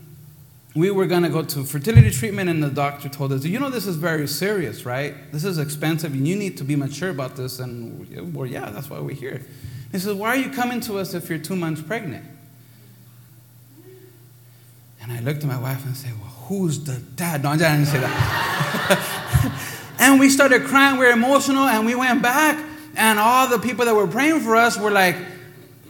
we 0.75 0.91
were 0.91 1.07
going 1.07 1.23
to 1.23 1.29
go 1.29 1.41
to 1.41 1.63
fertility 1.63 2.11
treatment, 2.11 2.49
and 2.49 2.61
the 2.61 2.69
doctor 2.69 3.09
told 3.09 3.31
us, 3.31 3.43
You 3.43 3.59
know, 3.59 3.69
this 3.69 3.87
is 3.87 3.95
very 3.95 4.27
serious, 4.27 4.85
right? 4.85 5.31
This 5.31 5.43
is 5.43 5.57
expensive, 5.57 6.13
and 6.13 6.27
you 6.27 6.35
need 6.35 6.57
to 6.57 6.63
be 6.63 6.75
mature 6.75 7.09
about 7.09 7.35
this. 7.35 7.59
And, 7.59 8.33
well, 8.33 8.45
yeah, 8.45 8.69
that's 8.69 8.89
why 8.89 8.99
we're 8.99 9.15
here. 9.15 9.41
He 9.91 9.97
says, 9.97 10.13
Why 10.13 10.29
are 10.29 10.35
you 10.35 10.51
coming 10.51 10.79
to 10.81 10.99
us 10.99 11.13
if 11.15 11.29
you're 11.29 11.39
two 11.39 11.55
months 11.55 11.81
pregnant? 11.81 12.23
And 15.09 15.17
I 15.17 15.21
looked 15.21 15.43
at 15.43 15.47
my 15.47 15.59
wife 15.59 15.85
and 15.85 15.97
said, 15.97 16.11
Well, 16.21 16.29
who's 16.29 16.83
the 16.83 16.97
dad? 17.15 17.43
No, 17.43 17.49
I 17.49 17.57
didn't 17.57 17.87
say 17.87 17.99
that. 17.99 19.89
and 19.99 20.19
we 20.19 20.29
started 20.29 20.65
crying, 20.65 20.99
we 20.99 21.05
were 21.05 21.11
emotional, 21.11 21.63
and 21.63 21.85
we 21.85 21.95
went 21.95 22.21
back, 22.21 22.63
and 22.95 23.17
all 23.17 23.47
the 23.47 23.57
people 23.57 23.85
that 23.85 23.95
were 23.95 24.07
praying 24.07 24.41
for 24.41 24.55
us 24.55 24.77
were 24.77 24.91
like 24.91 25.15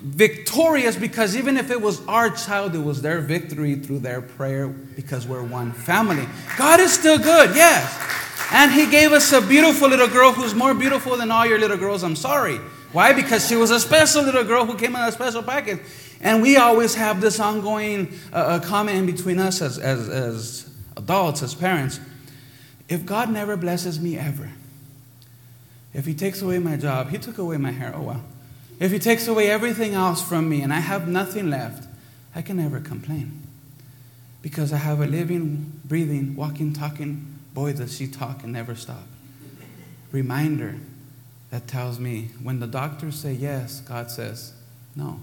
victorious 0.02 0.96
because 0.96 1.36
even 1.36 1.58
if 1.58 1.70
it 1.70 1.82
was 1.82 2.06
our 2.08 2.30
child, 2.30 2.74
it 2.74 2.80
was 2.80 3.02
their 3.02 3.20
victory 3.20 3.76
through 3.76 4.00
their 4.00 4.22
prayer 4.22 4.70
because 4.70 5.28
we're 5.28 5.44
one 5.44 5.74
family. 5.74 6.26
God 6.58 6.80
is 6.80 6.94
still 6.94 7.18
good, 7.18 7.54
yes. 7.54 8.48
And 8.54 8.72
He 8.72 8.90
gave 8.90 9.12
us 9.12 9.34
a 9.34 9.42
beautiful 9.42 9.90
little 9.90 10.08
girl 10.08 10.32
who's 10.32 10.56
more 10.56 10.74
beautiful 10.74 11.18
than 11.18 11.30
all 11.30 11.46
your 11.46 11.60
little 11.60 11.78
girls. 11.78 12.04
I'm 12.04 12.16
sorry. 12.16 12.56
Why? 12.94 13.12
Because 13.12 13.48
she 13.48 13.58
was 13.58 13.70
a 13.70 13.82
special 13.82 14.24
little 14.24 14.46
girl 14.46 14.66
who 14.66 14.78
came 14.78 14.96
in 14.96 15.02
a 15.02 15.12
special 15.12 15.44
package. 15.44 15.80
And 16.22 16.42
we 16.42 16.58
always 16.58 16.96
have 16.96 17.22
this 17.22 17.40
ongoing 17.40 18.14
uh, 18.34 18.36
uh, 18.36 18.60
comment 18.60 19.08
between 19.08 19.40
us 19.40 19.62
as, 19.62 19.78
as, 19.78 20.10
as 20.10 20.70
adults, 20.98 21.42
as 21.42 21.56
parents. 21.56 22.00
If 22.90 23.06
God 23.06 23.32
never 23.32 23.56
blesses 23.56 24.00
me 24.00 24.18
ever, 24.18 24.52
if 25.94 26.06
He 26.06 26.14
takes 26.14 26.42
away 26.42 26.60
my 26.60 26.76
job, 26.76 27.10
He 27.10 27.18
took 27.18 27.38
away 27.38 27.58
my 27.58 27.72
hair, 27.72 27.94
oh 27.96 28.02
well. 28.02 28.24
If 28.80 28.92
He 28.92 29.00
takes 29.00 29.28
away 29.28 29.50
everything 29.50 29.94
else 29.94 30.28
from 30.28 30.50
me 30.50 30.62
and 30.62 30.74
I 30.74 30.80
have 30.80 31.08
nothing 31.08 31.50
left, 31.50 31.88
I 32.36 32.42
can 32.42 32.58
never 32.58 32.80
complain. 32.80 33.44
Because 34.42 34.72
I 34.72 34.78
have 34.78 35.02
a 35.02 35.06
living, 35.06 35.82
breathing, 35.86 36.36
walking, 36.36 36.74
talking 36.74 37.40
boy, 37.54 37.74
does 37.74 37.98
she 37.98 38.08
talk 38.08 38.44
and 38.44 38.54
never 38.54 38.76
stop. 38.76 39.04
Reminder 40.12 40.78
that 41.50 41.68
tells 41.68 42.00
me 42.00 42.30
when 42.42 42.60
the 42.60 42.68
doctors 42.68 43.16
say 43.16 43.34
yes, 43.34 43.82
God 43.82 44.10
says 44.10 44.54
no. 44.96 45.20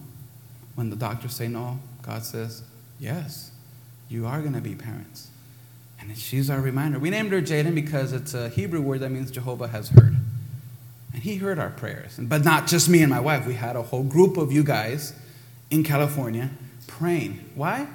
When 0.77 0.91
the 0.91 0.97
doctors 0.97 1.35
say 1.35 1.49
no, 1.49 1.81
God 2.03 2.25
says, 2.25 2.63
yes, 3.01 3.51
you 4.09 4.27
are 4.27 4.41
going 4.41 4.53
to 4.53 4.61
be 4.61 4.75
parents. 4.75 5.29
And 5.99 6.17
she's 6.17 6.51
our 6.51 6.61
reminder. 6.61 6.99
We 6.99 7.11
named 7.11 7.33
her 7.33 7.41
Jaden 7.41 7.75
because 7.75 8.13
it's 8.13 8.35
a 8.35 8.49
Hebrew 8.51 8.81
word 8.81 9.01
that 9.01 9.11
means 9.11 9.31
Jehovah 9.31 9.69
has 9.69 9.89
heard. 9.89 10.17
And 11.13 11.23
he 11.23 11.37
heard 11.37 11.59
our 11.59 11.71
prayers. 11.71 12.19
But 12.21 12.45
not 12.45 12.67
just 12.67 12.89
me 12.89 13.01
and 13.03 13.11
my 13.11 13.21
wife. 13.21 13.47
We 13.47 13.55
had 13.55 13.75
a 13.75 13.83
whole 13.83 14.05
group 14.05 14.37
of 14.37 14.53
you 14.53 14.63
guys 14.63 15.15
in 15.71 15.83
California 15.83 16.51
praying. 16.87 17.51
Why? 17.55 17.89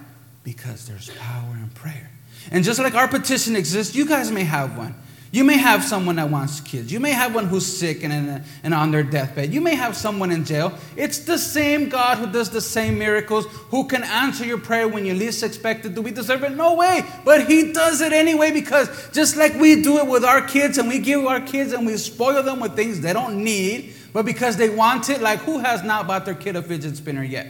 Because 0.44 0.88
there's 0.88 1.12
power 1.12 1.54
in 1.54 1.70
prayer. 1.70 2.10
And 2.50 2.64
just 2.64 2.80
like 2.80 2.96
our 2.96 3.08
petition 3.08 3.56
exists, 3.56 3.96
you 3.96 4.08
guys 4.08 4.32
may 4.32 4.44
have 4.44 4.76
one. 4.76 4.96
You 5.34 5.46
may 5.46 5.58
have 5.58 5.82
someone 5.86 6.18
that 6.18 6.30
wants 6.30 6.60
kids. 6.60 6.92
You 6.92 7.00
may 7.00 7.12
have 7.12 7.34
one 7.34 7.48
who's 7.48 7.66
sick 7.66 8.04
and, 8.04 8.44
and 8.64 8.74
on 8.74 8.92
their 8.92 9.04
deathbed. 9.04 9.54
You 9.54 9.62
may 9.62 9.76
have 9.76 9.96
someone 9.96 10.30
in 10.30 10.44
jail. 10.44 10.78
It's 10.98 11.20
the 11.20 11.38
same 11.38 11.88
God 11.88 12.18
who 12.18 12.30
does 12.30 12.50
the 12.50 12.60
same 12.60 13.00
miracles, 13.00 13.46
who 13.70 13.88
can 13.88 14.04
answer 14.04 14.46
your 14.46 14.58
prayer 14.58 14.90
when 14.90 15.06
you 15.06 15.14
least 15.14 15.42
expect 15.42 15.86
it. 15.86 15.96
Do 15.96 16.02
we 16.02 16.12
deserve 16.12 16.44
it? 16.44 16.52
No 16.58 16.76
way. 16.76 17.06
But 17.24 17.48
He 17.48 17.72
does 17.72 18.02
it 18.02 18.12
anyway 18.12 18.52
because 18.52 19.10
just 19.12 19.38
like 19.38 19.54
we 19.56 19.82
do 19.82 20.00
it 20.00 20.08
with 20.08 20.26
our 20.26 20.42
kids 20.46 20.78
and 20.78 20.90
we 20.90 21.00
give 21.00 21.26
our 21.26 21.40
kids 21.40 21.72
and 21.72 21.86
we 21.86 21.96
spoil 21.96 22.44
them 22.44 22.60
with 22.60 22.76
things 22.76 23.00
they 23.00 23.14
don't 23.14 23.42
need, 23.42 23.94
but 24.12 24.26
because 24.26 24.58
they 24.58 24.70
want 24.70 25.10
it, 25.10 25.22
like 25.22 25.40
who 25.40 25.60
has 25.60 25.82
not 25.82 26.08
bought 26.08 26.26
their 26.26 26.36
kid 26.36 26.58
a 26.58 26.62
fidget 26.62 26.98
spinner 26.98 27.24
yet? 27.24 27.48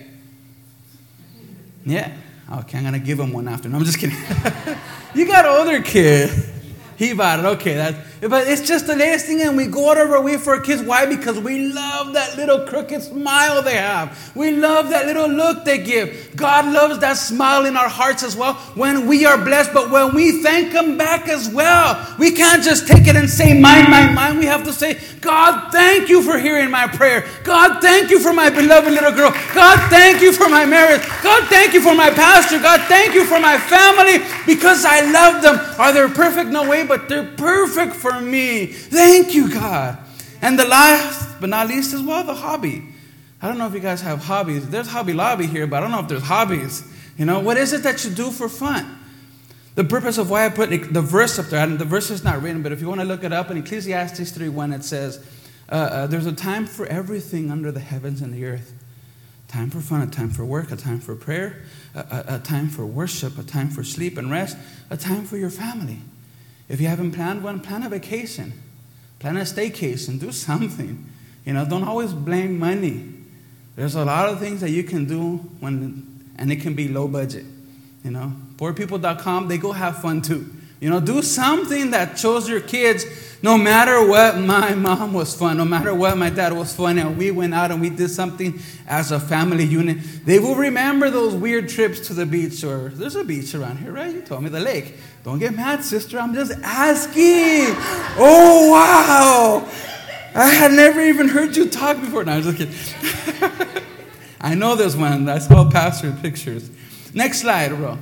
Yeah. 1.84 2.16
Okay, 2.60 2.78
I'm 2.78 2.84
going 2.84 2.94
to 2.94 3.00
give 3.00 3.18
them 3.18 3.34
one 3.34 3.48
after. 3.48 3.70
No, 3.70 3.78
I'm 3.78 3.86
just 3.86 3.98
kidding. 3.98 4.18
you 5.16 5.26
got 5.26 5.46
older 5.46 5.82
kids. 5.82 6.51
He 7.02 7.14
bought 7.14 7.40
it. 7.40 7.46
Okay. 7.46 7.96
But 8.22 8.48
it's 8.48 8.62
just 8.62 8.86
the 8.86 8.96
latest 8.96 9.26
thing, 9.26 9.42
and 9.42 9.58
we 9.58 9.66
go 9.66 9.90
out 9.90 9.98
of 9.98 10.12
our 10.12 10.22
way 10.22 10.38
for 10.38 10.54
our 10.54 10.62
kids. 10.62 10.84
Why? 10.84 11.08
Because 11.08 11.40
we 11.40 11.72
love 11.74 12.14
that 12.14 12.38
little 12.38 12.68
crooked 12.68 13.02
smile 13.02 13.64
they 13.64 13.78
have. 13.78 14.32
We 14.36 14.52
love 14.52 14.90
that 14.90 15.08
little 15.08 15.28
look 15.28 15.66
they 15.66 15.80
give. 15.80 16.32
God 16.36 16.72
loves 16.72 17.00
that 17.00 17.18
smile 17.18 17.66
in 17.66 17.76
our 17.76 17.90
hearts 17.90 18.22
as 18.22 18.36
well 18.36 18.54
when 18.76 19.08
we 19.08 19.26
are 19.26 19.44
blessed, 19.44 19.74
but 19.74 19.90
when 19.90 20.14
we 20.14 20.44
thank 20.44 20.72
Him 20.72 21.00
back 21.00 21.28
as 21.30 21.50
well. 21.50 21.98
We 22.20 22.32
can't 22.32 22.64
just 22.64 22.88
take 22.88 23.08
it 23.08 23.16
and 23.16 23.28
say, 23.28 23.60
Mine, 23.60 23.90
mine, 23.90 24.14
mine. 24.14 24.38
We 24.38 24.46
have 24.46 24.66
to 24.66 24.74
say, 24.74 25.00
God, 25.20 25.72
thank 25.72 26.08
you 26.08 26.22
for 26.22 26.38
hearing 26.38 26.70
my 26.70 26.86
prayer. 26.86 27.28
God, 27.44 27.82
thank 27.82 28.12
you 28.12 28.20
for 28.20 28.34
my 28.34 28.52
beloved 28.52 28.92
little 28.92 29.12
girl. 29.12 29.32
God, 29.56 29.90
thank 29.90 30.22
you 30.22 30.32
for 30.32 30.48
my 30.48 30.66
marriage. 30.66 31.02
God, 31.24 31.48
thank 31.48 31.74
you 31.74 31.82
for 31.82 31.96
my 31.96 32.12
pastor. 32.12 32.60
God, 32.60 32.82
thank 32.88 33.16
you 33.16 33.26
for 33.26 33.40
my 33.40 33.58
family 33.58 34.24
because 34.46 34.86
I 34.86 35.10
love 35.12 35.42
them. 35.42 35.58
Are 35.80 35.92
they 35.92 36.14
perfect? 36.14 36.52
No 36.52 36.70
way, 36.70 36.86
but 36.86 37.10
they're 37.10 37.32
perfect 37.36 37.96
for 37.96 38.11
me. 38.20 38.66
Thank 38.66 39.34
you, 39.34 39.54
God. 39.54 39.98
And 40.42 40.58
the 40.58 40.66
last 40.66 41.40
but 41.40 41.50
not 41.50 41.68
least 41.68 41.94
as 41.94 42.02
well, 42.02 42.24
the 42.24 42.34
hobby. 42.34 42.84
I 43.42 43.48
don't 43.48 43.58
know 43.58 43.68
if 43.68 43.74
you 43.74 43.80
guys 43.80 44.02
have 44.02 44.24
hobbies. 44.24 44.70
There's 44.70 44.88
Hobby 44.88 45.14
Lobby 45.14 45.48
here, 45.48 45.66
but 45.66 45.78
I 45.78 45.80
don't 45.82 45.92
know 45.92 46.00
if 46.00 46.08
there's 46.08 46.24
hobbies. 46.24 46.84
You 47.18 47.26
know, 47.26 47.40
what 47.40 47.58
is 47.58 47.74
it 47.74 47.84
that 47.84 48.06
you 48.06 48.12
do 48.12 48.30
for 48.30 48.48
fun? 48.48 49.00
The 49.74 49.84
purpose 49.84 50.18
of 50.18 50.30
why 50.30 50.46
I 50.46 50.50
put 50.50 50.70
the 50.70 51.02
verse 51.02 51.40
up 51.40 51.48
there, 51.48 51.64
and 51.64 51.80
the 51.80 51.86
verse 51.86 52.12
is 52.12 52.24
not 52.24 52.42
written, 52.42 52.62
but 52.62 52.72
if 52.72 52.82
you 52.82 52.88
want 52.88 53.02
to 53.02 53.08
look 53.08 53.24
it 53.24 53.34
up 53.34 53.50
in 53.50 53.58
Ecclesiastes 53.58 54.32
three, 54.32 54.48
3:1, 54.48 54.76
it 54.76 54.84
says, 54.84 55.26
uh, 55.70 55.76
uh, 55.76 56.08
There's 56.08 56.26
a 56.26 56.34
time 56.34 56.68
for 56.68 56.86
everything 56.86 57.50
under 57.50 57.72
the 57.72 57.80
heavens 57.80 58.22
and 58.22 58.34
the 58.34 58.46
earth. 58.46 58.74
Time 59.48 59.70
for 59.70 59.82
fun, 59.82 60.02
a 60.02 60.08
time 60.08 60.30
for 60.30 60.46
work, 60.46 60.72
a 60.72 60.76
time 60.76 61.00
for 61.00 61.16
prayer, 61.16 61.62
a, 61.96 62.00
a, 62.00 62.36
a 62.36 62.40
time 62.40 62.70
for 62.70 62.86
worship, 62.86 63.38
a 63.38 63.44
time 63.44 63.70
for 63.70 63.84
sleep 63.84 64.18
and 64.18 64.30
rest, 64.30 64.58
a 64.90 64.98
time 64.98 65.26
for 65.26 65.38
your 65.38 65.50
family. 65.50 66.00
If 66.72 66.80
you 66.80 66.88
haven't 66.88 67.12
planned 67.12 67.44
one, 67.44 67.60
plan 67.60 67.84
a 67.84 67.90
vacation, 67.90 68.54
plan 69.20 69.36
a 69.36 69.42
staycation, 69.42 70.22
do 70.22 70.32
something. 70.48 71.06
You 71.46 71.54
know, 71.54 71.66
don't 71.66 71.84
always 71.84 72.14
blame 72.14 72.58
money. 72.58 73.14
There's 73.76 73.96
a 73.96 74.06
lot 74.06 74.30
of 74.30 74.40
things 74.40 74.62
that 74.62 74.70
you 74.70 74.84
can 74.84 75.04
do 75.04 75.38
when, 75.60 76.34
and 76.38 76.50
it 76.50 76.62
can 76.62 76.74
be 76.74 76.88
low 76.88 77.10
budget. 77.10 77.44
You 78.06 78.12
know, 78.12 78.34
poorpeople.com, 78.56 79.50
they 79.50 79.58
go 79.58 79.74
have 79.74 80.02
fun 80.02 80.22
too. 80.22 80.50
You 80.80 80.90
know, 80.90 81.02
do 81.02 81.22
something 81.22 81.92
that 81.92 82.18
shows 82.18 82.48
your 82.48 82.62
kids 82.62 83.06
no 83.44 83.58
matter 83.58 84.08
what, 84.08 84.38
my 84.38 84.76
mom 84.76 85.14
was 85.14 85.36
fun. 85.36 85.58
No 85.58 85.66
matter 85.66 85.96
what, 85.96 86.16
my 86.16 86.30
dad 86.30 86.54
was 86.54 86.76
fun. 86.76 87.00
And 87.00 87.18
we 87.18 87.32
went 87.32 87.56
out 87.56 87.72
and 87.72 87.82
we 87.82 87.90
did 87.90 88.10
something 88.10 88.60
as 88.88 89.12
a 89.12 89.20
family 89.20 89.64
unit. 89.64 89.98
They 90.26 90.38
will 90.38 90.56
remember 90.56 91.10
those 91.10 91.34
weird 91.34 91.68
trips 91.68 92.08
to 92.08 92.14
the 92.14 92.26
beach, 92.26 92.64
or 92.64 92.90
there's 92.90 93.16
a 93.16 93.24
beach 93.24 93.56
around 93.56 93.80
here, 93.80 93.92
right? 93.92 94.14
You 94.14 94.22
told 94.22 94.44
me 94.44 94.50
the 94.50 94.60
lake. 94.60 94.96
Don't 95.24 95.38
get 95.38 95.56
mad, 95.56 95.84
sister. 95.84 96.20
I'm 96.20 96.34
just 96.34 96.52
asking. 96.64 97.76
Oh, 98.18 98.72
wow. 98.72 99.70
I 100.34 100.50
had 100.50 100.72
never 100.72 101.02
even 101.02 101.28
heard 101.28 101.56
you 101.56 101.70
talk 101.70 102.00
before. 102.00 102.24
No, 102.24 102.34
I'm 102.34 102.42
just 102.42 102.58
kidding. 102.58 103.84
I 104.42 104.56
know 104.56 104.76
there's 104.76 104.98
one. 104.98 105.30
I 105.30 105.38
saw 105.38 105.70
pastor 105.70 106.12
pictures. 106.12 106.72
Next 107.14 107.42
slide, 107.42 107.70
bro. 107.70 108.00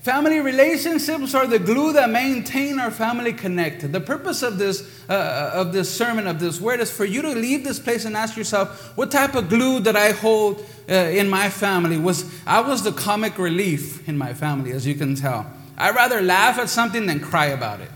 Family 0.00 0.40
relationships 0.40 1.34
are 1.34 1.46
the 1.46 1.58
glue 1.58 1.92
that 1.92 2.10
maintain 2.10 2.78
our 2.78 2.90
family 2.90 3.32
connected. 3.32 3.92
The 3.92 4.00
purpose 4.00 4.42
of 4.42 4.56
this, 4.56 5.04
uh, 5.08 5.50
of 5.52 5.72
this 5.72 5.92
sermon, 5.92 6.26
of 6.26 6.38
this 6.40 6.60
word, 6.60 6.80
is 6.80 6.90
for 6.90 7.04
you 7.04 7.22
to 7.22 7.30
leave 7.30 7.64
this 7.64 7.78
place 7.78 8.04
and 8.04 8.16
ask 8.16 8.36
yourself, 8.36 8.96
what 8.96 9.10
type 9.10 9.34
of 9.34 9.48
glue 9.48 9.80
did 9.80 9.96
I 9.96 10.12
hold 10.12 10.64
uh, 10.88 10.94
in 10.94 11.28
my 11.28 11.48
family? 11.48 11.98
Was 11.98 12.24
I 12.46 12.60
was 12.60 12.82
the 12.82 12.92
comic 12.92 13.36
relief 13.36 14.08
in 14.08 14.16
my 14.16 14.32
family, 14.32 14.72
as 14.72 14.86
you 14.86 14.94
can 14.94 15.16
tell. 15.16 15.46
I'd 15.76 15.94
rather 15.94 16.20
laugh 16.22 16.58
at 16.58 16.68
something 16.68 17.06
than 17.06 17.20
cry 17.20 17.46
about 17.46 17.80
it. 17.80 17.90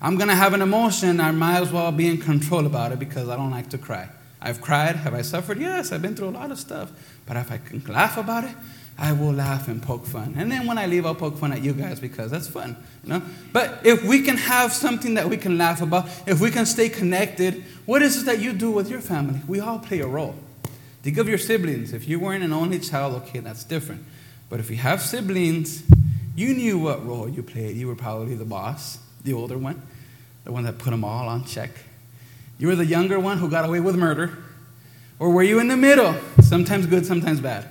I'm 0.00 0.16
gonna 0.16 0.36
have 0.36 0.54
an 0.54 0.62
emotion. 0.62 1.20
I 1.20 1.30
might 1.32 1.60
as 1.60 1.72
well 1.72 1.90
be 1.92 2.06
in 2.08 2.18
control 2.18 2.66
about 2.66 2.92
it 2.92 2.98
because 2.98 3.28
I 3.28 3.36
don't 3.36 3.50
like 3.50 3.70
to 3.70 3.78
cry. 3.78 4.08
I've 4.40 4.60
cried. 4.60 4.96
Have 4.96 5.14
I 5.14 5.22
suffered? 5.22 5.58
Yes, 5.58 5.90
I've 5.90 6.02
been 6.02 6.14
through 6.14 6.28
a 6.28 6.30
lot 6.30 6.50
of 6.50 6.58
stuff. 6.58 6.92
But 7.26 7.36
if 7.36 7.50
I 7.50 7.58
can 7.58 7.82
laugh 7.86 8.16
about 8.16 8.44
it, 8.44 8.54
I 8.96 9.12
will 9.12 9.32
laugh 9.32 9.68
and 9.68 9.80
poke 9.80 10.06
fun. 10.06 10.34
And 10.36 10.50
then 10.50 10.66
when 10.66 10.76
I 10.76 10.86
leave, 10.86 11.06
I'll 11.06 11.14
poke 11.14 11.38
fun 11.38 11.52
at 11.52 11.62
you 11.62 11.72
guys 11.72 12.00
because 12.00 12.32
that's 12.32 12.48
fun, 12.48 12.76
you 13.04 13.10
know? 13.10 13.22
But 13.52 13.80
if 13.84 14.04
we 14.04 14.22
can 14.22 14.36
have 14.36 14.72
something 14.72 15.14
that 15.14 15.28
we 15.28 15.36
can 15.36 15.56
laugh 15.56 15.80
about, 15.80 16.08
if 16.26 16.40
we 16.40 16.50
can 16.50 16.66
stay 16.66 16.88
connected, 16.88 17.62
what 17.86 18.02
is 18.02 18.22
it 18.22 18.26
that 18.26 18.40
you 18.40 18.52
do 18.52 18.72
with 18.72 18.90
your 18.90 19.00
family? 19.00 19.40
We 19.46 19.60
all 19.60 19.78
play 19.78 20.00
a 20.00 20.06
role. 20.06 20.34
Think 21.02 21.16
of 21.18 21.28
your 21.28 21.38
siblings. 21.38 21.92
If 21.92 22.08
you 22.08 22.18
weren't 22.18 22.42
an 22.42 22.52
only 22.52 22.80
child, 22.80 23.14
okay, 23.22 23.38
that's 23.38 23.62
different. 23.62 24.04
But 24.48 24.58
if 24.58 24.68
you 24.68 24.76
have 24.76 25.00
siblings, 25.00 25.84
you 26.38 26.54
knew 26.54 26.78
what 26.78 27.04
role 27.04 27.28
you 27.28 27.42
played. 27.42 27.76
You 27.76 27.88
were 27.88 27.96
probably 27.96 28.36
the 28.36 28.44
boss, 28.44 28.98
the 29.24 29.32
older 29.32 29.58
one, 29.58 29.82
the 30.44 30.52
one 30.52 30.62
that 30.64 30.78
put 30.78 30.90
them 30.90 31.02
all 31.02 31.28
on 31.28 31.44
check. 31.44 31.70
You 32.58 32.68
were 32.68 32.76
the 32.76 32.86
younger 32.86 33.18
one 33.18 33.38
who 33.38 33.50
got 33.50 33.64
away 33.64 33.80
with 33.80 33.96
murder. 33.96 34.38
Or 35.18 35.30
were 35.30 35.42
you 35.42 35.58
in 35.58 35.66
the 35.66 35.76
middle? 35.76 36.14
Sometimes 36.40 36.86
good, 36.86 37.04
sometimes 37.04 37.40
bad. 37.40 37.66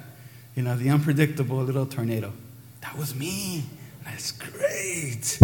You 0.53 0.63
know, 0.63 0.75
the 0.75 0.89
unpredictable 0.89 1.57
little 1.57 1.85
tornado. 1.85 2.33
That 2.81 2.97
was 2.97 3.15
me. 3.15 3.63
That's 4.03 4.33
great. 4.33 5.39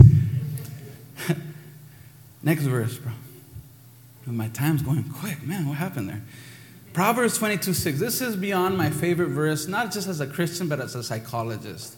Next 2.44 2.64
verse, 2.64 2.98
bro. 2.98 3.14
My 4.26 4.50
time's 4.50 4.82
going 4.82 5.06
quick. 5.06 5.42
Man, 5.44 5.70
what 5.70 5.78
happened 5.78 6.10
there? 6.10 6.22
Proverbs 6.92 7.38
22 7.38 7.74
6. 7.74 8.00
This 8.00 8.20
is 8.20 8.36
beyond 8.36 8.78
my 8.78 8.90
favorite 8.90 9.30
verse, 9.30 9.66
not 9.66 9.94
just 9.94 10.10
as 10.10 10.20
a 10.20 10.28
Christian, 10.28 10.68
but 10.68 10.82
as 10.82 10.94
a 10.96 11.04
psychologist. 11.04 11.96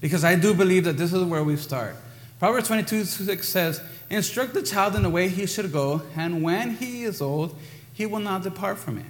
Because 0.00 0.24
I 0.24 0.36
do 0.36 0.54
believe 0.54 0.84
that 0.84 0.96
this 0.96 1.12
is 1.12 1.24
where 1.24 1.42
we 1.42 1.56
start. 1.56 1.96
Proverbs 2.38 2.68
22 2.68 3.04
6 3.04 3.48
says, 3.48 3.80
Instruct 4.10 4.54
the 4.54 4.62
child 4.62 4.94
in 4.94 5.02
the 5.02 5.10
way 5.10 5.28
he 5.28 5.46
should 5.46 5.72
go, 5.72 6.02
and 6.16 6.42
when 6.42 6.76
he 6.76 7.04
is 7.04 7.20
old, 7.20 7.56
he 7.92 8.06
will 8.06 8.20
not 8.20 8.42
depart 8.42 8.78
from 8.78 8.98
it. 8.98 9.06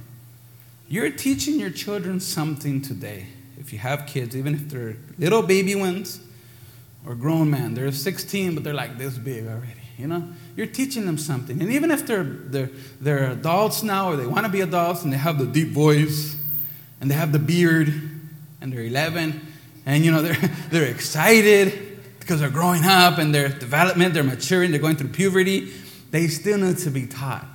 You're 0.89 1.11
teaching 1.11 1.61
your 1.61 1.70
children 1.70 2.20
something 2.20 2.80
today 2.80 3.26
if 3.59 3.72
you 3.72 3.78
have 3.78 4.07
kids, 4.07 4.36
even 4.36 4.55
if 4.55 4.68
they're 4.68 4.97
little 5.18 5.43
baby 5.43 5.74
ones 5.74 6.20
or 7.05 7.14
grown 7.14 7.51
men, 7.51 7.74
they're 7.74 7.93
16, 7.93 8.55
but 8.55 8.64
they're 8.64 8.72
like 8.72 8.97
this 8.97 9.18
big 9.18 9.47
already. 9.47 9.74
You 9.99 10.07
know, 10.07 10.28
you're 10.57 10.66
teaching 10.66 11.07
them 11.07 11.18
something. 11.18 11.61
And 11.61 11.70
even 11.72 11.91
if 11.91 12.07
they're, 12.07 12.22
they're, 12.22 12.70
they're 13.01 13.32
adults 13.32 13.82
now 13.82 14.11
or 14.11 14.16
they 14.16 14.26
want 14.26 14.47
to 14.47 14.53
be 14.53 14.61
adults 14.61 15.03
and 15.03 15.12
they 15.12 15.16
have 15.16 15.39
the 15.39 15.47
deep 15.47 15.68
voice 15.68 16.36
and 17.01 17.11
they 17.11 17.16
have 17.16 17.32
the 17.32 17.39
beard 17.41 17.93
and 18.61 18.72
they're 18.72 18.84
11 18.84 19.47
and, 19.89 20.05
you 20.05 20.12
know, 20.12 20.20
they're, 20.20 20.34
they're 20.70 20.91
excited 20.91 21.99
because 22.20 22.41
they're 22.41 22.51
growing 22.51 22.84
up 22.84 23.16
and 23.18 23.34
their 23.34 23.49
development, 23.49 24.12
they're 24.12 24.22
maturing, 24.22 24.70
they're 24.70 24.80
going 24.80 24.97
through 24.97 25.09
puberty, 25.09 25.72
they 26.11 26.28
still 26.28 26.59
need 26.59 26.76
to 26.78 26.91
be 26.91 27.07
taught. 27.07 27.47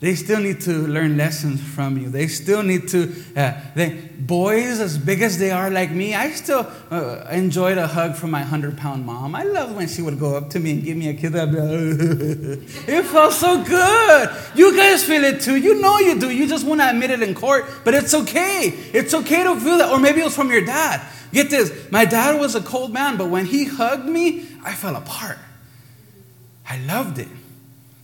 They 0.00 0.14
still 0.14 0.40
need 0.40 0.62
to 0.62 0.72
learn 0.72 1.18
lessons 1.18 1.60
from 1.60 1.98
you. 1.98 2.08
They 2.08 2.26
still 2.26 2.62
need 2.62 2.88
to, 2.88 3.12
uh, 3.36 3.52
they, 3.74 3.90
boys 4.18 4.80
as 4.80 4.96
big 4.96 5.20
as 5.20 5.36
they 5.38 5.50
are 5.50 5.70
like 5.70 5.90
me, 5.90 6.14
I 6.14 6.30
still 6.30 6.66
uh, 6.90 7.26
enjoyed 7.30 7.76
a 7.76 7.86
hug 7.86 8.16
from 8.16 8.30
my 8.30 8.40
100 8.40 8.78
pound 8.78 9.04
mom. 9.04 9.34
I 9.34 9.42
loved 9.42 9.76
when 9.76 9.88
she 9.88 10.00
would 10.00 10.18
go 10.18 10.36
up 10.36 10.48
to 10.50 10.58
me 10.58 10.70
and 10.70 10.82
give 10.82 10.96
me 10.96 11.10
a 11.10 11.14
kiss. 11.14 11.34
I'd 11.34 11.52
be 11.52 11.58
like, 11.58 11.68
it 12.88 13.02
felt 13.04 13.34
so 13.34 13.62
good. 13.62 14.30
You 14.54 14.74
guys 14.74 15.04
feel 15.04 15.22
it 15.22 15.42
too. 15.42 15.56
You 15.56 15.82
know 15.82 15.98
you 15.98 16.18
do. 16.18 16.30
You 16.30 16.48
just 16.48 16.66
want 16.66 16.80
to 16.80 16.88
admit 16.88 17.10
it 17.10 17.22
in 17.22 17.34
court, 17.34 17.66
but 17.84 17.92
it's 17.92 18.14
okay. 18.14 18.72
It's 18.94 19.12
okay 19.12 19.42
to 19.42 19.60
feel 19.60 19.76
that. 19.78 19.92
Or 19.92 20.00
maybe 20.00 20.22
it 20.22 20.24
was 20.24 20.34
from 20.34 20.50
your 20.50 20.64
dad. 20.64 21.02
Get 21.30 21.50
this 21.50 21.90
my 21.90 22.06
dad 22.06 22.40
was 22.40 22.54
a 22.54 22.62
cold 22.62 22.90
man, 22.90 23.18
but 23.18 23.28
when 23.28 23.44
he 23.44 23.66
hugged 23.66 24.06
me, 24.06 24.48
I 24.64 24.72
fell 24.72 24.96
apart. 24.96 25.38
I 26.66 26.78
loved 26.86 27.18
it. 27.18 27.28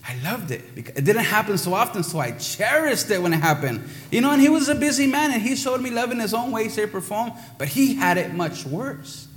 I 0.07 0.15
loved 0.23 0.51
it. 0.51 0.73
Because 0.73 0.95
it 0.95 1.03
didn't 1.03 1.25
happen 1.25 1.57
so 1.57 1.73
often, 1.73 2.01
so 2.01 2.19
I 2.19 2.31
cherished 2.31 3.11
it 3.11 3.21
when 3.21 3.33
it 3.33 3.41
happened. 3.41 3.87
You 4.09 4.21
know, 4.21 4.31
and 4.31 4.41
he 4.41 4.47
was 4.47 4.69
a 4.69 4.75
busy 4.75 5.05
man 5.05 5.31
and 5.31 5.41
he 5.41 5.55
showed 5.55 5.81
me 5.81 5.89
love 5.89 6.11
in 6.11 6.19
his 6.19 6.33
own 6.33 6.51
way, 6.51 6.69
shape, 6.69 6.93
or 6.95 7.01
form, 7.01 7.33
but 7.57 7.67
he 7.67 7.95
had 7.95 8.17
it 8.17 8.33
much 8.33 8.65
worse. 8.65 9.27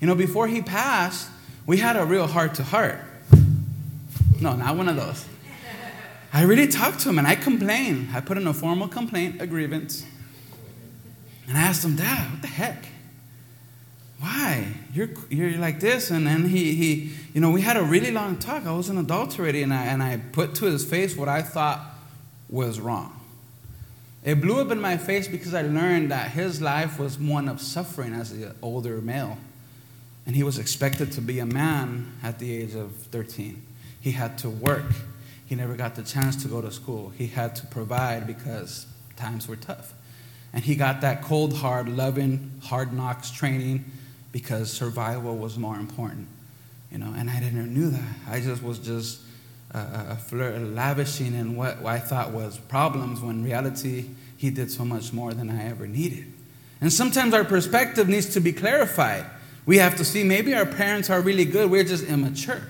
You 0.00 0.06
know, 0.06 0.14
before 0.14 0.46
he 0.46 0.62
passed, 0.62 1.28
we 1.66 1.78
had 1.78 1.96
a 1.96 2.04
real 2.04 2.26
heart 2.26 2.54
to 2.54 2.62
heart. 2.62 3.00
No, 4.40 4.54
not 4.54 4.76
one 4.76 4.88
of 4.88 4.96
those. 4.96 5.26
I 6.32 6.42
really 6.42 6.68
talked 6.68 7.00
to 7.00 7.08
him 7.08 7.18
and 7.18 7.26
I 7.26 7.34
complained. 7.34 8.10
I 8.14 8.20
put 8.20 8.36
in 8.36 8.46
a 8.46 8.54
formal 8.54 8.86
complaint, 8.86 9.42
a 9.42 9.46
grievance. 9.46 10.06
And 11.48 11.58
I 11.58 11.62
asked 11.62 11.84
him, 11.84 11.96
Dad, 11.96 12.30
what 12.30 12.42
the 12.42 12.48
heck? 12.48 12.84
Why? 14.20 14.66
You're, 14.92 15.08
you're 15.30 15.58
like 15.58 15.80
this. 15.80 16.10
And 16.10 16.26
then 16.26 16.46
he, 16.48 16.74
he, 16.74 17.12
you 17.32 17.40
know, 17.40 17.50
we 17.50 17.62
had 17.62 17.78
a 17.78 17.82
really 17.82 18.10
long 18.10 18.36
talk. 18.36 18.66
I 18.66 18.72
was 18.72 18.90
an 18.90 18.98
adult 18.98 19.38
already, 19.38 19.62
and 19.62 19.72
I, 19.72 19.86
and 19.86 20.02
I 20.02 20.18
put 20.18 20.54
to 20.56 20.66
his 20.66 20.84
face 20.84 21.16
what 21.16 21.28
I 21.28 21.40
thought 21.40 21.80
was 22.48 22.78
wrong. 22.78 23.18
It 24.22 24.42
blew 24.42 24.60
up 24.60 24.70
in 24.70 24.78
my 24.78 24.98
face 24.98 25.26
because 25.26 25.54
I 25.54 25.62
learned 25.62 26.10
that 26.10 26.32
his 26.32 26.60
life 26.60 26.98
was 26.98 27.18
one 27.18 27.48
of 27.48 27.62
suffering 27.62 28.12
as 28.12 28.32
an 28.32 28.54
older 28.60 29.00
male. 29.00 29.38
And 30.26 30.36
he 30.36 30.42
was 30.42 30.58
expected 30.58 31.12
to 31.12 31.22
be 31.22 31.38
a 31.38 31.46
man 31.46 32.12
at 32.22 32.38
the 32.38 32.54
age 32.54 32.74
of 32.74 32.92
13. 32.94 33.62
He 34.02 34.12
had 34.12 34.36
to 34.38 34.50
work. 34.50 34.84
He 35.46 35.54
never 35.54 35.74
got 35.74 35.94
the 35.94 36.02
chance 36.02 36.36
to 36.42 36.48
go 36.48 36.60
to 36.60 36.70
school. 36.70 37.10
He 37.16 37.28
had 37.28 37.56
to 37.56 37.66
provide 37.66 38.26
because 38.26 38.86
times 39.16 39.48
were 39.48 39.56
tough. 39.56 39.94
And 40.52 40.62
he 40.62 40.74
got 40.74 41.00
that 41.00 41.22
cold, 41.22 41.54
hard, 41.54 41.88
loving, 41.88 42.60
hard 42.64 42.92
knocks 42.92 43.30
training 43.30 43.86
because 44.32 44.72
survival 44.72 45.36
was 45.36 45.58
more 45.58 45.76
important. 45.76 46.28
You 46.90 46.98
know, 46.98 47.12
and 47.16 47.30
I 47.30 47.40
didn't 47.40 47.72
knew 47.72 47.90
that. 47.90 48.14
I 48.28 48.40
just 48.40 48.62
was 48.62 48.78
just 48.78 49.20
uh, 49.72 50.16
flirt, 50.16 50.60
lavishing 50.60 51.34
in 51.34 51.56
what 51.56 51.84
I 51.84 51.98
thought 51.98 52.32
was 52.32 52.58
problems 52.58 53.20
when 53.20 53.44
reality 53.44 54.06
he 54.36 54.50
did 54.50 54.70
so 54.70 54.84
much 54.84 55.12
more 55.12 55.32
than 55.34 55.50
I 55.50 55.66
ever 55.66 55.86
needed. 55.86 56.24
And 56.80 56.92
sometimes 56.92 57.34
our 57.34 57.44
perspective 57.44 58.08
needs 58.08 58.32
to 58.34 58.40
be 58.40 58.52
clarified. 58.52 59.26
We 59.66 59.78
have 59.78 59.96
to 59.96 60.04
see 60.04 60.24
maybe 60.24 60.54
our 60.54 60.66
parents 60.66 61.10
are 61.10 61.20
really 61.20 61.44
good, 61.44 61.70
we're 61.70 61.84
just 61.84 62.04
immature. 62.04 62.62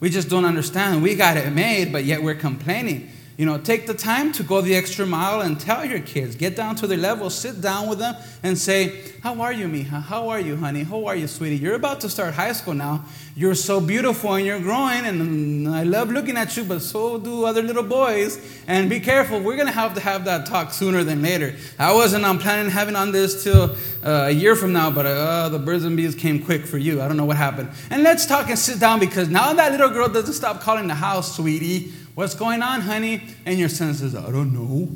We 0.00 0.10
just 0.10 0.28
don't 0.28 0.44
understand. 0.44 1.02
We 1.02 1.14
got 1.14 1.36
it 1.36 1.50
made, 1.50 1.90
but 1.90 2.04
yet 2.04 2.22
we're 2.22 2.34
complaining. 2.34 3.10
You 3.36 3.46
know, 3.46 3.58
take 3.58 3.88
the 3.88 3.94
time 3.94 4.30
to 4.32 4.44
go 4.44 4.60
the 4.60 4.76
extra 4.76 5.04
mile 5.04 5.40
and 5.40 5.58
tell 5.58 5.84
your 5.84 5.98
kids, 5.98 6.36
get 6.36 6.54
down 6.54 6.76
to 6.76 6.86
their 6.86 6.98
level, 6.98 7.30
sit 7.30 7.60
down 7.60 7.88
with 7.88 7.98
them 7.98 8.14
and 8.44 8.56
say, 8.56 9.12
How 9.24 9.40
are 9.40 9.52
you, 9.52 9.66
Mija? 9.66 10.02
How 10.04 10.28
are 10.28 10.38
you, 10.38 10.54
honey? 10.54 10.84
How 10.84 11.06
are 11.06 11.16
you, 11.16 11.26
sweetie? 11.26 11.56
You're 11.56 11.74
about 11.74 12.00
to 12.02 12.08
start 12.08 12.34
high 12.34 12.52
school 12.52 12.74
now. 12.74 13.04
You're 13.34 13.56
so 13.56 13.80
beautiful 13.80 14.34
and 14.34 14.46
you're 14.46 14.60
growing, 14.60 15.04
and 15.04 15.68
I 15.68 15.82
love 15.82 16.12
looking 16.12 16.36
at 16.36 16.56
you, 16.56 16.62
but 16.62 16.80
so 16.80 17.18
do 17.18 17.44
other 17.44 17.60
little 17.60 17.82
boys. 17.82 18.38
And 18.68 18.88
be 18.88 19.00
careful, 19.00 19.40
we're 19.40 19.56
going 19.56 19.66
to 19.66 19.72
have 19.72 19.94
to 19.94 20.00
have 20.00 20.26
that 20.26 20.46
talk 20.46 20.72
sooner 20.72 21.02
than 21.02 21.20
later. 21.20 21.56
I 21.76 21.92
wasn't 21.92 22.24
I'm 22.24 22.38
planning 22.38 22.70
having 22.70 22.94
on 22.94 23.10
this 23.10 23.42
till 23.42 23.74
uh, 24.04 24.26
a 24.26 24.30
year 24.30 24.54
from 24.54 24.72
now, 24.72 24.92
but 24.92 25.06
uh, 25.06 25.48
the 25.48 25.58
birds 25.58 25.84
and 25.84 25.96
bees 25.96 26.14
came 26.14 26.40
quick 26.40 26.66
for 26.66 26.78
you. 26.78 27.02
I 27.02 27.08
don't 27.08 27.16
know 27.16 27.24
what 27.24 27.36
happened. 27.36 27.70
And 27.90 28.04
let's 28.04 28.26
talk 28.26 28.48
and 28.48 28.56
sit 28.56 28.78
down 28.78 29.00
because 29.00 29.28
now 29.28 29.52
that 29.54 29.72
little 29.72 29.90
girl 29.90 30.08
doesn't 30.08 30.34
stop 30.34 30.60
calling 30.60 30.86
the 30.86 30.94
house, 30.94 31.34
sweetie. 31.34 31.92
What's 32.14 32.34
going 32.34 32.62
on, 32.62 32.80
honey? 32.82 33.22
And 33.44 33.58
your 33.58 33.68
son 33.68 33.92
says, 33.94 34.14
I 34.14 34.30
don't 34.30 34.52
know. 34.52 34.88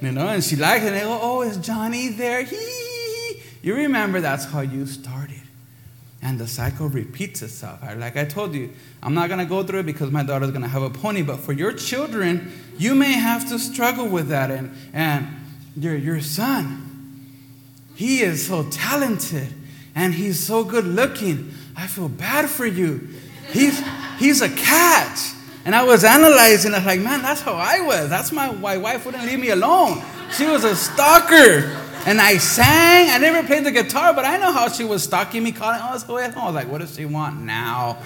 You 0.00 0.12
know, 0.12 0.28
and 0.28 0.44
she 0.44 0.56
likes 0.56 0.84
it. 0.84 0.88
And 0.88 0.96
they 0.96 1.00
go, 1.00 1.18
Oh, 1.20 1.42
is 1.42 1.56
Johnny 1.56 2.08
there? 2.08 2.42
Hee. 2.44 3.42
You 3.62 3.74
remember 3.74 4.20
that's 4.20 4.44
how 4.44 4.60
you 4.60 4.86
started. 4.86 5.40
And 6.22 6.38
the 6.38 6.46
cycle 6.46 6.88
repeats 6.88 7.42
itself. 7.42 7.80
Like 7.82 8.16
I 8.16 8.24
told 8.24 8.54
you, 8.54 8.70
I'm 9.02 9.14
not 9.14 9.28
going 9.28 9.40
to 9.40 9.46
go 9.46 9.62
through 9.62 9.80
it 9.80 9.86
because 9.86 10.10
my 10.10 10.22
daughter's 10.22 10.50
going 10.50 10.62
to 10.62 10.68
have 10.68 10.82
a 10.82 10.90
pony, 10.90 11.22
but 11.22 11.38
for 11.38 11.52
your 11.52 11.72
children, 11.72 12.52
you 12.78 12.94
may 12.94 13.12
have 13.12 13.48
to 13.48 13.58
struggle 13.58 14.08
with 14.08 14.28
that. 14.28 14.50
And, 14.50 14.76
and 14.92 15.26
your, 15.76 15.96
your 15.96 16.20
son, 16.20 17.34
he 17.94 18.20
is 18.20 18.46
so 18.46 18.64
talented 18.70 19.48
and 19.94 20.14
he's 20.14 20.38
so 20.38 20.64
good 20.64 20.84
looking. 20.84 21.52
I 21.76 21.86
feel 21.86 22.08
bad 22.08 22.48
for 22.48 22.66
you. 22.66 23.08
He's, 23.50 23.82
he's 24.18 24.42
a 24.42 24.48
catch. 24.48 25.32
And 25.66 25.74
I 25.74 25.82
was 25.82 26.04
analyzing, 26.04 26.74
I 26.74 26.78
was 26.78 26.86
like, 26.86 27.00
man, 27.00 27.22
that's 27.22 27.40
how 27.40 27.54
I 27.54 27.80
was. 27.80 28.08
That's 28.08 28.30
my, 28.30 28.52
my 28.52 28.78
wife 28.78 29.04
wouldn't 29.04 29.24
leave 29.24 29.40
me 29.40 29.50
alone. 29.50 30.00
She 30.32 30.46
was 30.46 30.62
a 30.62 30.76
stalker. 30.76 31.76
And 32.06 32.20
I 32.20 32.36
sang. 32.36 33.10
I 33.10 33.18
never 33.18 33.44
played 33.44 33.64
the 33.64 33.72
guitar, 33.72 34.14
but 34.14 34.24
I 34.24 34.36
know 34.36 34.52
how 34.52 34.68
she 34.68 34.84
was 34.84 35.02
stalking 35.02 35.42
me, 35.42 35.50
calling, 35.50 35.80
oh, 35.82 35.88
let's 35.90 36.04
go 36.04 36.18
ahead. 36.18 36.36
I 36.36 36.46
was 36.46 36.54
like, 36.54 36.68
what 36.68 36.82
does 36.82 36.94
she 36.94 37.04
want 37.04 37.40
now? 37.40 37.98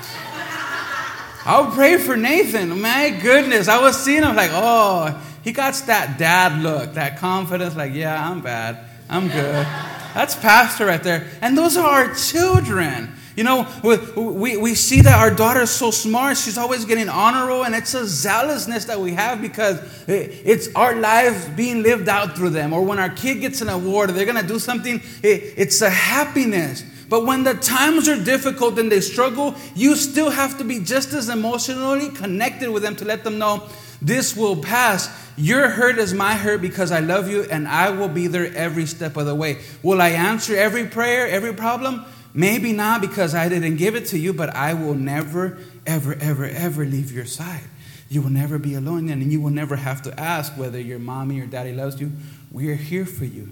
I'll 1.45 1.71
pray 1.71 1.99
for 1.99 2.17
Nathan. 2.17 2.81
My 2.81 3.11
goodness. 3.11 3.69
I 3.69 3.79
was 3.79 4.03
seeing 4.03 4.23
him 4.23 4.35
like, 4.35 4.53
oh, 4.55 5.23
he 5.45 5.53
got 5.53 5.75
that 5.87 6.19
dad 6.19 6.63
look, 6.63 6.95
that 6.95 7.19
confidence, 7.19 7.77
like, 7.77 7.93
yeah, 7.93 8.27
I'm 8.27 8.41
bad. 8.41 8.79
I'm 9.11 9.29
good. 9.29 9.67
That's 10.15 10.35
pastor 10.35 10.87
right 10.87 11.03
there. 11.03 11.27
And 11.43 11.59
those 11.59 11.77
are 11.77 11.87
our 11.87 12.15
children. 12.15 13.13
You 13.41 13.45
know, 13.45 13.66
we, 13.82 14.59
we 14.59 14.74
see 14.74 15.01
that 15.01 15.18
our 15.18 15.30
daughter 15.30 15.62
is 15.62 15.70
so 15.70 15.91
smart. 15.91 16.36
She's 16.36 16.59
always 16.59 16.84
getting 16.84 17.09
honor 17.09 17.47
roll, 17.47 17.64
and 17.64 17.74
it's 17.74 17.95
a 17.95 18.07
zealousness 18.07 18.84
that 18.84 19.01
we 19.01 19.14
have 19.14 19.41
because 19.41 19.80
it's 20.07 20.68
our 20.74 20.95
lives 20.95 21.49
being 21.49 21.82
lived 21.82 22.11
out 22.11 22.36
through 22.36 22.51
them. 22.51 22.74
Or 22.74 22.82
when 22.82 22.99
our 22.99 23.09
kid 23.09 23.41
gets 23.41 23.62
an 23.62 23.70
award 23.70 24.11
they're 24.11 24.26
going 24.26 24.36
to 24.36 24.47
do 24.47 24.59
something, 24.59 25.01
it's 25.22 25.80
a 25.80 25.88
happiness. 25.88 26.84
But 27.09 27.24
when 27.24 27.43
the 27.43 27.55
times 27.55 28.11
are 28.11 28.22
difficult 28.22 28.78
and 28.78 28.93
they 28.93 29.01
struggle, 29.01 29.55
you 29.74 29.97
still 29.97 30.28
have 30.28 30.59
to 30.59 30.64
be 30.64 30.78
just 30.78 31.14
as 31.14 31.30
emotionally 31.30 32.11
connected 32.11 32.68
with 32.68 32.82
them 32.82 32.95
to 32.97 33.07
let 33.07 33.24
them 33.24 33.38
know 33.38 33.70
this 34.03 34.36
will 34.36 34.57
pass. 34.57 35.09
Your 35.38 35.70
hurt 35.70 35.97
is 35.97 36.12
my 36.12 36.34
hurt 36.34 36.61
because 36.61 36.93
I 36.93 37.01
love 37.01 37.30
you 37.30 37.45
and 37.45 37.66
I 37.66 37.88
will 37.88 38.11
be 38.11 38.26
there 38.26 38.55
every 38.55 38.84
step 38.84 39.16
of 39.16 39.24
the 39.24 39.34
way. 39.34 39.62
Will 39.82 40.03
I 40.03 40.11
answer 40.11 40.55
every 40.55 40.86
prayer, 40.86 41.26
every 41.26 41.55
problem? 41.55 42.05
Maybe 42.33 42.72
not 42.72 43.01
because 43.01 43.35
I 43.35 43.49
didn't 43.49 43.76
give 43.76 43.97
it 43.97 44.07
to 44.07 44.18
you, 44.18 44.33
but 44.33 44.55
I 44.55 44.74
will 44.74 44.95
never, 44.95 45.59
ever, 45.87 46.16
ever, 46.20 46.45
ever 46.45 46.85
leave 46.85 47.11
your 47.11 47.24
side. 47.24 47.64
You 48.09 48.22
will 48.22 48.31
never 48.31 48.59
be 48.59 48.74
alone, 48.74 49.09
and 49.09 49.33
you 49.33 49.41
will 49.41 49.51
never 49.51 49.76
have 49.76 50.03
to 50.03 50.20
ask 50.20 50.57
whether 50.57 50.81
your 50.81 50.99
mommy 50.99 51.41
or 51.41 51.47
daddy 51.47 51.72
loves 51.72 52.01
you. 52.01 52.12
We 52.51 52.70
are 52.70 52.76
here 52.76 53.07
for 53.07 53.24
you. 53.24 53.51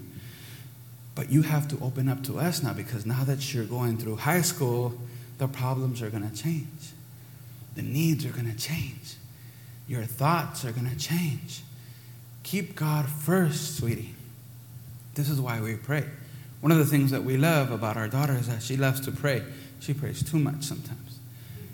But 1.15 1.29
you 1.29 1.41
have 1.41 1.67
to 1.69 1.79
open 1.81 2.07
up 2.07 2.23
to 2.25 2.39
us 2.39 2.63
now 2.63 2.73
because 2.73 3.05
now 3.05 3.23
that 3.25 3.53
you're 3.53 3.65
going 3.65 3.97
through 3.97 4.17
high 4.17 4.41
school, 4.41 4.97
the 5.37 5.47
problems 5.47 6.01
are 6.01 6.09
going 6.09 6.29
to 6.29 6.35
change. 6.35 6.93
The 7.75 7.81
needs 7.81 8.25
are 8.25 8.31
going 8.31 8.49
to 8.49 8.57
change. 8.57 9.15
Your 9.87 10.03
thoughts 10.03 10.63
are 10.63 10.71
going 10.71 10.89
to 10.89 10.97
change. 10.97 11.61
Keep 12.43 12.75
God 12.75 13.07
first, 13.07 13.77
sweetie. 13.77 14.13
This 15.15 15.29
is 15.29 15.41
why 15.41 15.59
we 15.59 15.75
pray. 15.75 16.05
One 16.61 16.71
of 16.71 16.77
the 16.77 16.85
things 16.85 17.11
that 17.11 17.23
we 17.23 17.37
love 17.37 17.71
about 17.71 17.95
our 17.95 18.07
daughter 18.07 18.33
is 18.33 18.47
that 18.47 18.61
she 18.61 18.75
loves 18.75 18.99
to 19.01 19.11
pray. 19.11 19.43
She 19.79 19.93
prays 19.93 20.23
too 20.23 20.39
much 20.39 20.63
sometimes. 20.63 21.19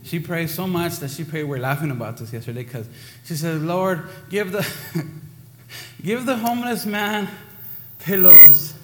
She 0.03 0.19
prays 0.19 0.53
so 0.53 0.67
much 0.67 0.97
that 0.97 1.09
she 1.09 1.23
prayed. 1.23 1.45
We're 1.45 1.57
laughing 1.57 1.89
about 1.89 2.17
this 2.17 2.31
yesterday 2.31 2.63
because 2.63 2.87
she 3.23 3.35
says, 3.35 3.61
"Lord, 3.63 4.03
give 4.29 4.51
the 4.51 4.67
give 6.03 6.27
the 6.27 6.37
homeless 6.37 6.85
man 6.85 7.27
pillows." 7.99 8.75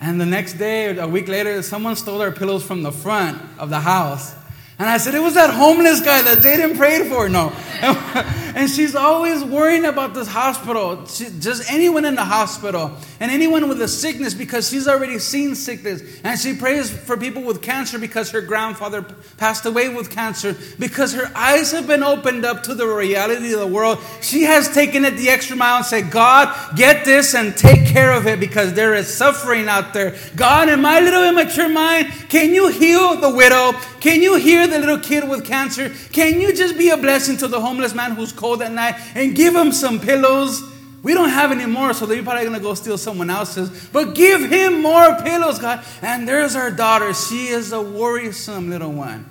And 0.00 0.20
the 0.20 0.26
next 0.26 0.54
day, 0.54 0.96
a 0.96 1.06
week 1.06 1.28
later, 1.28 1.62
someone 1.62 1.94
stole 1.94 2.20
our 2.20 2.32
pillows 2.32 2.64
from 2.64 2.82
the 2.82 2.90
front 2.90 3.40
of 3.56 3.70
the 3.70 3.78
house. 3.78 4.34
And 4.78 4.88
I 4.88 4.96
said, 4.96 5.14
It 5.14 5.20
was 5.20 5.34
that 5.34 5.50
homeless 5.50 6.00
guy 6.00 6.22
that 6.22 6.38
Jaden 6.38 6.76
prayed 6.76 7.06
for. 7.08 7.28
No. 7.28 7.52
and 7.82 8.70
she's 8.70 8.94
always 8.94 9.42
worrying 9.42 9.84
about 9.84 10.14
this 10.14 10.28
hospital, 10.28 11.04
she, 11.06 11.26
just 11.40 11.70
anyone 11.70 12.04
in 12.04 12.14
the 12.14 12.24
hospital, 12.24 12.92
and 13.18 13.30
anyone 13.30 13.68
with 13.68 13.80
a 13.82 13.88
sickness 13.88 14.34
because 14.34 14.68
she's 14.68 14.86
already 14.86 15.18
seen 15.18 15.54
sickness. 15.54 16.02
And 16.22 16.38
she 16.38 16.54
prays 16.54 16.90
for 16.90 17.16
people 17.16 17.42
with 17.42 17.60
cancer 17.60 17.98
because 17.98 18.30
her 18.30 18.40
grandfather 18.40 19.02
passed 19.36 19.66
away 19.66 19.88
with 19.88 20.10
cancer, 20.10 20.56
because 20.78 21.12
her 21.12 21.30
eyes 21.34 21.72
have 21.72 21.86
been 21.86 22.02
opened 22.02 22.44
up 22.44 22.62
to 22.64 22.74
the 22.74 22.86
reality 22.86 23.52
of 23.52 23.60
the 23.60 23.66
world. 23.66 23.98
She 24.20 24.42
has 24.42 24.72
taken 24.72 25.04
it 25.04 25.16
the 25.16 25.28
extra 25.28 25.56
mile 25.56 25.78
and 25.78 25.86
said, 25.86 26.10
God, 26.10 26.76
get 26.76 27.04
this 27.04 27.34
and 27.34 27.56
take 27.56 27.86
care 27.86 28.12
of 28.12 28.26
it 28.26 28.38
because 28.38 28.74
there 28.74 28.94
is 28.94 29.12
suffering 29.12 29.66
out 29.68 29.92
there. 29.92 30.16
God, 30.36 30.68
in 30.68 30.80
my 30.80 31.00
little 31.00 31.24
immature 31.24 31.68
mind, 31.68 32.12
can 32.28 32.54
you 32.54 32.68
heal 32.68 33.16
the 33.16 33.30
widow? 33.30 33.72
Can 34.00 34.22
you 34.22 34.36
hear 34.62 34.78
the 34.78 34.86
little 34.86 35.02
kid 35.02 35.28
with 35.28 35.44
cancer? 35.44 35.90
Can 36.12 36.40
you 36.40 36.54
just 36.54 36.78
be 36.78 36.90
a 36.90 36.96
blessing 36.96 37.36
to 37.38 37.48
the 37.48 37.60
homeless 37.60 37.94
man 37.94 38.12
who's 38.12 38.32
cold 38.32 38.62
at 38.62 38.72
night 38.72 38.94
and 39.14 39.34
give 39.34 39.54
him 39.54 39.72
some 39.72 40.00
pillows? 40.00 40.62
We 41.02 41.14
don't 41.14 41.30
have 41.30 41.50
any 41.50 41.66
more, 41.66 41.92
so 41.94 42.06
they're 42.06 42.22
probably 42.22 42.44
going 42.44 42.56
to 42.56 42.62
go 42.62 42.74
steal 42.74 42.96
someone 42.96 43.28
else's. 43.28 43.88
But 43.88 44.14
give 44.14 44.48
him 44.48 44.82
more 44.82 45.16
pillows, 45.22 45.58
God. 45.58 45.84
And 46.00 46.28
there's 46.28 46.54
our 46.54 46.70
daughter. 46.70 47.12
She 47.12 47.48
is 47.48 47.72
a 47.72 47.82
worrisome 47.82 48.70
little 48.70 48.92
one. 48.92 49.28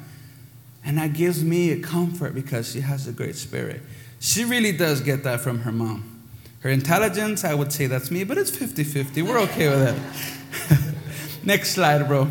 And 0.83 0.97
that 0.97 1.13
gives 1.13 1.43
me 1.43 1.71
a 1.71 1.79
comfort 1.79 2.33
because 2.35 2.71
she 2.71 2.81
has 2.81 3.07
a 3.07 3.13
great 3.13 3.35
spirit. 3.35 3.81
She 4.19 4.43
really 4.43 4.73
does 4.73 4.99
get 4.99 5.23
that 5.23 5.39
from 5.39 5.59
her 5.59 5.71
mom. 5.71 6.07
Her 6.59 6.69
intelligence, 6.69 7.43
I 7.43 7.53
would 7.53 7.71
say 7.71 7.87
that's 7.87 8.11
me, 8.11 8.23
but 8.23 8.37
it's 8.37 8.51
50 8.51 8.83
50. 8.83 9.21
We're 9.21 9.39
okay 9.39 9.69
with 9.69 9.79
that. 9.79 10.93
Next 11.43 11.71
slide, 11.71 12.07
bro. 12.07 12.27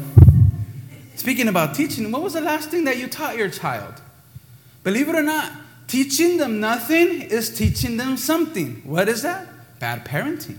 Speaking 1.21 1.49
about 1.49 1.75
teaching, 1.75 2.11
what 2.11 2.23
was 2.23 2.33
the 2.33 2.41
last 2.41 2.71
thing 2.71 2.85
that 2.85 2.97
you 2.97 3.07
taught 3.07 3.37
your 3.37 3.51
child? 3.51 3.93
Believe 4.83 5.07
it 5.07 5.15
or 5.15 5.23
not, 5.23 5.53
teaching 5.87 6.39
them 6.39 6.61
nothing 6.61 7.21
is 7.21 7.51
teaching 7.55 7.99
them 7.99 8.17
something. 8.17 8.81
What 8.87 9.07
is 9.07 9.21
that? 9.21 9.47
Bad 9.79 10.07
parenting. 10.07 10.57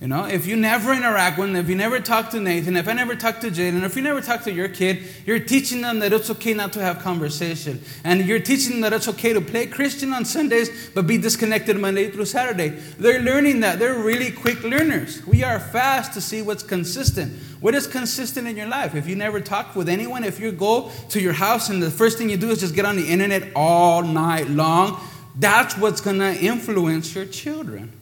You 0.00 0.08
know, 0.08 0.24
if 0.24 0.46
you 0.46 0.56
never 0.56 0.94
interact 0.94 1.38
with 1.38 1.48
them, 1.48 1.56
if 1.56 1.68
you 1.68 1.74
never 1.74 2.00
talk 2.00 2.30
to 2.30 2.40
Nathan, 2.40 2.74
if 2.74 2.88
I 2.88 2.94
never 2.94 3.14
talk 3.14 3.40
to 3.40 3.50
Jaden, 3.50 3.82
if 3.82 3.96
you 3.96 4.00
never 4.00 4.22
talk 4.22 4.44
to 4.44 4.52
your 4.52 4.66
kid, 4.68 5.02
you're 5.26 5.38
teaching 5.38 5.82
them 5.82 5.98
that 5.98 6.10
it's 6.10 6.30
okay 6.30 6.54
not 6.54 6.72
to 6.72 6.80
have 6.80 7.00
conversation. 7.00 7.82
And 8.02 8.24
you're 8.24 8.40
teaching 8.40 8.72
them 8.72 8.80
that 8.80 8.94
it's 8.94 9.08
okay 9.08 9.34
to 9.34 9.42
play 9.42 9.66
Christian 9.66 10.14
on 10.14 10.24
Sundays, 10.24 10.88
but 10.94 11.06
be 11.06 11.18
disconnected 11.18 11.76
Monday 11.76 12.10
through 12.10 12.24
Saturday. 12.24 12.68
They're 12.68 13.20
learning 13.20 13.60
that. 13.60 13.78
They're 13.78 13.98
really 13.98 14.30
quick 14.30 14.62
learners. 14.62 15.26
We 15.26 15.44
are 15.44 15.60
fast 15.60 16.14
to 16.14 16.22
see 16.22 16.40
what's 16.40 16.62
consistent. 16.62 17.34
What 17.60 17.74
is 17.74 17.86
consistent 17.86 18.48
in 18.48 18.56
your 18.56 18.68
life? 18.68 18.94
If 18.94 19.06
you 19.06 19.16
never 19.16 19.38
talk 19.38 19.76
with 19.76 19.90
anyone, 19.90 20.24
if 20.24 20.40
you 20.40 20.50
go 20.50 20.90
to 21.10 21.20
your 21.20 21.34
house 21.34 21.68
and 21.68 21.82
the 21.82 21.90
first 21.90 22.16
thing 22.16 22.30
you 22.30 22.38
do 22.38 22.48
is 22.48 22.60
just 22.60 22.74
get 22.74 22.86
on 22.86 22.96
the 22.96 23.06
internet 23.06 23.52
all 23.54 24.02
night 24.02 24.48
long, 24.48 24.98
that's 25.38 25.76
what's 25.76 26.00
going 26.00 26.20
to 26.20 26.34
influence 26.40 27.14
your 27.14 27.26
children. 27.26 27.99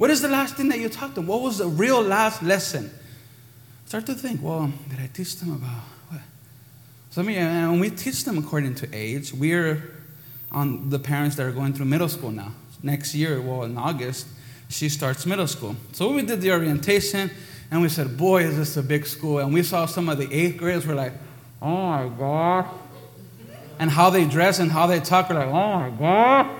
What 0.00 0.08
is 0.08 0.22
the 0.22 0.28
last 0.28 0.56
thing 0.56 0.70
that 0.70 0.78
you 0.78 0.88
taught 0.88 1.14
them? 1.14 1.26
What 1.26 1.42
was 1.42 1.58
the 1.58 1.66
real 1.66 2.00
last 2.00 2.42
lesson? 2.42 2.90
Start 3.84 4.06
to 4.06 4.14
think, 4.14 4.40
well, 4.42 4.72
did 4.88 4.98
I 4.98 5.10
teach 5.12 5.36
them 5.36 5.52
about 5.52 5.82
what? 6.08 6.22
So, 7.10 7.20
I 7.20 7.24
mean, 7.26 7.36
and 7.36 7.78
we 7.78 7.90
teach 7.90 8.24
them 8.24 8.38
according 8.38 8.76
to 8.76 8.88
age. 8.94 9.34
We're 9.34 9.92
on 10.50 10.88
the 10.88 10.98
parents 10.98 11.36
that 11.36 11.44
are 11.44 11.52
going 11.52 11.74
through 11.74 11.84
middle 11.84 12.08
school 12.08 12.30
now. 12.30 12.52
Next 12.82 13.14
year, 13.14 13.42
well, 13.42 13.64
in 13.64 13.76
August, 13.76 14.26
she 14.70 14.88
starts 14.88 15.26
middle 15.26 15.46
school. 15.46 15.76
So 15.92 16.14
we 16.14 16.22
did 16.22 16.40
the 16.40 16.50
orientation, 16.52 17.30
and 17.70 17.82
we 17.82 17.90
said, 17.90 18.16
boy, 18.16 18.44
is 18.44 18.56
this 18.56 18.78
a 18.78 18.82
big 18.82 19.04
school. 19.04 19.40
And 19.40 19.52
we 19.52 19.62
saw 19.62 19.84
some 19.84 20.08
of 20.08 20.16
the 20.16 20.32
eighth 20.32 20.56
graders 20.56 20.86
were 20.86 20.94
like, 20.94 21.12
oh 21.60 21.88
my 21.90 22.10
God. 22.18 22.66
And 23.78 23.90
how 23.90 24.08
they 24.08 24.24
dress 24.24 24.60
and 24.60 24.72
how 24.72 24.86
they 24.86 25.00
talk, 25.00 25.28
we're 25.28 25.36
like, 25.36 25.48
oh 25.48 25.78
my 25.78 25.90
God. 25.90 26.56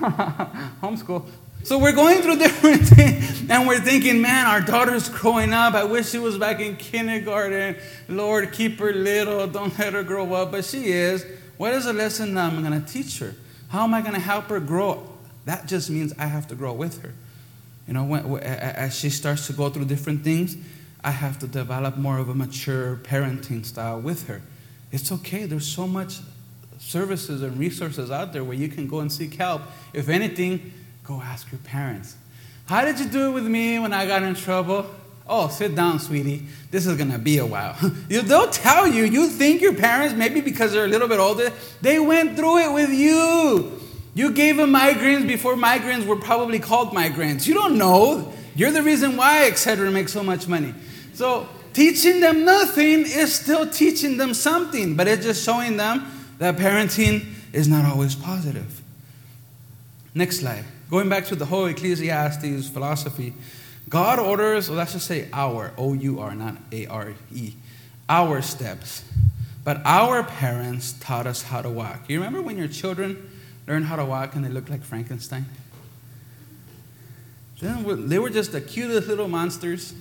Homeschool. 0.80 1.28
So 1.66 1.80
we're 1.80 1.90
going 1.90 2.22
through 2.22 2.36
different 2.38 2.86
things, 2.86 3.50
and 3.50 3.66
we're 3.66 3.80
thinking, 3.80 4.22
man, 4.22 4.46
our 4.46 4.60
daughter's 4.60 5.08
growing 5.08 5.52
up. 5.52 5.74
I 5.74 5.82
wish 5.82 6.10
she 6.10 6.18
was 6.18 6.38
back 6.38 6.60
in 6.60 6.76
kindergarten. 6.76 7.74
Lord, 8.08 8.52
keep 8.52 8.78
her 8.78 8.92
little. 8.92 9.48
Don't 9.48 9.76
let 9.76 9.92
her 9.94 10.04
grow 10.04 10.32
up. 10.34 10.52
But 10.52 10.64
she 10.64 10.92
is. 10.92 11.26
What 11.56 11.72
is 11.72 11.86
the 11.86 11.92
lesson 11.92 12.34
that 12.34 12.52
I'm 12.52 12.62
going 12.62 12.80
to 12.80 12.86
teach 12.86 13.18
her? 13.18 13.34
How 13.68 13.82
am 13.82 13.94
I 13.94 14.00
going 14.00 14.14
to 14.14 14.20
help 14.20 14.44
her 14.44 14.60
grow? 14.60 15.12
That 15.44 15.66
just 15.66 15.90
means 15.90 16.12
I 16.20 16.26
have 16.26 16.46
to 16.48 16.54
grow 16.54 16.72
with 16.72 17.02
her. 17.02 17.12
You 17.88 17.94
know, 17.94 18.04
when, 18.04 18.38
as 18.38 18.96
she 18.96 19.10
starts 19.10 19.48
to 19.48 19.52
go 19.52 19.68
through 19.68 19.86
different 19.86 20.22
things, 20.22 20.56
I 21.02 21.10
have 21.10 21.36
to 21.40 21.48
develop 21.48 21.96
more 21.96 22.18
of 22.18 22.28
a 22.28 22.34
mature 22.34 22.94
parenting 22.94 23.66
style 23.66 23.98
with 23.98 24.28
her. 24.28 24.40
It's 24.92 25.10
okay. 25.10 25.46
There's 25.46 25.66
so 25.66 25.88
much 25.88 26.18
services 26.78 27.42
and 27.42 27.58
resources 27.58 28.12
out 28.12 28.32
there 28.32 28.44
where 28.44 28.56
you 28.56 28.68
can 28.68 28.86
go 28.86 29.00
and 29.00 29.12
seek 29.12 29.34
help. 29.34 29.62
If 29.92 30.08
anything, 30.08 30.72
Go 31.06 31.22
ask 31.22 31.50
your 31.52 31.60
parents. 31.60 32.16
How 32.66 32.84
did 32.84 32.98
you 32.98 33.06
do 33.06 33.28
it 33.28 33.30
with 33.30 33.46
me 33.46 33.78
when 33.78 33.92
I 33.92 34.06
got 34.06 34.24
in 34.24 34.34
trouble? 34.34 34.90
Oh, 35.28 35.48
sit 35.48 35.74
down, 35.74 36.00
sweetie. 36.00 36.42
This 36.70 36.86
is 36.86 36.96
going 36.96 37.12
to 37.12 37.18
be 37.18 37.38
a 37.38 37.46
while. 37.46 37.76
They'll 38.08 38.50
tell 38.50 38.88
you. 38.88 39.04
You 39.04 39.28
think 39.28 39.60
your 39.60 39.74
parents, 39.74 40.14
maybe 40.14 40.40
because 40.40 40.72
they're 40.72 40.84
a 40.84 40.88
little 40.88 41.08
bit 41.08 41.20
older, 41.20 41.52
they 41.80 41.98
went 41.98 42.36
through 42.36 42.58
it 42.58 42.72
with 42.72 42.90
you. 42.90 43.80
You 44.14 44.32
gave 44.32 44.56
them 44.56 44.72
migraines 44.72 45.26
before 45.28 45.54
migraines 45.54 46.06
were 46.06 46.16
probably 46.16 46.58
called 46.58 46.90
migraines. 46.90 47.46
You 47.46 47.54
don't 47.54 47.78
know. 47.78 48.32
You're 48.54 48.72
the 48.72 48.82
reason 48.82 49.16
why 49.16 49.48
Excedrin 49.50 49.92
makes 49.92 50.12
so 50.12 50.22
much 50.22 50.48
money. 50.48 50.74
So, 51.12 51.48
teaching 51.72 52.20
them 52.20 52.44
nothing 52.44 53.00
is 53.00 53.34
still 53.34 53.68
teaching 53.68 54.16
them 54.16 54.32
something, 54.32 54.96
but 54.96 55.06
it's 55.06 55.24
just 55.24 55.44
showing 55.44 55.76
them 55.76 56.10
that 56.38 56.56
parenting 56.56 57.26
is 57.52 57.68
not 57.68 57.84
always 57.84 58.14
positive. 58.14 58.80
Next 60.14 60.40
slide. 60.40 60.64
Going 60.90 61.08
back 61.08 61.26
to 61.26 61.36
the 61.36 61.46
whole 61.46 61.66
Ecclesiastes 61.66 62.68
philosophy, 62.68 63.34
God 63.88 64.18
orders, 64.18 64.70
let's 64.70 64.92
just 64.92 65.06
say 65.06 65.28
our, 65.32 65.72
O 65.76 65.94
U 65.94 66.20
R, 66.20 66.34
not 66.34 66.56
A 66.72 66.86
R 66.86 67.14
E, 67.32 67.54
our 68.08 68.42
steps. 68.42 69.04
But 69.64 69.82
our 69.84 70.22
parents 70.22 70.92
taught 71.00 71.26
us 71.26 71.42
how 71.42 71.60
to 71.60 71.68
walk. 71.68 72.08
You 72.08 72.18
remember 72.18 72.40
when 72.40 72.56
your 72.56 72.68
children 72.68 73.30
learned 73.66 73.86
how 73.86 73.96
to 73.96 74.04
walk 74.04 74.36
and 74.36 74.44
they 74.44 74.48
looked 74.48 74.70
like 74.70 74.82
Frankenstein? 74.82 75.46
They 77.60 78.18
were 78.18 78.30
just 78.30 78.52
the 78.52 78.60
cutest 78.60 79.08
little 79.08 79.26
monsters. 79.26 79.92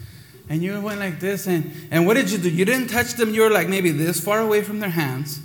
And 0.49 0.61
you 0.61 0.79
went 0.81 0.99
like 0.99 1.19
this. 1.19 1.47
And, 1.47 1.71
and 1.89 2.05
what 2.05 2.13
did 2.13 2.29
you 2.29 2.37
do? 2.37 2.49
You 2.49 2.65
didn't 2.65 2.89
touch 2.89 3.13
them. 3.13 3.33
You 3.33 3.41
were 3.41 3.49
like 3.49 3.67
maybe 3.67 3.89
this 3.89 4.19
far 4.19 4.39
away 4.39 4.61
from 4.61 4.79
their 4.79 4.91
hands. 4.91 5.39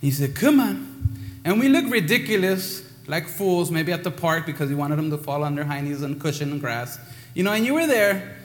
He 0.00 0.10
said, 0.10 0.34
Come 0.34 0.58
on. 0.58 1.40
And 1.44 1.60
we 1.60 1.68
look 1.68 1.90
ridiculous 1.90 2.89
like 3.10 3.26
fools, 3.26 3.72
maybe 3.72 3.90
at 3.90 4.04
the 4.04 4.10
park 4.10 4.46
because 4.46 4.70
you 4.70 4.76
wanted 4.76 4.94
them 4.96 5.10
to 5.10 5.18
fall 5.18 5.42
on 5.42 5.56
their 5.56 5.64
high 5.64 5.80
knees 5.80 6.02
and 6.02 6.20
cushion 6.20 6.52
and 6.52 6.60
grass. 6.60 6.96
You 7.34 7.42
know, 7.42 7.52
and 7.52 7.66
you 7.66 7.74
were 7.74 7.86
there. 7.86 8.36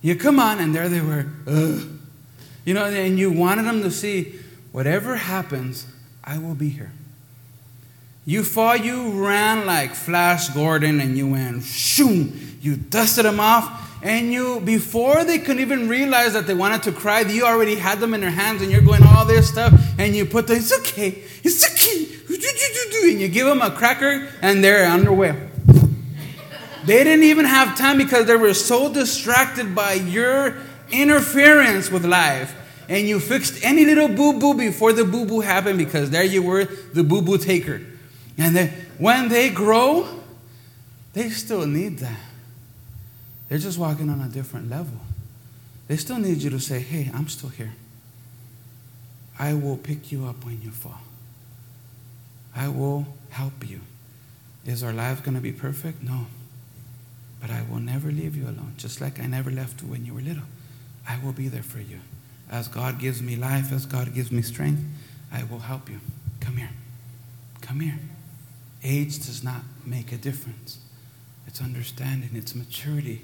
You 0.00 0.16
come 0.16 0.40
on, 0.40 0.60
and 0.60 0.74
there 0.74 0.88
they 0.88 1.02
were. 1.02 1.26
Ugh. 1.46 1.86
You 2.64 2.72
know, 2.72 2.86
and 2.86 3.18
you 3.18 3.30
wanted 3.30 3.66
them 3.66 3.82
to 3.82 3.90
see 3.90 4.40
whatever 4.72 5.16
happens, 5.16 5.86
I 6.24 6.38
will 6.38 6.54
be 6.54 6.70
here. 6.70 6.90
You 8.24 8.44
fall, 8.44 8.76
you 8.76 9.26
ran 9.26 9.66
like 9.66 9.94
Flash 9.94 10.48
Gordon, 10.48 11.00
and 11.00 11.18
you 11.18 11.30
went, 11.30 11.62
shoom, 11.62 12.58
you 12.62 12.76
dusted 12.76 13.26
them 13.26 13.38
off, 13.38 13.93
and 14.04 14.32
you, 14.32 14.60
before 14.60 15.24
they 15.24 15.38
could 15.38 15.58
even 15.58 15.88
realize 15.88 16.34
that 16.34 16.46
they 16.46 16.54
wanted 16.54 16.82
to 16.84 16.92
cry, 16.92 17.22
you 17.22 17.44
already 17.44 17.74
had 17.74 17.98
them 17.98 18.12
in 18.12 18.20
their 18.20 18.30
hands, 18.30 18.60
and 18.62 18.70
you're 18.70 18.82
going 18.82 19.02
all 19.02 19.24
this 19.24 19.48
stuff, 19.48 19.72
and 19.98 20.14
you 20.14 20.26
put 20.26 20.46
them, 20.46 20.58
it's 20.58 20.78
okay, 20.80 21.24
it's 21.42 21.64
okay, 21.72 23.10
and 23.10 23.20
you 23.20 23.28
give 23.28 23.46
them 23.46 23.62
a 23.62 23.70
cracker, 23.70 24.28
and 24.42 24.62
they're 24.62 24.86
underway. 24.86 25.34
They 26.84 27.02
didn't 27.02 27.24
even 27.24 27.46
have 27.46 27.78
time 27.78 27.96
because 27.96 28.26
they 28.26 28.36
were 28.36 28.52
so 28.52 28.92
distracted 28.92 29.74
by 29.74 29.94
your 29.94 30.58
interference 30.90 31.90
with 31.90 32.04
life. 32.04 32.54
And 32.90 33.08
you 33.08 33.18
fixed 33.18 33.64
any 33.64 33.86
little 33.86 34.08
boo 34.08 34.38
boo 34.38 34.52
before 34.52 34.92
the 34.92 35.04
boo 35.04 35.24
boo 35.24 35.40
happened 35.40 35.78
because 35.78 36.10
there 36.10 36.24
you 36.24 36.42
were, 36.42 36.66
the 36.66 37.02
boo 37.02 37.22
boo 37.22 37.38
taker. 37.38 37.80
And 38.36 38.54
then 38.54 38.68
when 38.98 39.28
they 39.30 39.48
grow, 39.48 40.06
they 41.14 41.30
still 41.30 41.66
need 41.66 42.00
that. 42.00 42.20
They're 43.48 43.58
just 43.58 43.78
walking 43.78 44.08
on 44.10 44.20
a 44.20 44.28
different 44.28 44.70
level. 44.70 45.00
They 45.86 45.96
still 45.96 46.18
need 46.18 46.38
you 46.38 46.50
to 46.50 46.60
say, 46.60 46.80
hey, 46.80 47.10
I'm 47.12 47.28
still 47.28 47.50
here. 47.50 47.74
I 49.38 49.54
will 49.54 49.76
pick 49.76 50.10
you 50.10 50.26
up 50.26 50.44
when 50.44 50.62
you 50.62 50.70
fall. 50.70 51.00
I 52.56 52.68
will 52.68 53.06
help 53.30 53.68
you. 53.68 53.80
Is 54.64 54.82
our 54.82 54.92
life 54.92 55.22
going 55.22 55.34
to 55.34 55.40
be 55.40 55.52
perfect? 55.52 56.02
No. 56.02 56.26
But 57.40 57.50
I 57.50 57.62
will 57.68 57.80
never 57.80 58.10
leave 58.10 58.36
you 58.36 58.44
alone, 58.44 58.74
just 58.78 59.00
like 59.00 59.20
I 59.20 59.26
never 59.26 59.50
left 59.50 59.82
you 59.82 59.88
when 59.88 60.06
you 60.06 60.14
were 60.14 60.20
little. 60.20 60.44
I 61.06 61.18
will 61.22 61.32
be 61.32 61.48
there 61.48 61.62
for 61.62 61.80
you. 61.80 62.00
As 62.50 62.68
God 62.68 62.98
gives 62.98 63.20
me 63.20 63.36
life, 63.36 63.72
as 63.72 63.84
God 63.84 64.14
gives 64.14 64.32
me 64.32 64.40
strength, 64.40 64.82
I 65.32 65.44
will 65.44 65.58
help 65.58 65.90
you. 65.90 66.00
Come 66.40 66.56
here. 66.56 66.70
Come 67.60 67.80
here. 67.80 67.98
Age 68.82 69.16
does 69.16 69.42
not 69.42 69.62
make 69.84 70.12
a 70.12 70.16
difference. 70.16 70.78
It's 71.46 71.60
understanding, 71.60 72.30
it's 72.34 72.54
maturity. 72.54 73.22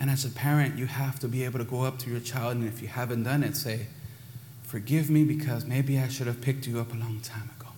And 0.00 0.10
as 0.10 0.24
a 0.24 0.30
parent, 0.30 0.78
you 0.78 0.86
have 0.86 1.18
to 1.20 1.28
be 1.28 1.44
able 1.44 1.58
to 1.58 1.64
go 1.64 1.82
up 1.82 1.98
to 2.00 2.10
your 2.10 2.20
child, 2.20 2.56
and 2.56 2.66
if 2.66 2.80
you 2.80 2.88
haven't 2.88 3.24
done 3.24 3.42
it, 3.42 3.56
say, 3.56 3.86
Forgive 4.68 5.08
me 5.08 5.24
because 5.24 5.64
maybe 5.64 5.98
I 5.98 6.08
should 6.08 6.26
have 6.26 6.42
picked 6.42 6.66
you 6.66 6.78
up 6.78 6.92
a 6.92 6.96
long 6.96 7.20
time 7.20 7.50
ago. 7.58 7.68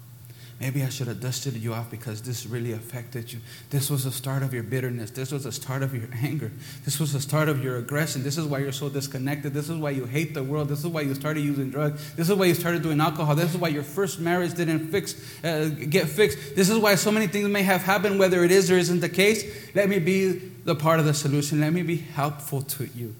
Maybe 0.60 0.82
I 0.82 0.90
should 0.90 1.06
have 1.06 1.20
dusted 1.20 1.54
you 1.54 1.72
off 1.72 1.90
because 1.90 2.20
this 2.20 2.46
really 2.46 2.72
affected 2.72 3.32
you. 3.32 3.38
This 3.70 3.88
was 3.88 4.04
the 4.04 4.10
start 4.10 4.42
of 4.42 4.52
your 4.52 4.62
bitterness. 4.62 5.10
This 5.10 5.32
was 5.32 5.44
the 5.44 5.52
start 5.52 5.82
of 5.82 5.94
your 5.94 6.08
anger. 6.22 6.50
This 6.84 7.00
was 7.00 7.12
the 7.14 7.20
start 7.20 7.48
of 7.48 7.64
your 7.64 7.78
aggression. 7.78 8.24
This 8.24 8.36
is 8.36 8.44
why 8.44 8.58
you're 8.58 8.72
so 8.72 8.88
disconnected. 8.90 9.54
This 9.54 9.70
is 9.70 9.76
why 9.78 9.90
you 9.90 10.04
hate 10.04 10.34
the 10.34 10.42
world. 10.42 10.68
This 10.68 10.80
is 10.80 10.88
why 10.88 11.00
you 11.00 11.14
started 11.14 11.44
using 11.44 11.70
drugs. 11.70 12.12
This 12.14 12.28
is 12.28 12.34
why 12.34 12.46
you 12.46 12.54
started 12.54 12.82
doing 12.82 13.00
alcohol. 13.00 13.36
This 13.36 13.54
is 13.54 13.56
why 13.56 13.68
your 13.68 13.84
first 13.84 14.20
marriage 14.20 14.52
didn't 14.54 14.90
fix, 14.90 15.14
uh, 15.44 15.70
get 15.88 16.08
fixed. 16.08 16.56
This 16.56 16.68
is 16.68 16.76
why 16.76 16.96
so 16.96 17.10
many 17.10 17.28
things 17.28 17.48
may 17.48 17.62
have 17.62 17.82
happened, 17.82 18.18
whether 18.18 18.44
it 18.44 18.50
is 18.50 18.68
or 18.70 18.76
isn't 18.76 19.00
the 19.00 19.08
case. 19.08 19.44
Let 19.74 19.88
me 19.88 19.98
be 20.00 20.32
the 20.70 20.76
part 20.76 21.00
of 21.00 21.04
the 21.04 21.12
solution. 21.12 21.60
Let 21.60 21.72
me 21.72 21.82
be 21.82 21.96
helpful 21.96 22.62
to 22.62 22.86
you. 22.94 23.16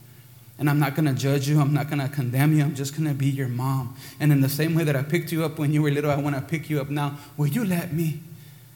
And 0.57 0.71
I'm 0.71 0.79
not 0.79 0.95
to 0.95 1.13
judge 1.15 1.49
you. 1.49 1.61
I'm 1.61 1.75
not 1.75 1.91
to 1.91 2.09
condemn 2.09 2.57
you. 2.57 2.63
I'm 2.63 2.77
just 2.77 2.95
to 2.95 3.13
be 3.13 3.27
your 3.27 3.49
mom. 3.49 3.97
And 4.21 4.31
in 4.31 4.41
the 4.41 4.49
same 4.49 4.77
way 4.77 4.85
that 4.85 4.95
I 4.95 5.03
picked 5.03 5.33
you 5.33 5.45
up 5.45 5.59
when 5.59 5.73
you 5.73 5.83
were 5.83 5.91
little, 5.91 6.13
I 6.13 6.17
want 6.17 6.37
to 6.37 6.43
pick 6.43 6.71
you 6.71 6.81
up 6.81 6.91
now. 6.91 7.19
Will 7.37 7.49
you 7.49 7.65
let 7.65 7.93
me? 7.93 8.21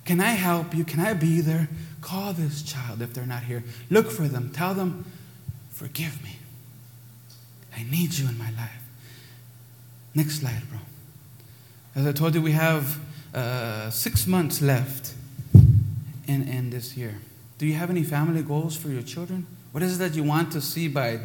Can 0.05 0.21
I 0.21 0.33
help 0.33 0.75
you? 0.75 0.83
Can 0.83 0.99
I 0.99 1.15
be 1.15 1.41
there? 1.41 1.69
Call 2.01 2.33
this 2.33 2.63
child 2.63 3.01
if 3.01 3.15
they're 3.15 3.27
not 3.27 3.45
here. 3.45 3.63
Look 3.91 4.11
for 4.11 4.27
them. 4.27 4.51
Tell 4.51 4.75
them, 4.75 5.05
forgive 5.71 6.21
me. 6.25 6.39
I 7.77 7.85
need 7.85 8.15
you 8.15 8.29
in 8.29 8.37
my 8.37 8.51
life. 8.51 8.83
Next 10.17 10.41
slide, 10.41 10.63
bro. 10.69 10.81
As 11.95 12.07
I 12.09 12.13
told 12.13 12.35
you, 12.35 12.43
we 12.43 12.53
have 12.53 12.99
uh, 13.33 13.91
six 13.91 14.27
months 14.27 14.61
left 14.61 15.15
in, 16.27 16.49
in 16.49 16.71
this 16.71 16.97
year. 16.97 17.19
Do 17.65 17.71
you 17.71 17.77
have 17.77 17.89
any 17.89 18.03
family 18.03 18.43
goals 18.43 18.77
for 18.77 18.91
your 18.91 19.01
children? 19.01 19.47
What 19.73 19.83
is 19.83 19.95
it 19.97 19.99
that 20.01 20.15
you 20.15 20.23
want 20.23 20.53
to 20.53 20.61
see 20.61 20.87
by 20.87 21.19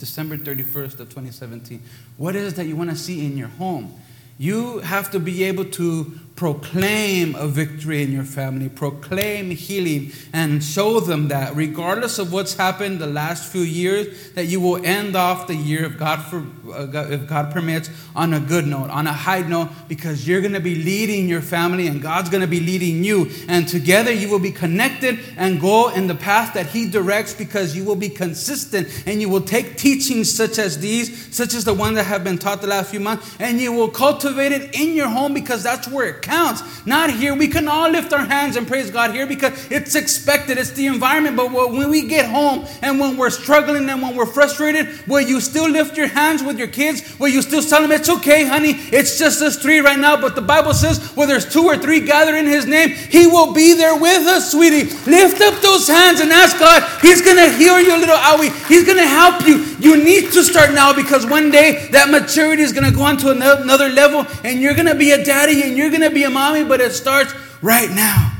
December 0.00 0.36
31st 0.36 0.98
of 0.98 1.08
2017. 1.10 1.82
What 2.16 2.34
is 2.34 2.52
it 2.52 2.56
that 2.56 2.66
you 2.66 2.74
want 2.74 2.90
to 2.90 2.96
see 2.96 3.24
in 3.24 3.36
your 3.36 3.48
home? 3.48 3.94
You 4.38 4.78
have 4.78 5.10
to 5.12 5.20
be 5.20 5.44
able 5.44 5.66
to 5.66 6.18
proclaim 6.40 7.34
a 7.34 7.46
victory 7.46 8.02
in 8.02 8.10
your 8.10 8.24
family, 8.24 8.66
proclaim 8.66 9.50
healing, 9.50 10.10
and 10.32 10.64
show 10.64 10.98
them 10.98 11.28
that 11.28 11.54
regardless 11.54 12.18
of 12.18 12.32
what's 12.32 12.54
happened 12.54 12.98
the 12.98 13.06
last 13.06 13.52
few 13.52 13.60
years, 13.60 14.32
that 14.32 14.46
you 14.46 14.58
will 14.58 14.82
end 14.86 15.14
off 15.14 15.46
the 15.48 15.54
year, 15.54 15.84
if 15.84 15.98
God, 15.98 16.16
for, 16.22 16.38
uh, 16.72 17.10
if 17.10 17.26
God 17.26 17.52
permits, 17.52 17.90
on 18.16 18.32
a 18.32 18.40
good 18.40 18.66
note, 18.66 18.88
on 18.88 19.06
a 19.06 19.12
high 19.12 19.42
note, 19.42 19.68
because 19.86 20.26
you're 20.26 20.40
going 20.40 20.54
to 20.54 20.60
be 20.60 20.76
leading 20.76 21.28
your 21.28 21.42
family 21.42 21.86
and 21.86 22.00
God's 22.00 22.30
going 22.30 22.40
to 22.40 22.46
be 22.46 22.60
leading 22.60 23.04
you. 23.04 23.30
And 23.46 23.68
together 23.68 24.10
you 24.10 24.30
will 24.30 24.38
be 24.38 24.50
connected 24.50 25.18
and 25.36 25.60
go 25.60 25.90
in 25.90 26.06
the 26.06 26.14
path 26.14 26.54
that 26.54 26.68
He 26.68 26.88
directs 26.88 27.34
because 27.34 27.76
you 27.76 27.84
will 27.84 27.96
be 27.96 28.08
consistent 28.08 28.88
and 29.04 29.20
you 29.20 29.28
will 29.28 29.42
take 29.42 29.76
teachings 29.76 30.32
such 30.32 30.58
as 30.58 30.78
these, 30.78 31.36
such 31.36 31.52
as 31.52 31.66
the 31.66 31.74
one 31.74 31.92
that 31.96 32.04
have 32.04 32.24
been 32.24 32.38
taught 32.38 32.62
the 32.62 32.66
last 32.66 32.90
few 32.90 33.00
months, 33.00 33.36
and 33.38 33.60
you 33.60 33.72
will 33.72 33.90
cultivate 33.90 34.52
it 34.52 34.74
in 34.74 34.94
your 34.94 35.08
home 35.08 35.34
because 35.34 35.62
that's 35.62 35.86
where 35.86 36.08
it 36.08 36.22
counts. 36.30 36.86
Not 36.86 37.10
here. 37.10 37.34
We 37.34 37.48
can 37.48 37.68
all 37.68 37.90
lift 37.90 38.12
our 38.12 38.24
hands 38.24 38.56
and 38.56 38.66
praise 38.66 38.90
God 38.90 39.10
here 39.10 39.26
because 39.26 39.52
it's 39.70 39.94
expected, 39.94 40.56
it's 40.58 40.70
the 40.70 40.86
environment. 40.86 41.36
But 41.36 41.52
when 41.52 41.90
we 41.90 42.06
get 42.06 42.26
home 42.26 42.66
and 42.82 42.98
when 42.98 43.16
we're 43.16 43.30
struggling 43.30 43.88
and 43.88 44.00
when 44.00 44.16
we're 44.16 44.26
frustrated, 44.26 45.06
will 45.06 45.20
you 45.20 45.40
still 45.40 45.68
lift 45.68 45.96
your 45.96 46.06
hands 46.06 46.42
with 46.42 46.58
your 46.58 46.68
kids? 46.68 47.18
Will 47.18 47.28
you 47.28 47.42
still 47.42 47.62
tell 47.62 47.82
them, 47.82 47.92
it's 47.92 48.08
okay, 48.08 48.46
honey, 48.46 48.72
it's 48.92 49.18
just 49.18 49.42
us 49.42 49.56
three 49.60 49.80
right 49.80 49.98
now? 49.98 50.20
But 50.20 50.34
the 50.34 50.42
Bible 50.42 50.72
says, 50.72 50.98
where 51.16 51.26
there's 51.26 51.52
two 51.52 51.64
or 51.64 51.76
three 51.76 52.00
gathered 52.00 52.36
in 52.36 52.46
His 52.46 52.66
name, 52.66 52.90
He 52.90 53.26
will 53.26 53.52
be 53.52 53.74
there 53.74 53.98
with 53.98 54.26
us, 54.26 54.52
sweetie. 54.52 54.84
Lift 55.10 55.40
up 55.40 55.60
those 55.60 55.88
hands 55.88 56.20
and 56.20 56.30
ask 56.30 56.58
God. 56.58 56.82
He's 57.02 57.20
going 57.20 57.36
to 57.36 57.50
heal 57.56 57.80
your 57.80 57.98
little 57.98 58.16
owie. 58.16 58.50
He's 58.68 58.84
going 58.84 58.98
to 58.98 59.06
help 59.06 59.46
you. 59.46 59.66
You 59.80 60.02
need 60.02 60.32
to 60.32 60.42
start 60.42 60.72
now 60.72 60.94
because 60.94 61.26
one 61.26 61.50
day 61.50 61.88
that 61.90 62.10
maturity 62.10 62.62
is 62.62 62.72
going 62.72 62.88
to 62.88 62.96
go 62.96 63.02
on 63.02 63.16
to 63.18 63.30
another 63.30 63.88
level 63.88 64.26
and 64.44 64.60
you're 64.60 64.74
going 64.74 64.86
to 64.86 64.94
be 64.94 65.10
a 65.12 65.24
daddy 65.24 65.62
and 65.62 65.76
you're 65.76 65.90
going 65.90 66.02
to 66.02 66.10
be 66.10 66.19
a 66.24 66.30
mommy, 66.30 66.64
but 66.64 66.80
it 66.80 66.92
starts 66.92 67.34
right 67.62 67.90
now. 67.90 68.32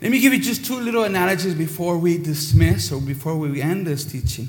Let 0.00 0.10
me 0.10 0.20
give 0.20 0.32
you 0.32 0.40
just 0.40 0.64
two 0.64 0.80
little 0.80 1.04
analogies 1.04 1.54
before 1.54 1.96
we 1.96 2.18
dismiss 2.18 2.90
or 2.90 3.00
before 3.00 3.36
we 3.36 3.62
end 3.62 3.86
this 3.86 4.04
teaching. 4.04 4.48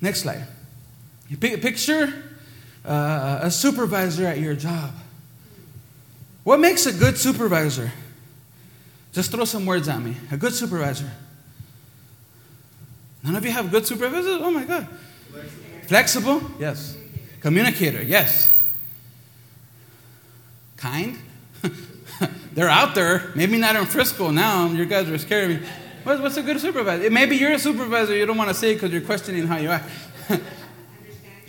Next 0.00 0.20
slide. 0.20 0.46
You 1.28 1.38
picture 1.38 2.12
uh, 2.84 3.40
a 3.42 3.50
supervisor 3.50 4.26
at 4.26 4.38
your 4.38 4.54
job. 4.54 4.92
What 6.44 6.60
makes 6.60 6.86
a 6.86 6.92
good 6.92 7.16
supervisor? 7.16 7.90
Just 9.12 9.32
throw 9.32 9.44
some 9.46 9.64
words 9.64 9.88
at 9.88 10.00
me. 10.00 10.16
A 10.30 10.36
good 10.36 10.52
supervisor. 10.52 11.10
None 13.24 13.34
of 13.34 13.44
you 13.44 13.50
have 13.50 13.70
good 13.70 13.86
supervisors? 13.86 14.38
Oh 14.40 14.50
my 14.50 14.64
God. 14.64 14.86
Flexible? 15.88 16.42
Yes. 16.60 16.96
Communicator? 17.40 18.02
Yes. 18.02 18.52
Kind? 20.86 21.18
They're 22.54 22.68
out 22.68 22.94
there. 22.94 23.32
Maybe 23.34 23.58
not 23.58 23.76
in 23.76 23.86
Frisco 23.86 24.30
now. 24.30 24.68
You 24.68 24.86
guys 24.86 25.08
are 25.08 25.18
scaring 25.18 25.60
me. 25.60 25.66
What's 26.04 26.36
a 26.36 26.42
good 26.42 26.60
supervisor? 26.60 27.10
Maybe 27.10 27.36
you're 27.36 27.52
a 27.52 27.58
supervisor. 27.58 28.14
You 28.14 28.24
don't 28.24 28.36
want 28.36 28.50
to 28.50 28.54
say 28.54 28.74
because 28.74 28.92
you're 28.92 29.00
questioning 29.00 29.46
how 29.46 29.56
you 29.56 29.70
act. 29.70 29.90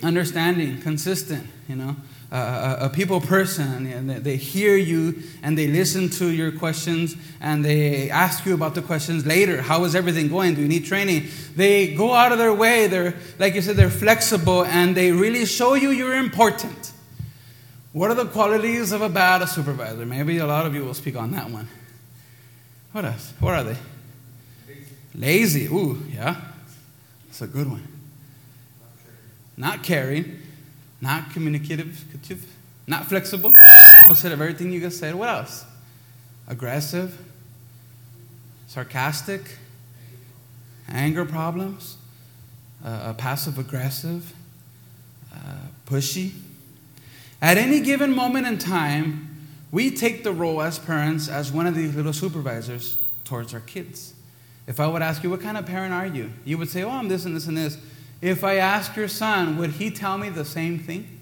Understanding. 0.02 0.80
Consistent, 0.80 1.46
you 1.68 1.76
know 1.76 1.94
a, 2.30 2.76
a 2.82 2.90
people 2.90 3.20
person 3.20 3.86
and 3.86 4.10
they 4.10 4.36
hear 4.36 4.76
you 4.76 5.22
and 5.42 5.56
they 5.56 5.66
listen 5.66 6.10
to 6.10 6.30
your 6.30 6.52
questions 6.52 7.16
and 7.40 7.64
they 7.64 8.10
ask 8.10 8.44
you 8.44 8.54
about 8.54 8.74
the 8.74 8.82
questions 8.82 9.24
later 9.24 9.62
how 9.62 9.84
is 9.84 9.94
everything 9.94 10.28
going 10.28 10.54
do 10.54 10.60
you 10.60 10.68
need 10.68 10.84
training 10.84 11.26
they 11.56 11.94
go 11.94 12.12
out 12.12 12.32
of 12.32 12.38
their 12.38 12.52
way 12.52 12.86
they're 12.86 13.14
like 13.38 13.54
you 13.54 13.62
said 13.62 13.76
they're 13.76 13.88
flexible 13.88 14.64
and 14.66 14.94
they 14.94 15.10
really 15.10 15.46
show 15.46 15.74
you 15.74 15.90
you're 15.90 16.16
important 16.16 16.92
what 17.98 18.12
are 18.12 18.14
the 18.14 18.26
qualities 18.26 18.92
of 18.92 19.02
a 19.02 19.08
bad 19.08 19.44
supervisor? 19.46 20.06
Maybe 20.06 20.38
a 20.38 20.46
lot 20.46 20.66
of 20.66 20.74
you 20.74 20.84
will 20.84 20.94
speak 20.94 21.16
on 21.16 21.32
that 21.32 21.50
one. 21.50 21.68
What 22.92 23.04
else? 23.04 23.32
What 23.40 23.54
are 23.54 23.64
they? 23.64 23.76
Lazy, 25.14 25.66
lazy. 25.68 25.74
ooh 25.74 26.00
yeah. 26.08 26.36
That's 27.26 27.42
a 27.42 27.48
good 27.48 27.68
one. 27.68 27.86
Not 29.56 29.82
caring. 29.82 30.38
Not 31.00 31.30
communicative, 31.30 32.04
not 32.86 33.06
flexible. 33.06 33.52
Opposite 34.04 34.32
of 34.32 34.40
everything 34.40 34.72
you 34.72 34.80
just 34.80 34.98
said. 34.98 35.14
What 35.14 35.28
else? 35.28 35.64
Aggressive, 36.48 37.16
sarcastic, 38.66 39.42
anger 40.88 41.24
problems, 41.24 41.96
uh, 42.84 43.12
passive 43.14 43.58
aggressive, 43.58 44.32
uh, 45.32 45.36
pushy. 45.86 46.32
At 47.40 47.56
any 47.56 47.80
given 47.80 48.14
moment 48.14 48.46
in 48.46 48.58
time, 48.58 49.48
we 49.70 49.90
take 49.90 50.24
the 50.24 50.32
role 50.32 50.60
as 50.62 50.78
parents 50.78 51.28
as 51.28 51.52
one 51.52 51.66
of 51.66 51.74
these 51.74 51.94
little 51.94 52.12
supervisors 52.12 52.98
towards 53.24 53.54
our 53.54 53.60
kids. 53.60 54.14
If 54.66 54.80
I 54.80 54.86
would 54.86 55.02
ask 55.02 55.22
you, 55.22 55.30
what 55.30 55.40
kind 55.40 55.56
of 55.56 55.66
parent 55.66 55.94
are 55.94 56.06
you? 56.06 56.32
You 56.44 56.58
would 56.58 56.68
say, 56.68 56.82
oh, 56.82 56.90
I'm 56.90 57.08
this 57.08 57.24
and 57.24 57.36
this 57.36 57.46
and 57.46 57.56
this. 57.56 57.78
If 58.20 58.42
I 58.42 58.56
ask 58.56 58.96
your 58.96 59.08
son, 59.08 59.56
would 59.58 59.70
he 59.70 59.90
tell 59.90 60.18
me 60.18 60.28
the 60.28 60.44
same 60.44 60.78
thing? 60.78 61.20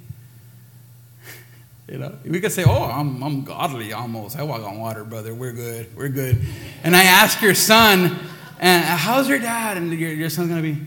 you 1.88 1.98
know, 1.98 2.14
we 2.24 2.40
could 2.40 2.52
say, 2.52 2.64
"Oh, 2.66 2.84
I'm, 2.84 3.22
I'm 3.22 3.44
godly 3.44 3.92
almost. 3.92 4.38
I 4.38 4.42
walk 4.42 4.62
on 4.62 4.78
water, 4.78 5.04
brother. 5.04 5.34
We're 5.34 5.52
good. 5.52 5.94
We're 5.94 6.08
good." 6.08 6.40
And 6.82 6.96
I 6.96 7.02
ask 7.02 7.42
your 7.42 7.54
son, 7.54 8.18
"And 8.58 8.82
how's 8.82 9.28
your 9.28 9.38
dad?" 9.38 9.76
And 9.76 9.92
your, 9.92 10.10
your 10.12 10.30
son's 10.30 10.48
gonna 10.48 10.62
be, 10.62 10.80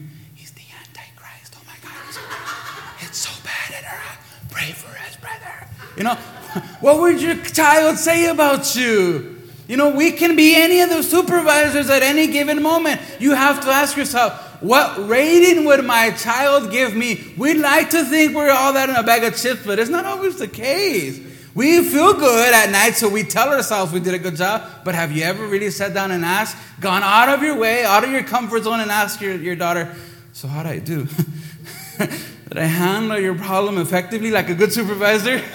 You 6.00 6.06
know, 6.06 6.16
what 6.80 7.00
would 7.00 7.22
your 7.22 7.36
child 7.36 7.97
say 7.97 8.28
about 8.28 8.76
you? 8.76 9.36
You 9.68 9.78
know, 9.78 9.89
we 9.89 10.12
can 10.12 10.36
be 10.36 10.56
any 10.56 10.82
of 10.82 10.89
the 10.89 11.04
supervisors 11.04 11.91
at 11.91 12.02
any 12.02 12.26
given 12.26 12.64
moment. 12.64 13.00
You 13.20 13.36
have 13.36 13.62
to 13.66 13.70
ask 13.70 13.95
yourself, 13.95 14.34
what 14.62 15.08
rating 15.08 15.66
would 15.66 15.86
my 15.86 16.10
child 16.12 16.72
give 16.72 16.95
me? 16.95 17.34
We'd 17.38 17.58
like 17.58 17.91
to 17.91 18.04
think 18.04 18.36
we're 18.36 18.50
all 18.50 18.74
that 18.74 18.89
in 18.89 18.95
a 18.95 19.04
bag 19.04 19.24
of 19.24 19.38
chips, 19.38 19.64
but 19.64 19.78
it's 19.78 19.91
not 19.91 20.06
always 20.06 20.38
the 20.38 20.47
case. 20.47 21.20
We 21.54 21.84
feel 21.84 22.14
good 22.14 22.54
at 22.54 22.72
night, 22.72 22.95
so 22.95 23.10
we 23.10 23.24
tell 23.24 23.50
ourselves 23.50 23.91
we 23.91 24.00
did 24.00 24.14
a 24.14 24.20
good 24.20 24.38
job. 24.38 24.64
But 24.84 24.95
have 24.95 25.12
you 25.12 25.24
ever 25.24 25.45
really 25.45 25.70
sat 25.70 25.93
down 25.93 26.12
and 26.12 26.26
asked, 26.26 26.58
gone 26.80 27.04
out 27.04 27.30
of 27.30 27.43
your 27.43 27.58
way, 27.58 27.84
out 27.84 28.04
of 28.04 28.12
your 28.12 28.24
comfort 28.24 28.64
zone, 28.64 28.80
and 28.80 28.89
asked 28.89 29.22
your, 29.22 29.36
your 29.36 29.56
daughter, 29.56 29.93
So, 30.34 30.47
how 30.47 30.64
did 30.64 30.72
I 30.72 30.80
do? 30.80 31.06
did 31.97 32.58
I 32.58 32.66
handle 32.66 33.20
your 33.20 33.36
problem 33.36 33.78
effectively 33.78 34.32
like 34.32 34.50
a 34.50 34.56
good 34.56 34.72
supervisor? 34.74 35.43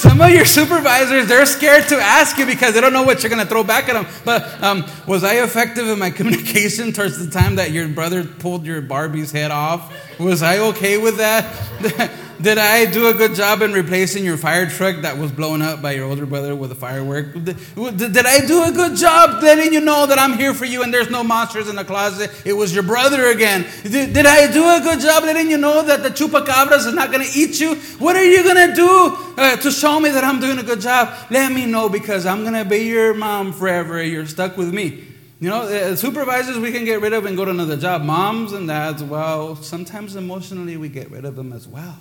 Some 0.00 0.18
of 0.22 0.30
your 0.30 0.46
supervisors, 0.46 1.28
they're 1.28 1.44
scared 1.44 1.86
to 1.88 1.96
ask 1.96 2.38
you 2.38 2.46
because 2.46 2.72
they 2.72 2.80
don't 2.80 2.94
know 2.94 3.02
what 3.02 3.22
you're 3.22 3.28
going 3.28 3.42
to 3.42 3.46
throw 3.46 3.62
back 3.62 3.86
at 3.90 3.92
them. 3.92 4.06
But 4.24 4.62
um, 4.62 4.86
was 5.06 5.22
I 5.22 5.42
effective 5.42 5.86
in 5.88 5.98
my 5.98 6.08
communication 6.18 6.94
towards 6.94 7.22
the 7.22 7.30
time 7.30 7.56
that 7.56 7.70
your 7.70 7.86
brother 7.86 8.24
pulled 8.24 8.64
your 8.64 8.80
Barbie's 8.80 9.30
head 9.30 9.50
off? 9.50 9.92
Was 10.18 10.42
I 10.42 10.56
okay 10.70 10.96
with 10.96 11.18
that? 11.18 12.10
Did 12.42 12.56
I 12.56 12.90
do 12.90 13.08
a 13.08 13.12
good 13.12 13.34
job 13.34 13.60
in 13.60 13.72
replacing 13.72 14.24
your 14.24 14.38
fire 14.38 14.66
truck 14.66 15.02
that 15.02 15.18
was 15.18 15.30
blown 15.30 15.60
up 15.60 15.82
by 15.82 15.92
your 15.92 16.06
older 16.06 16.24
brother 16.24 16.56
with 16.56 16.72
a 16.72 16.74
firework? 16.74 17.34
Did, 17.34 17.56
did 17.96 18.24
I 18.24 18.46
do 18.46 18.64
a 18.64 18.72
good 18.72 18.96
job 18.96 19.42
letting 19.42 19.74
you 19.74 19.80
know 19.80 20.06
that 20.06 20.18
I'm 20.18 20.38
here 20.38 20.54
for 20.54 20.64
you 20.64 20.82
and 20.82 20.94
there's 20.94 21.10
no 21.10 21.22
monsters 21.22 21.68
in 21.68 21.76
the 21.76 21.84
closet? 21.84 22.30
It 22.46 22.54
was 22.54 22.72
your 22.72 22.82
brother 22.82 23.26
again. 23.26 23.66
Did, 23.82 24.14
did 24.14 24.24
I 24.24 24.50
do 24.50 24.64
a 24.64 24.80
good 24.80 25.00
job 25.00 25.24
letting 25.24 25.50
you 25.50 25.58
know 25.58 25.82
that 25.82 26.02
the 26.02 26.08
chupacabras 26.08 26.86
is 26.86 26.94
not 26.94 27.12
going 27.12 27.28
to 27.28 27.38
eat 27.38 27.60
you? 27.60 27.74
What 27.98 28.16
are 28.16 28.24
you 28.24 28.42
going 28.42 28.70
to 28.70 28.74
do 28.74 29.16
uh, 29.36 29.56
to 29.56 29.70
show 29.70 30.00
me 30.00 30.08
that 30.08 30.24
I'm 30.24 30.40
doing 30.40 30.58
a 30.58 30.62
good 30.62 30.80
job? 30.80 31.14
Let 31.30 31.52
me 31.52 31.66
know 31.66 31.90
because 31.90 32.24
I'm 32.24 32.40
going 32.40 32.54
to 32.54 32.64
be 32.64 32.84
your 32.86 33.12
mom 33.12 33.52
forever. 33.52 34.02
You're 34.02 34.26
stuck 34.26 34.56
with 34.56 34.72
me. 34.72 35.04
You 35.40 35.50
know, 35.50 35.62
uh, 35.62 35.96
supervisors 35.96 36.58
we 36.58 36.72
can 36.72 36.86
get 36.86 37.02
rid 37.02 37.12
of 37.12 37.26
and 37.26 37.36
go 37.36 37.44
to 37.44 37.50
another 37.50 37.76
job. 37.76 38.02
Moms 38.02 38.52
and 38.52 38.66
dads, 38.66 39.02
well, 39.02 39.56
sometimes 39.56 40.16
emotionally 40.16 40.78
we 40.78 40.88
get 40.88 41.10
rid 41.10 41.26
of 41.26 41.36
them 41.36 41.52
as 41.52 41.68
well 41.68 41.98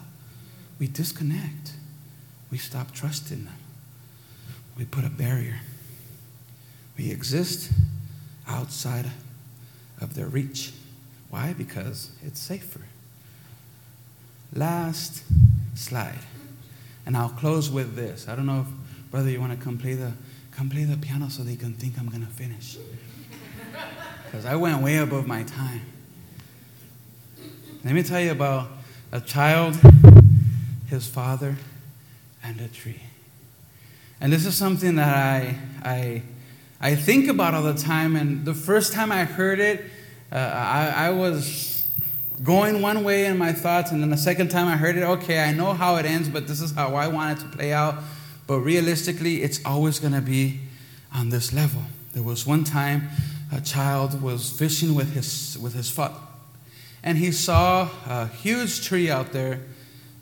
we 0.79 0.87
disconnect. 0.87 1.73
We 2.51 2.57
stop 2.57 2.91
trusting 2.93 3.45
them. 3.45 3.57
We 4.77 4.85
put 4.85 5.03
a 5.03 5.09
barrier. 5.09 5.59
We 6.97 7.11
exist 7.11 7.71
outside 8.47 9.11
of 10.01 10.15
their 10.15 10.27
reach. 10.27 10.73
Why? 11.29 11.53
Because 11.53 12.11
it's 12.25 12.39
safer. 12.39 12.81
Last 14.55 15.23
slide. 15.75 16.19
And 17.05 17.15
I'll 17.15 17.29
close 17.29 17.69
with 17.69 17.95
this. 17.95 18.27
I 18.27 18.35
don't 18.35 18.45
know 18.45 18.61
if, 18.61 19.11
brother, 19.11 19.29
you 19.29 19.39
want 19.39 19.57
to 19.57 19.63
come 19.63 19.77
play 19.77 19.93
the, 19.93 20.13
come 20.51 20.69
play 20.69 20.85
the 20.85 20.97
piano 20.97 21.29
so 21.29 21.43
they 21.43 21.55
can 21.55 21.73
think 21.73 21.99
I'm 21.99 22.07
going 22.07 22.25
to 22.25 22.31
finish. 22.31 22.77
Because 24.25 24.45
I 24.45 24.55
went 24.55 24.79
way 24.83 24.97
above 24.97 25.25
my 25.25 25.41
time. 25.41 25.81
Let 27.83 27.95
me 27.95 28.03
tell 28.03 28.21
you 28.21 28.29
about 28.29 28.67
a 29.11 29.19
child 29.19 29.75
his 30.89 31.07
father, 31.07 31.55
and 32.43 32.59
a 32.59 32.67
tree. 32.67 33.01
And 34.21 34.33
this 34.33 34.45
is 34.45 34.55
something 34.55 34.95
that 34.95 35.15
I, 35.15 35.55
I, 35.83 36.21
I 36.81 36.95
think 36.95 37.27
about 37.27 37.53
all 37.53 37.63
the 37.63 37.73
time. 37.73 38.15
And 38.15 38.43
the 38.43 38.53
first 38.53 38.91
time 38.91 39.11
I 39.11 39.23
heard 39.23 39.59
it, 39.59 39.85
uh, 40.31 40.35
I, 40.35 41.07
I 41.07 41.09
was 41.11 41.89
going 42.43 42.81
one 42.81 43.03
way 43.03 43.25
in 43.25 43.37
my 43.37 43.53
thoughts. 43.53 43.91
And 43.91 44.01
then 44.01 44.09
the 44.09 44.17
second 44.17 44.49
time 44.49 44.67
I 44.67 44.75
heard 44.75 44.97
it, 44.97 45.03
okay, 45.03 45.43
I 45.43 45.53
know 45.53 45.73
how 45.73 45.95
it 45.97 46.05
ends, 46.05 46.27
but 46.27 46.47
this 46.47 46.59
is 46.61 46.71
how 46.71 46.95
I 46.95 47.07
want 47.07 47.39
it 47.39 47.43
to 47.43 47.49
play 47.49 47.71
out. 47.71 47.95
but 48.47 48.59
realistically, 48.59 49.43
it's 49.43 49.63
always 49.63 49.99
going 49.99 50.13
to 50.13 50.21
be 50.21 50.59
on 51.13 51.29
this 51.29 51.53
level. 51.53 51.83
There 52.13 52.23
was 52.23 52.45
one 52.45 52.63
time 52.63 53.09
a 53.53 53.61
child 53.61 54.21
was 54.21 54.49
fishing 54.49 54.95
with 54.95 55.13
his, 55.13 55.57
with 55.61 55.73
his 55.73 55.89
father, 55.89 56.19
and 57.03 57.17
he 57.17 57.31
saw 57.31 57.89
a 58.07 58.27
huge 58.27 58.85
tree 58.85 59.09
out 59.09 59.31
there 59.31 59.61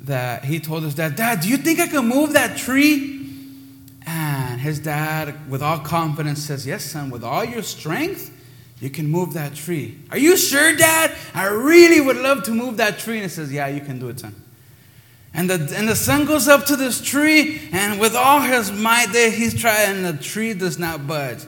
that 0.01 0.45
he 0.45 0.59
told 0.59 0.83
his 0.83 0.95
dad, 0.95 1.15
Dad, 1.15 1.41
do 1.41 1.49
you 1.49 1.57
think 1.57 1.79
I 1.79 1.87
can 1.87 2.07
move 2.07 2.33
that 2.33 2.57
tree? 2.57 3.17
And 4.05 4.61
his 4.61 4.79
dad, 4.79 5.49
with 5.49 5.61
all 5.61 5.79
confidence, 5.79 6.43
says, 6.43 6.65
Yes, 6.65 6.85
son, 6.85 7.09
with 7.09 7.23
all 7.23 7.43
your 7.43 7.63
strength, 7.63 8.33
you 8.79 8.89
can 8.89 9.07
move 9.07 9.33
that 9.33 9.55
tree. 9.55 9.97
Are 10.11 10.17
you 10.17 10.37
sure, 10.37 10.75
Dad? 10.75 11.13
I 11.33 11.47
really 11.47 11.99
would 11.99 12.17
love 12.17 12.43
to 12.43 12.51
move 12.51 12.77
that 12.77 12.99
tree. 12.99 13.15
And 13.15 13.23
he 13.23 13.29
says, 13.29 13.51
Yeah, 13.51 13.67
you 13.67 13.81
can 13.81 13.99
do 13.99 14.09
it, 14.09 14.19
son. 14.19 14.35
And 15.33 15.49
the, 15.49 15.75
and 15.75 15.87
the 15.87 15.95
son 15.95 16.25
goes 16.25 16.47
up 16.47 16.65
to 16.65 16.75
this 16.75 17.01
tree, 17.01 17.61
and 17.71 17.99
with 17.99 18.15
all 18.15 18.41
his 18.41 18.71
might, 18.71 19.07
there 19.11 19.29
he's 19.29 19.59
trying, 19.59 19.97
and 19.97 20.05
the 20.05 20.23
tree 20.23 20.53
does 20.53 20.79
not 20.79 21.05
budge. 21.05 21.43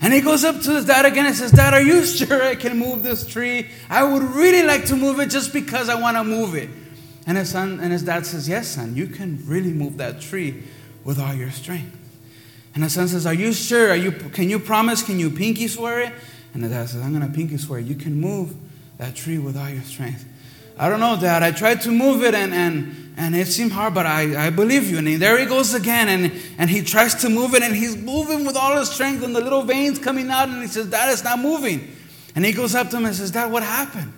And 0.00 0.12
he 0.12 0.20
goes 0.20 0.44
up 0.44 0.60
to 0.62 0.72
his 0.72 0.84
dad 0.84 1.04
again 1.06 1.26
and 1.26 1.34
says, 1.34 1.52
Dad, 1.52 1.74
are 1.74 1.80
you 1.80 2.04
sure 2.06 2.42
I 2.42 2.54
can 2.56 2.78
move 2.78 3.02
this 3.02 3.26
tree? 3.26 3.68
I 3.88 4.02
would 4.02 4.22
really 4.22 4.62
like 4.62 4.86
to 4.86 4.96
move 4.96 5.20
it 5.20 5.30
just 5.30 5.52
because 5.52 5.88
I 5.88 6.00
want 6.00 6.16
to 6.16 6.24
move 6.24 6.54
it. 6.54 6.68
And 7.26 7.38
his 7.38 7.50
son 7.50 7.80
and 7.80 7.92
his 7.92 8.02
dad 8.02 8.26
says, 8.26 8.48
Yes, 8.48 8.68
son, 8.68 8.96
you 8.96 9.06
can 9.06 9.42
really 9.46 9.72
move 9.72 9.96
that 9.96 10.20
tree 10.20 10.62
with 11.04 11.18
all 11.18 11.34
your 11.34 11.50
strength. 11.50 11.96
And 12.74 12.82
the 12.82 12.90
son 12.90 13.08
says, 13.08 13.26
Are 13.26 13.34
you 13.34 13.52
sure? 13.52 13.90
Are 13.90 13.96
you 13.96 14.12
can 14.12 14.50
you 14.50 14.58
promise? 14.58 15.02
Can 15.02 15.18
you 15.18 15.30
pinky 15.30 15.68
swear 15.68 16.00
it? 16.00 16.12
And 16.52 16.62
the 16.62 16.68
dad 16.68 16.88
says, 16.88 17.02
I'm 17.02 17.12
gonna 17.12 17.32
pinky 17.32 17.56
swear 17.56 17.80
you 17.80 17.94
can 17.94 18.20
move 18.20 18.54
that 18.98 19.14
tree 19.14 19.38
with 19.38 19.56
all 19.56 19.68
your 19.68 19.82
strength. 19.82 20.26
I 20.76 20.88
don't 20.88 21.00
know, 21.00 21.16
Dad. 21.18 21.42
I 21.44 21.52
tried 21.52 21.82
to 21.82 21.90
move 21.90 22.24
it 22.24 22.34
and 22.34 22.52
and 22.52 23.04
and 23.16 23.36
it 23.36 23.46
seemed 23.46 23.72
hard, 23.72 23.94
but 23.94 24.06
I, 24.06 24.46
I 24.46 24.50
believe 24.50 24.90
you. 24.90 24.98
And 24.98 25.06
he, 25.06 25.16
there 25.16 25.38
he 25.38 25.46
goes 25.46 25.72
again, 25.72 26.08
and, 26.08 26.32
and 26.58 26.68
he 26.68 26.82
tries 26.82 27.14
to 27.16 27.28
move 27.28 27.54
it, 27.54 27.62
and 27.62 27.74
he's 27.74 27.96
moving 27.96 28.44
with 28.44 28.56
all 28.56 28.76
his 28.76 28.90
strength, 28.90 29.22
and 29.22 29.34
the 29.34 29.40
little 29.40 29.62
veins 29.62 30.00
coming 30.00 30.30
out, 30.30 30.48
and 30.48 30.60
he 30.60 30.66
says, 30.66 30.88
Dad, 30.88 31.12
it's 31.12 31.22
not 31.22 31.38
moving. 31.38 31.96
And 32.34 32.44
he 32.44 32.52
goes 32.52 32.74
up 32.74 32.90
to 32.90 32.96
him 32.96 33.04
and 33.04 33.14
says, 33.14 33.30
Dad, 33.30 33.52
what 33.52 33.62
happened? 33.62 34.12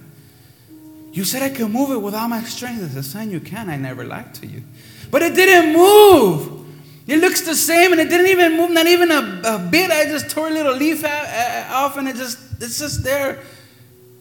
You 1.16 1.24
said 1.24 1.42
I 1.42 1.48
could 1.48 1.70
move 1.70 1.92
it 1.92 1.96
with 1.96 2.14
all 2.14 2.28
my 2.28 2.42
strength. 2.42 2.84
I 2.84 2.88
said, 2.88 3.04
Son, 3.06 3.30
you 3.30 3.40
can. 3.40 3.70
I 3.70 3.76
never 3.76 4.04
lied 4.04 4.34
to 4.34 4.46
you. 4.46 4.62
But 5.10 5.22
it 5.22 5.34
didn't 5.34 5.72
move. 5.72 6.66
It 7.06 7.20
looks 7.20 7.40
the 7.40 7.54
same 7.54 7.92
and 7.92 8.00
it 8.02 8.10
didn't 8.10 8.26
even 8.26 8.54
move, 8.54 8.70
not 8.70 8.86
even 8.86 9.10
a, 9.10 9.40
a 9.46 9.58
bit. 9.70 9.90
I 9.90 10.04
just 10.04 10.28
tore 10.28 10.48
a 10.48 10.50
little 10.50 10.74
leaf 10.74 11.02
off 11.06 11.96
and 11.96 12.06
it 12.06 12.16
just, 12.16 12.38
it's 12.60 12.78
just 12.78 13.02
there. 13.02 13.42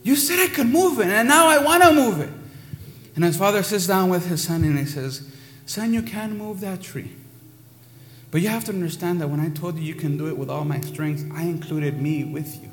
You 0.03 0.15
said 0.15 0.39
I 0.39 0.47
could 0.47 0.67
move 0.67 1.01
it 1.01 1.07
and 1.07 1.27
now 1.27 1.47
I 1.47 1.57
want 1.57 1.83
to 1.83 1.91
move 1.91 2.21
it. 2.21 2.29
And 3.15 3.25
his 3.25 3.35
father 3.35 3.61
sits 3.61 3.87
down 3.87 4.07
with 4.07 4.27
his 4.27 4.43
son 4.43 4.63
and 4.63 4.79
he 4.79 4.85
says, 4.85 5.29
Son, 5.65 5.93
you 5.93 6.01
can 6.01 6.37
move 6.37 6.61
that 6.61 6.81
tree. 6.81 7.11
But 8.31 8.39
you 8.39 8.47
have 8.47 8.63
to 8.65 8.71
understand 8.71 9.19
that 9.19 9.27
when 9.27 9.41
I 9.41 9.49
told 9.49 9.75
you 9.75 9.83
you 9.83 9.95
can 9.95 10.17
do 10.17 10.27
it 10.27 10.37
with 10.37 10.49
all 10.49 10.63
my 10.63 10.79
strength, 10.79 11.29
I 11.33 11.41
included 11.41 12.01
me 12.01 12.23
with 12.23 12.63
you. 12.63 12.71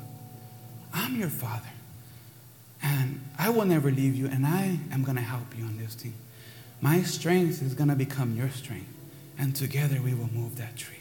I'm 0.93 1.17
your 1.17 1.29
father. 1.29 1.72
And 2.83 3.21
I 3.39 3.49
will 3.49 3.65
never 3.65 3.89
leave 3.89 4.13
you, 4.15 4.27
and 4.27 4.45
I 4.45 4.77
am 4.91 5.03
going 5.03 5.15
to 5.15 5.23
help 5.23 5.57
you 5.57 5.63
on 5.63 5.77
this 5.77 5.95
thing. 5.95 6.13
My 6.81 7.01
strength 7.01 7.61
is 7.61 7.73
going 7.73 7.87
to 7.87 7.95
become 7.95 8.35
your 8.35 8.49
strength, 8.49 8.93
and 9.39 9.55
together 9.55 10.01
we 10.03 10.13
will 10.13 10.29
move 10.33 10.57
that 10.57 10.75
tree. 10.75 10.97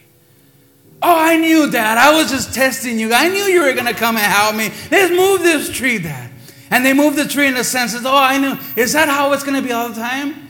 Oh, 1.02 1.18
I 1.18 1.36
knew, 1.36 1.68
that. 1.68 1.98
I 1.98 2.12
was 2.12 2.30
just 2.30 2.54
testing 2.54 3.00
you. 3.00 3.12
I 3.12 3.28
knew 3.28 3.42
you 3.42 3.62
were 3.62 3.72
going 3.72 3.86
to 3.86 3.94
come 3.94 4.16
and 4.16 4.24
help 4.24 4.54
me. 4.54 4.70
Let's 4.92 5.10
move 5.10 5.40
this 5.40 5.68
tree, 5.68 5.98
Dad. 5.98 6.30
And 6.70 6.86
they 6.86 6.92
moved 6.92 7.18
the 7.18 7.26
tree 7.26 7.48
in 7.48 7.54
the 7.54 7.64
sense 7.64 7.94
of, 7.94 8.06
oh, 8.06 8.16
I 8.16 8.38
knew. 8.38 8.56
Is 8.76 8.92
that 8.92 9.08
how 9.08 9.32
it's 9.32 9.42
going 9.42 9.60
to 9.60 9.66
be 9.66 9.72
all 9.72 9.88
the 9.88 9.96
time? 9.96 10.48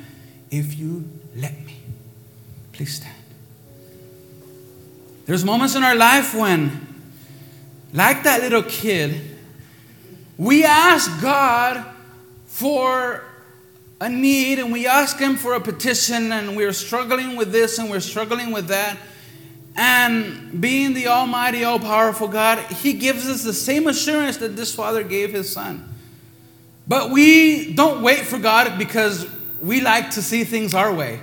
If 0.50 0.78
you 0.78 1.08
let 1.34 1.58
me. 1.64 1.76
Please 2.72 2.96
stand. 2.96 3.16
There's 5.24 5.44
moments 5.44 5.74
in 5.74 5.82
our 5.82 5.94
life 5.94 6.34
when, 6.34 6.86
like 7.94 8.24
that 8.24 8.42
little 8.42 8.62
kid, 8.62 9.31
we 10.38 10.64
ask 10.64 11.20
God 11.20 11.84
for 12.46 13.24
a 14.00 14.08
need 14.08 14.58
and 14.58 14.72
we 14.72 14.86
ask 14.86 15.18
Him 15.18 15.36
for 15.36 15.54
a 15.54 15.60
petition 15.60 16.32
and 16.32 16.56
we're 16.56 16.72
struggling 16.72 17.36
with 17.36 17.52
this 17.52 17.78
and 17.78 17.88
we're 17.88 18.00
struggling 18.00 18.50
with 18.50 18.68
that. 18.68 18.96
And 19.76 20.60
being 20.60 20.92
the 20.92 21.06
Almighty, 21.06 21.64
all 21.64 21.78
powerful 21.78 22.28
God, 22.28 22.58
He 22.58 22.94
gives 22.94 23.28
us 23.28 23.42
the 23.44 23.52
same 23.52 23.86
assurance 23.86 24.38
that 24.38 24.56
this 24.56 24.74
Father 24.74 25.02
gave 25.02 25.32
His 25.32 25.50
Son. 25.52 25.88
But 26.86 27.10
we 27.10 27.72
don't 27.74 28.02
wait 28.02 28.20
for 28.20 28.38
God 28.38 28.78
because 28.78 29.26
we 29.60 29.80
like 29.80 30.10
to 30.10 30.22
see 30.22 30.44
things 30.44 30.74
our 30.74 30.92
way. 30.92 31.20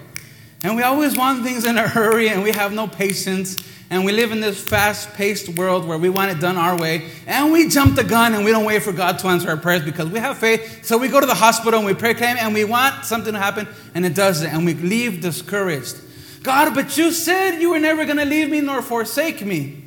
And 0.63 0.75
we 0.75 0.83
always 0.83 1.17
want 1.17 1.43
things 1.43 1.65
in 1.65 1.77
a 1.77 1.87
hurry 1.87 2.29
and 2.29 2.43
we 2.43 2.51
have 2.51 2.73
no 2.73 2.87
patience 2.87 3.55
and 3.91 4.05
we 4.05 4.11
live 4.11 4.31
in 4.31 4.39
this 4.39 4.61
fast 4.61 5.13
paced 5.13 5.49
world 5.49 5.87
where 5.87 5.97
we 5.97 6.09
want 6.09 6.31
it 6.31 6.39
done 6.39 6.57
our 6.57 6.77
way, 6.77 7.09
and 7.25 7.51
we 7.51 7.67
jump 7.69 7.95
the 7.95 8.03
gun 8.03 8.35
and 8.35 8.45
we 8.45 8.51
don't 8.51 8.65
wait 8.65 8.83
for 8.83 8.91
God 8.91 9.17
to 9.19 9.27
answer 9.27 9.49
our 9.49 9.57
prayers 9.57 9.83
because 9.83 10.09
we 10.09 10.19
have 10.19 10.37
faith. 10.37 10.85
So 10.85 10.97
we 10.97 11.07
go 11.07 11.19
to 11.19 11.25
the 11.25 11.33
hospital 11.33 11.79
and 11.79 11.87
we 11.87 11.95
pray 11.95 12.13
claim 12.13 12.37
and 12.37 12.53
we 12.53 12.65
want 12.65 13.05
something 13.05 13.33
to 13.33 13.39
happen, 13.39 13.67
and 13.95 14.05
it 14.05 14.13
doesn't, 14.13 14.47
and 14.47 14.65
we 14.65 14.75
leave 14.75 15.21
discouraged. 15.21 15.95
God, 16.43 16.75
but 16.75 16.97
you 16.97 17.11
said 17.11 17.59
you 17.59 17.71
were 17.71 17.79
never 17.79 18.05
going 18.05 18.17
to 18.17 18.25
leave 18.25 18.49
me 18.49 18.61
nor 18.61 18.81
forsake 18.81 19.43
me. 19.43 19.85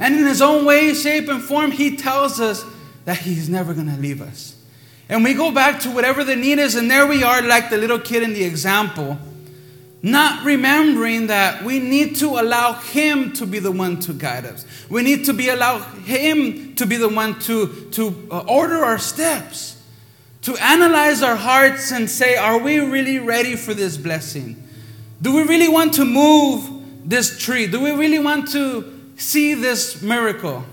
And 0.00 0.16
in 0.16 0.26
his 0.26 0.42
own 0.42 0.64
way, 0.64 0.92
shape, 0.94 1.28
and 1.28 1.42
form, 1.42 1.70
he 1.70 1.96
tells 1.96 2.40
us 2.40 2.64
that 3.04 3.18
he's 3.18 3.48
never 3.48 3.72
going 3.72 3.88
to 3.88 4.00
leave 4.00 4.20
us. 4.20 4.56
And 5.08 5.24
we 5.24 5.34
go 5.34 5.50
back 5.52 5.80
to 5.80 5.90
whatever 5.90 6.24
the 6.24 6.36
need 6.36 6.58
is, 6.58 6.74
and 6.74 6.90
there 6.90 7.06
we 7.06 7.22
are, 7.22 7.40
like 7.42 7.70
the 7.70 7.78
little 7.78 7.98
kid 7.98 8.24
in 8.24 8.34
the 8.34 8.42
example 8.42 9.16
not 10.02 10.44
remembering 10.44 11.26
that 11.26 11.64
we 11.64 11.80
need 11.80 12.16
to 12.16 12.26
allow 12.26 12.74
him 12.74 13.32
to 13.34 13.46
be 13.46 13.58
the 13.58 13.72
one 13.72 13.98
to 14.00 14.12
guide 14.12 14.46
us. 14.46 14.64
We 14.88 15.02
need 15.02 15.24
to 15.24 15.32
be 15.32 15.48
allow 15.48 15.78
him 15.80 16.74
to 16.76 16.86
be 16.86 16.96
the 16.96 17.08
one 17.08 17.38
to, 17.40 17.88
to 17.92 18.28
uh, 18.30 18.38
order 18.46 18.84
our 18.84 18.98
steps 18.98 19.78
to 20.48 20.56
analyze 20.62 21.22
our 21.22 21.36
hearts 21.36 21.92
and 21.92 22.08
say 22.08 22.36
are 22.36 22.58
we 22.58 22.78
really 22.78 23.18
ready 23.18 23.56
for 23.56 23.74
this 23.74 23.96
blessing? 23.96 24.56
Do 25.20 25.34
we 25.34 25.42
really 25.42 25.68
want 25.68 25.94
to 25.94 26.04
move 26.04 26.66
this 27.04 27.38
tree? 27.38 27.66
Do 27.66 27.80
we 27.80 27.90
really 27.90 28.18
want 28.18 28.50
to 28.52 29.12
see 29.16 29.54
this 29.54 30.00
miracle? 30.00 30.64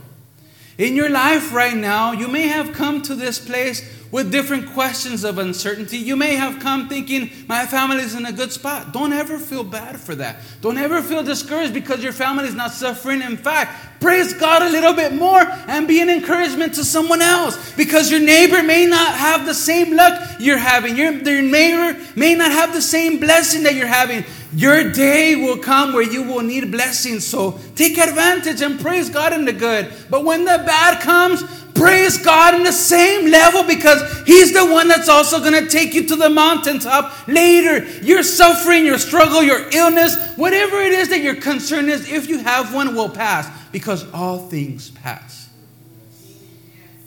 In 0.78 0.96
your 0.96 1.10
life 1.10 1.54
right 1.54 1.76
now 1.76 2.12
you 2.12 2.28
may 2.28 2.44
have 2.44 2.74
come 2.74 3.02
to 3.04 3.16
this 3.16 3.38
place 3.38 3.82
with 4.16 4.32
different 4.32 4.72
questions 4.72 5.26
of 5.26 5.40
uncertainty. 5.40 5.98
You 5.98 6.16
may 6.16 6.36
have 6.36 6.62
come 6.62 6.88
thinking, 6.88 7.30
my 7.50 7.66
family 7.66 8.02
is 8.02 8.16
in 8.16 8.26
a 8.26 8.32
good 8.32 8.50
spot. 8.50 8.94
Don't 8.94 9.12
ever 9.12 9.38
feel 9.38 9.62
bad 9.62 10.00
for 10.00 10.16
that. 10.16 10.38
Don't 10.62 10.78
ever 10.78 11.02
feel 11.02 11.22
discouraged 11.22 11.74
because 11.74 12.02
your 12.02 12.14
family 12.14 12.46
is 12.46 12.56
not 12.56 12.72
suffering. 12.72 13.22
In 13.22 13.36
fact, 13.36 14.00
praise 14.00 14.32
God 14.32 14.62
a 14.62 14.70
little 14.70 14.94
bit 14.94 15.14
more 15.14 15.42
and 15.68 15.86
be 15.86 16.00
an 16.00 16.10
encouragement 16.10 16.76
to 16.76 16.86
someone 16.86 17.22
else 17.22 17.74
because 17.76 18.10
your 18.10 18.22
neighbor 18.22 18.64
may 18.64 18.86
not 18.86 19.16
have 19.16 19.46
the 19.46 19.54
same 19.54 19.94
luck 19.94 20.38
you're 20.40 20.58
having. 20.58 20.96
Your, 20.96 21.12
neighbor 21.12 22.00
may 22.16 22.36
not 22.36 22.54
have 22.54 22.72
the 22.72 22.82
same 22.82 23.20
blessing 23.20 23.64
that 23.64 23.76
you're 23.76 23.86
having. 23.86 24.24
Your 24.54 24.94
day 24.94 25.36
will 25.36 25.58
come 25.58 25.92
where 25.92 26.10
you 26.10 26.24
will 26.24 26.42
need 26.42 26.72
blessings. 26.72 27.28
So 27.28 27.60
take 27.76 27.98
advantage 27.98 28.62
and 28.62 28.80
praise 28.80 29.10
God 29.10 29.34
in 29.34 29.44
the 29.44 29.52
good. 29.52 29.92
But 30.10 30.24
when 30.24 30.46
the 30.46 30.64
bad 30.66 31.02
comes, 31.02 31.44
praise 31.76 32.18
God 32.18 32.56
in 32.56 32.64
the 32.64 32.72
same 32.72 33.30
level 33.30 33.64
because 33.64 34.24
He's 34.26 34.54
the 34.54 34.66
one 34.66 34.88
that's 34.88 35.10
also 35.10 35.40
going 35.40 35.64
to 35.64 35.70
take 35.70 35.94
you 35.94 36.08
to 36.08 36.16
the 36.16 36.30
mountaintop 36.30 37.28
later. 37.28 37.86
Your 38.02 38.24
suffering, 38.24 38.86
your 38.86 38.98
struggle, 38.98 39.44
your 39.44 39.70
illness, 39.72 40.16
whatever 40.36 40.82
it 40.82 40.94
is 40.94 41.10
that 41.10 41.20
your 41.20 41.36
concern 41.36 41.90
is, 41.90 42.10
if 42.10 42.28
you 42.28 42.40
have 42.40 42.74
one, 42.74 42.96
will 42.96 43.10
pass 43.10 43.48
because 43.72 44.10
all 44.14 44.48
things 44.48 44.90
pass. 44.90 45.50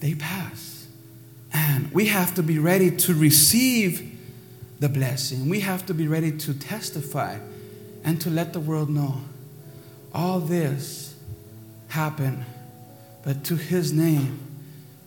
They 0.00 0.14
pass. 0.14 0.86
And 1.52 1.90
we 1.92 2.06
have 2.06 2.34
to 2.34 2.42
be 2.42 2.58
ready 2.58 2.90
to 2.98 3.14
receive 3.14 4.16
the 4.78 4.88
blessing. 4.88 5.48
We 5.48 5.60
have 5.60 5.86
to 5.86 5.94
be 5.94 6.06
ready 6.06 6.30
to 6.30 6.54
testify 6.54 7.38
and 8.04 8.20
to 8.20 8.30
let 8.30 8.52
the 8.52 8.60
world 8.60 8.90
know 8.90 9.22
all 10.14 10.40
this 10.40 11.16
happened, 11.88 12.44
but 13.24 13.44
to 13.44 13.56
His 13.56 13.92
name 13.92 14.47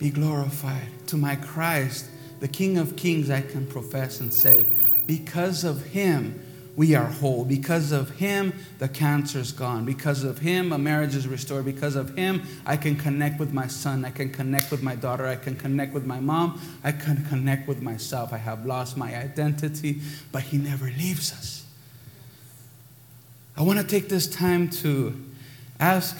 be 0.02 0.10
glorified. 0.10 0.88
To 1.08 1.16
my 1.16 1.36
Christ, 1.36 2.06
the 2.40 2.48
King 2.48 2.76
of 2.78 2.96
Kings, 2.96 3.30
I 3.30 3.40
can 3.40 3.66
profess 3.66 4.20
and 4.20 4.34
say, 4.34 4.66
because 5.06 5.64
of 5.64 5.84
him, 5.86 6.40
we 6.74 6.94
are 6.94 7.04
whole. 7.04 7.44
Because 7.44 7.92
of 7.92 8.10
him, 8.16 8.52
the 8.78 8.88
cancer's 8.88 9.52
gone. 9.52 9.84
Because 9.84 10.24
of 10.24 10.38
him, 10.38 10.72
a 10.72 10.78
marriage 10.78 11.14
is 11.14 11.28
restored. 11.28 11.66
Because 11.66 11.96
of 11.96 12.16
him, 12.16 12.42
I 12.64 12.76
can 12.76 12.96
connect 12.96 13.38
with 13.38 13.52
my 13.52 13.66
son. 13.66 14.04
I 14.04 14.10
can 14.10 14.30
connect 14.30 14.70
with 14.70 14.82
my 14.82 14.96
daughter. 14.96 15.26
I 15.26 15.36
can 15.36 15.54
connect 15.54 15.92
with 15.92 16.06
my 16.06 16.18
mom. 16.18 16.60
I 16.82 16.92
can 16.92 17.24
connect 17.26 17.68
with 17.68 17.82
myself. 17.82 18.32
I 18.32 18.38
have 18.38 18.64
lost 18.64 18.96
my 18.96 19.14
identity, 19.14 20.00
but 20.32 20.42
he 20.44 20.56
never 20.56 20.86
leaves 20.86 21.32
us. 21.32 21.64
I 23.56 23.62
want 23.62 23.78
to 23.78 23.86
take 23.86 24.08
this 24.08 24.26
time 24.26 24.70
to 24.70 25.14
ask 25.78 26.16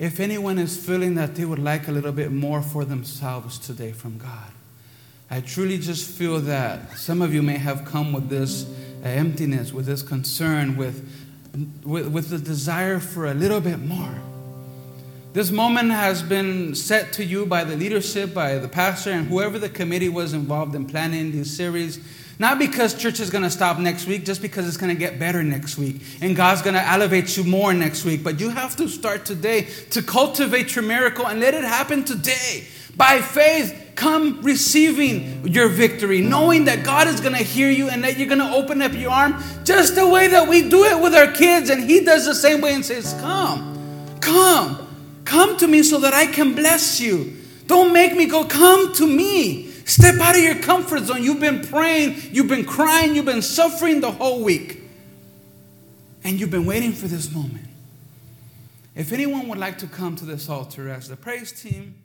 if 0.00 0.18
anyone 0.18 0.58
is 0.58 0.82
feeling 0.82 1.14
that 1.16 1.34
they 1.34 1.44
would 1.44 1.58
like 1.58 1.86
a 1.86 1.92
little 1.92 2.10
bit 2.10 2.32
more 2.32 2.62
for 2.62 2.86
themselves 2.86 3.58
today 3.58 3.92
from 3.92 4.16
God, 4.16 4.50
I 5.30 5.42
truly 5.42 5.76
just 5.76 6.10
feel 6.10 6.40
that 6.40 6.96
some 6.96 7.20
of 7.20 7.34
you 7.34 7.42
may 7.42 7.58
have 7.58 7.84
come 7.84 8.14
with 8.14 8.30
this 8.30 8.64
uh, 8.64 9.08
emptiness, 9.08 9.74
with 9.74 9.84
this 9.84 10.02
concern, 10.02 10.76
with 10.78 11.06
with, 11.84 12.08
with 12.08 12.30
the 12.30 12.38
desire 12.38 12.98
for 12.98 13.26
a 13.26 13.34
little 13.34 13.60
bit 13.60 13.78
more. 13.78 14.14
This 15.34 15.50
moment 15.50 15.90
has 15.90 16.22
been 16.22 16.74
set 16.74 17.12
to 17.14 17.24
you 17.24 17.44
by 17.44 17.64
the 17.64 17.76
leadership, 17.76 18.32
by 18.32 18.56
the 18.56 18.68
pastor, 18.68 19.10
and 19.10 19.28
whoever 19.28 19.58
the 19.58 19.68
committee 19.68 20.08
was 20.08 20.32
involved 20.32 20.74
in 20.74 20.86
planning 20.86 21.30
this 21.30 21.54
series. 21.54 22.00
Not 22.40 22.58
because 22.58 22.94
church 22.94 23.20
is 23.20 23.28
going 23.28 23.44
to 23.44 23.50
stop 23.50 23.78
next 23.78 24.06
week, 24.06 24.24
just 24.24 24.40
because 24.40 24.66
it's 24.66 24.78
going 24.78 24.88
to 24.88 24.98
get 24.98 25.18
better 25.18 25.42
next 25.42 25.76
week. 25.76 26.00
And 26.22 26.34
God's 26.34 26.62
going 26.62 26.72
to 26.72 26.82
elevate 26.82 27.36
you 27.36 27.44
more 27.44 27.74
next 27.74 28.06
week. 28.06 28.24
But 28.24 28.40
you 28.40 28.48
have 28.48 28.76
to 28.76 28.88
start 28.88 29.26
today 29.26 29.68
to 29.90 30.00
cultivate 30.00 30.74
your 30.74 30.82
miracle 30.82 31.26
and 31.26 31.38
let 31.38 31.52
it 31.52 31.64
happen 31.64 32.02
today. 32.02 32.64
By 32.96 33.20
faith, 33.20 33.92
come 33.94 34.40
receiving 34.40 35.46
your 35.48 35.68
victory, 35.68 36.22
knowing 36.22 36.64
that 36.64 36.82
God 36.82 37.08
is 37.08 37.20
going 37.20 37.36
to 37.36 37.44
hear 37.44 37.70
you 37.70 37.90
and 37.90 38.02
that 38.04 38.16
you're 38.16 38.26
going 38.26 38.38
to 38.38 38.54
open 38.54 38.80
up 38.80 38.94
your 38.94 39.10
arm 39.10 39.44
just 39.64 39.94
the 39.94 40.08
way 40.08 40.28
that 40.28 40.48
we 40.48 40.66
do 40.66 40.84
it 40.84 40.98
with 40.98 41.14
our 41.14 41.30
kids. 41.30 41.68
And 41.68 41.84
He 41.84 42.02
does 42.06 42.24
the 42.24 42.34
same 42.34 42.62
way 42.62 42.72
and 42.72 42.82
says, 42.82 43.12
Come, 43.20 44.16
come. 44.22 44.86
Come 45.26 45.58
to 45.58 45.66
me 45.68 45.82
so 45.82 46.00
that 46.00 46.14
I 46.14 46.24
can 46.24 46.54
bless 46.54 47.02
you. 47.02 47.36
Don't 47.66 47.92
make 47.92 48.16
me 48.16 48.24
go, 48.24 48.44
come 48.46 48.94
to 48.94 49.06
me. 49.06 49.69
Step 49.84 50.16
out 50.20 50.36
of 50.36 50.42
your 50.42 50.56
comfort 50.56 51.04
zone. 51.04 51.22
You've 51.22 51.40
been 51.40 51.60
praying, 51.62 52.16
you've 52.32 52.48
been 52.48 52.64
crying, 52.64 53.14
you've 53.14 53.24
been 53.24 53.42
suffering 53.42 54.00
the 54.00 54.10
whole 54.10 54.42
week. 54.42 54.82
And 56.22 56.38
you've 56.38 56.50
been 56.50 56.66
waiting 56.66 56.92
for 56.92 57.08
this 57.08 57.32
moment. 57.32 57.66
If 58.94 59.12
anyone 59.12 59.48
would 59.48 59.58
like 59.58 59.78
to 59.78 59.86
come 59.86 60.16
to 60.16 60.24
this 60.24 60.48
altar 60.48 60.88
as 60.88 61.08
the 61.08 61.16
praise 61.16 61.52
team, 61.52 61.99